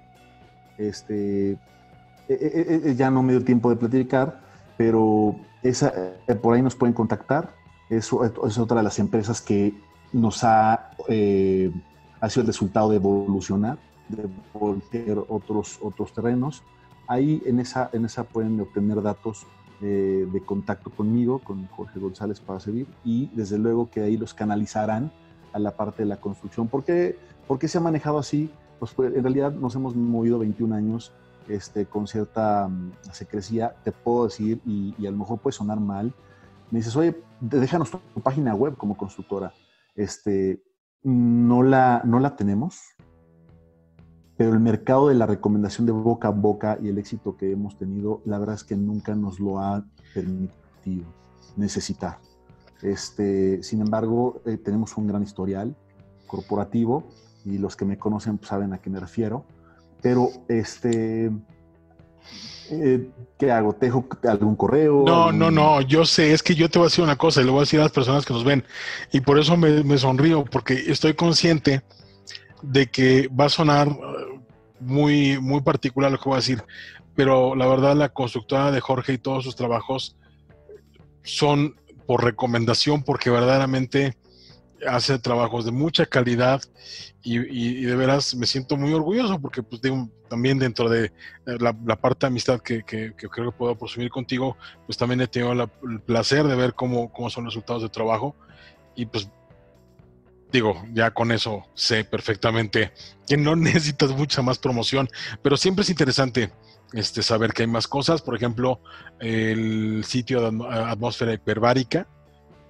Este, 0.78 1.52
e, 1.52 1.58
e, 2.28 2.80
e, 2.90 2.94
ya 2.94 3.10
no 3.10 3.22
me 3.22 3.32
dio 3.32 3.44
tiempo 3.44 3.68
de 3.68 3.76
platicar, 3.76 4.40
pero 4.78 5.36
esa, 5.62 5.92
eh, 6.26 6.34
por 6.34 6.54
ahí 6.54 6.62
nos 6.62 6.74
pueden 6.74 6.94
contactar. 6.94 7.52
Eso 7.90 8.24
es 8.24 8.56
otra 8.56 8.78
de 8.78 8.84
las 8.84 8.98
empresas 8.98 9.42
que 9.42 9.74
nos 10.12 10.42
ha, 10.44 10.92
eh, 11.08 11.70
ha 12.20 12.30
sido 12.30 12.42
el 12.42 12.46
resultado 12.46 12.90
de 12.90 12.96
evolucionar, 12.96 13.78
de 14.08 14.26
voltear 14.54 15.18
otros, 15.28 15.78
otros 15.82 16.14
terrenos. 16.14 16.62
Ahí 17.06 17.42
en 17.44 17.60
esa, 17.60 17.90
en 17.92 18.06
esa 18.06 18.24
pueden 18.24 18.58
obtener 18.60 19.02
datos 19.02 19.46
eh, 19.82 20.28
de 20.30 20.40
contacto 20.44 20.90
conmigo, 20.90 21.38
con 21.38 21.66
Jorge 21.68 21.98
González 21.98 22.40
para 22.40 22.60
servir, 22.60 22.86
y 23.04 23.30
desde 23.34 23.58
luego 23.58 23.90
que 23.90 24.02
ahí 24.02 24.16
los 24.16 24.34
canalizarán 24.34 25.10
a 25.52 25.58
la 25.58 25.76
parte 25.76 26.02
de 26.02 26.08
la 26.08 26.20
construcción. 26.20 26.68
¿Por 26.68 26.84
qué, 26.84 27.16
se 27.66 27.78
ha 27.78 27.80
manejado 27.80 28.18
así? 28.18 28.50
Pues, 28.78 28.92
pues, 28.92 29.14
en 29.14 29.22
realidad 29.22 29.52
nos 29.52 29.74
hemos 29.74 29.96
movido 29.96 30.38
21 30.38 30.74
años 30.74 31.12
este, 31.48 31.86
con 31.86 32.06
cierta 32.06 32.66
um, 32.66 32.92
secrecía, 33.10 33.74
te 33.82 33.92
puedo 33.92 34.24
decir, 34.24 34.60
y, 34.64 34.94
y, 34.98 35.06
a 35.06 35.10
lo 35.10 35.16
mejor 35.16 35.38
puede 35.38 35.56
sonar 35.56 35.80
mal. 35.80 36.14
Me 36.70 36.78
dices, 36.78 36.94
oye, 36.96 37.20
déjanos 37.40 37.90
tu, 37.90 37.98
página 38.22 38.54
web 38.54 38.76
como 38.76 38.96
constructora. 38.96 39.52
Este, 39.96 40.62
no, 41.02 41.62
la, 41.62 42.02
no 42.04 42.20
la 42.20 42.36
tenemos, 42.36 42.80
pero 44.40 44.54
el 44.54 44.60
mercado 44.60 45.08
de 45.08 45.14
la 45.16 45.26
recomendación 45.26 45.84
de 45.84 45.92
boca 45.92 46.28
a 46.28 46.30
boca 46.30 46.78
y 46.82 46.88
el 46.88 46.96
éxito 46.96 47.36
que 47.36 47.52
hemos 47.52 47.76
tenido, 47.76 48.22
la 48.24 48.38
verdad 48.38 48.54
es 48.54 48.64
que 48.64 48.74
nunca 48.74 49.14
nos 49.14 49.38
lo 49.38 49.58
ha 49.58 49.84
permitido 50.14 51.04
necesitar. 51.58 52.16
Este, 52.80 53.62
sin 53.62 53.82
embargo, 53.82 54.40
eh, 54.46 54.56
tenemos 54.56 54.96
un 54.96 55.08
gran 55.08 55.22
historial 55.22 55.76
corporativo 56.26 57.04
y 57.44 57.58
los 57.58 57.76
que 57.76 57.84
me 57.84 57.98
conocen 57.98 58.38
pues, 58.38 58.48
saben 58.48 58.72
a 58.72 58.78
qué 58.78 58.88
me 58.88 58.98
refiero. 58.98 59.44
Pero, 60.00 60.30
este, 60.48 61.30
eh, 62.70 63.10
¿qué 63.36 63.52
hago? 63.52 63.74
¿Te 63.74 63.86
dejo 63.86 64.06
algún 64.26 64.56
correo? 64.56 65.04
No, 65.06 65.32
no, 65.32 65.50
no, 65.50 65.82
yo 65.82 66.06
sé, 66.06 66.32
es 66.32 66.42
que 66.42 66.54
yo 66.54 66.70
te 66.70 66.78
voy 66.78 66.86
a 66.86 66.88
decir 66.88 67.04
una 67.04 67.18
cosa 67.18 67.42
y 67.42 67.44
le 67.44 67.50
voy 67.50 67.58
a 67.58 67.64
decir 67.64 67.78
a 67.80 67.82
las 67.82 67.92
personas 67.92 68.24
que 68.24 68.32
nos 68.32 68.44
ven 68.44 68.64
y 69.12 69.20
por 69.20 69.38
eso 69.38 69.58
me, 69.58 69.84
me 69.84 69.98
sonrío, 69.98 70.46
porque 70.46 70.84
estoy 70.86 71.12
consciente 71.12 71.82
de 72.62 72.86
que 72.86 73.28
va 73.28 73.46
a 73.46 73.48
sonar 73.50 73.88
muy, 74.80 75.38
muy 75.40 75.60
particular 75.60 76.10
lo 76.10 76.18
que 76.18 76.28
voy 76.28 76.34
a 76.34 76.36
decir, 76.36 76.64
pero 77.14 77.54
la 77.54 77.66
verdad 77.66 77.94
la 77.96 78.08
constructora 78.08 78.70
de 78.70 78.80
Jorge 78.80 79.14
y 79.14 79.18
todos 79.18 79.44
sus 79.44 79.56
trabajos 79.56 80.16
son 81.22 81.76
por 82.06 82.24
recomendación 82.24 83.02
porque 83.02 83.30
verdaderamente 83.30 84.16
hace 84.86 85.18
trabajos 85.18 85.64
de 85.64 85.72
mucha 85.72 86.06
calidad 86.06 86.62
y, 87.22 87.84
de 87.84 87.96
veras 87.96 88.34
me 88.34 88.46
siento 88.46 88.76
muy 88.76 88.92
orgulloso 88.94 89.38
porque 89.38 89.62
pues 89.62 89.82
también 90.28 90.58
dentro 90.58 90.88
de 90.88 91.12
la, 91.44 91.72
parte 91.96 92.26
de 92.26 92.28
amistad 92.28 92.60
que, 92.60 92.82
creo 92.82 93.14
que 93.14 93.56
puedo 93.56 93.76
presumir 93.76 94.10
contigo, 94.10 94.56
pues 94.86 94.96
también 94.96 95.20
he 95.20 95.26
tenido 95.26 95.52
el 95.52 96.00
placer 96.00 96.46
de 96.46 96.56
ver 96.56 96.74
cómo, 96.74 97.12
cómo 97.12 97.28
son 97.28 97.44
los 97.44 97.54
resultados 97.54 97.82
de 97.82 97.90
trabajo 97.90 98.34
y 98.96 99.06
pues 99.06 99.28
digo, 100.50 100.84
ya 100.92 101.12
con 101.12 101.32
eso 101.32 101.66
sé 101.74 102.04
perfectamente 102.04 102.92
que 103.26 103.36
no 103.36 103.56
necesitas 103.56 104.10
mucha 104.10 104.42
más 104.42 104.58
promoción, 104.58 105.08
pero 105.42 105.56
siempre 105.56 105.82
es 105.82 105.90
interesante 105.90 106.50
este, 106.92 107.22
saber 107.22 107.52
que 107.52 107.62
hay 107.62 107.68
más 107.68 107.86
cosas. 107.86 108.22
Por 108.22 108.34
ejemplo, 108.34 108.80
el 109.20 110.04
sitio 110.04 110.40
de 110.40 110.66
Atmósfera 110.68 111.32
Hiperbárica, 111.32 112.06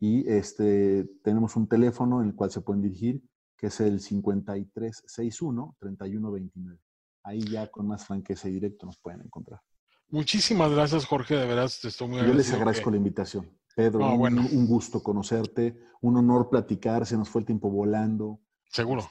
y 0.00 0.28
este 0.30 1.08
tenemos 1.22 1.56
un 1.56 1.66
teléfono 1.66 2.20
en 2.20 2.28
el 2.28 2.34
cual 2.34 2.50
se 2.50 2.60
pueden 2.60 2.82
dirigir 2.82 3.22
que 3.56 3.68
es 3.68 3.80
el 3.80 4.00
5361 4.00 5.76
3129 5.78 6.80
ahí 7.22 7.40
ya 7.40 7.66
con 7.68 7.86
más 7.86 8.06
franqueza 8.06 8.48
y 8.48 8.52
directo 8.52 8.86
nos 8.86 8.98
pueden 8.98 9.20
encontrar. 9.22 9.60
Muchísimas 10.08 10.70
gracias, 10.72 11.04
Jorge, 11.04 11.36
de 11.36 11.46
verdad 11.46 11.66
estoy 11.66 12.08
muy 12.08 12.18
Yo 12.18 12.34
les 12.34 12.52
agradezco 12.52 12.90
la 12.90 12.96
invitación. 12.96 13.56
Pedro, 13.76 14.12
un, 14.12 14.66
gusto 14.66 15.02
conocerte, 15.02 15.80
un 16.00 16.16
honor 16.16 16.50
platicar, 16.50 17.06
se 17.06 17.16
nos 17.16 17.28
fue 17.28 17.42
el 17.42 17.46
tiempo 17.46 17.70
volando. 17.70 18.40
Seguro. 18.68 19.08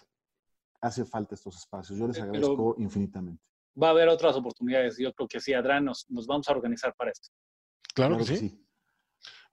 Hace 0.81 1.05
falta 1.05 1.35
estos 1.35 1.57
espacios, 1.57 1.97
yo 1.97 2.07
les 2.07 2.19
agradezco 2.19 2.75
infinitamente. 2.77 3.41
va 3.81 3.87
a 3.87 3.91
haber 3.91 4.09
otras 4.09 4.35
oportunidades. 4.35 4.97
Yo 4.97 5.13
creo 5.13 5.27
que 5.27 5.39
sí, 5.39 5.53
Adrián, 5.53 5.85
nos, 5.85 6.05
nos 6.09 6.27
vamos 6.27 6.47
a 6.49 6.51
organizar 6.51 6.93
para 6.95 7.11
esto. 7.11 7.29
Claro, 7.95 8.17
que, 8.17 8.25
sí. 8.25 8.65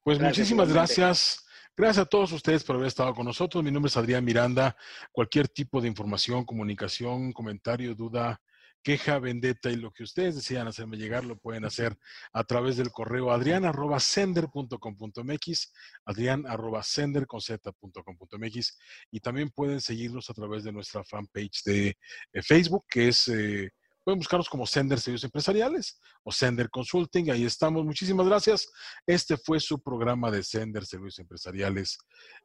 Pues 0.03 0.21
muchísimas 0.21 0.73
gracias. 0.73 1.46
Gracias 1.79 2.07
a 2.07 2.09
todos 2.09 2.33
ustedes 2.33 2.65
por 2.65 2.77
haber 2.77 2.89
estado 2.89 3.15
con 3.15 3.27
nosotros. 3.27 3.63
Mi 3.63 3.71
nombre 3.71 3.89
es 3.89 3.97
Adrián 3.99 4.25
Miranda. 4.25 4.75
Cualquier 5.13 5.47
tipo 5.47 5.83
de 5.83 5.89
información, 5.89 6.47
comunicación, 6.47 7.35
comentario, 7.35 7.95
duda, 7.95 8.41
queja, 8.83 9.19
vendetta 9.19 9.71
y 9.71 9.77
lo 9.77 9.93
que 9.93 10.05
ustedes 10.05 10.37
desean 10.37 10.69
hacerme 10.69 10.97
llegar 10.97 11.27
lo 11.27 11.37
pueden 11.37 11.67
hacer 11.67 11.95
a 12.33 12.45
través 12.45 12.79
del 12.79 12.91
correo 12.91 13.31
adrian.sender.com.mx, 13.31 15.73
adrian.sender.com.mx 16.07 18.79
y 19.11 19.21
también 19.21 19.51
pueden 19.51 19.83
seguirnos 19.83 20.31
a 20.31 20.33
través 20.33 20.65
de 20.65 20.73
nuestra 20.73 21.05
fanpage 21.05 21.63
de 21.65 21.89
eh, 21.89 22.43
Facebook 22.43 22.87
que 22.89 23.09
es... 23.09 23.29
Eh, 23.29 23.69
pueden 24.07 24.21
buscarnos 24.21 24.49
como 24.49 24.65
Sender 24.67 25.01
Servicios 25.01 25.25
Empresariales 25.25 26.01
o 26.23 26.31
Sender 26.31 26.71
Consulting. 26.71 27.33
Ahí 27.33 27.45
estamos. 27.45 27.85
Muchísimas 27.85 28.27
gracias. 28.29 28.71
Este 29.05 29.37
fue 29.37 29.59
su 29.59 29.83
programa 29.83 30.31
de 30.31 30.45
Sender 30.45 30.87
Servicios 30.87 31.19
Empresariales 31.19 31.99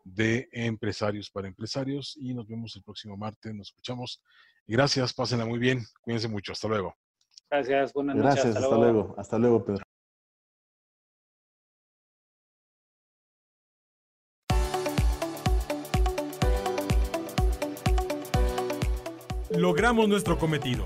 de 0.03 0.49
Empresarios 0.51 1.29
para 1.29 1.47
Empresarios 1.47 2.17
y 2.19 2.33
nos 2.33 2.47
vemos 2.47 2.75
el 2.75 2.81
próximo 2.81 3.15
martes. 3.15 3.53
Nos 3.53 3.67
escuchamos 3.67 4.23
Gracias, 4.67 5.13
pásenla 5.13 5.45
muy 5.45 5.59
bien. 5.59 5.83
Cuídense 6.01 6.27
mucho. 6.27 6.53
Hasta 6.53 6.67
luego. 6.67 6.95
Gracias, 7.49 7.93
buenas 7.93 8.15
noches. 8.15 8.35
Gracias, 8.35 8.55
hasta, 8.55 8.75
luego. 8.77 9.15
Hasta 9.17 9.37
luego, 9.37 9.65
Pedro. 9.65 9.83
Logramos 19.51 20.07
nuestro 20.07 20.39
cometido. 20.39 20.85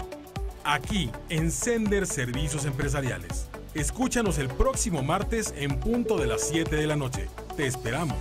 Aquí, 0.68 1.12
en 1.30 1.52
Sender 1.52 2.08
Servicios 2.08 2.66
Empresariales. 2.66 3.48
Escúchanos 3.76 4.40
el 4.40 4.48
próximo 4.48 5.04
martes 5.04 5.54
en 5.56 5.80
punto 5.80 6.18
de 6.18 6.26
las 6.26 6.50
7 6.50 6.76
de 6.76 6.88
la 6.88 6.96
noche. 6.96 7.30
Te 7.56 7.68
esperamos. 7.68 8.18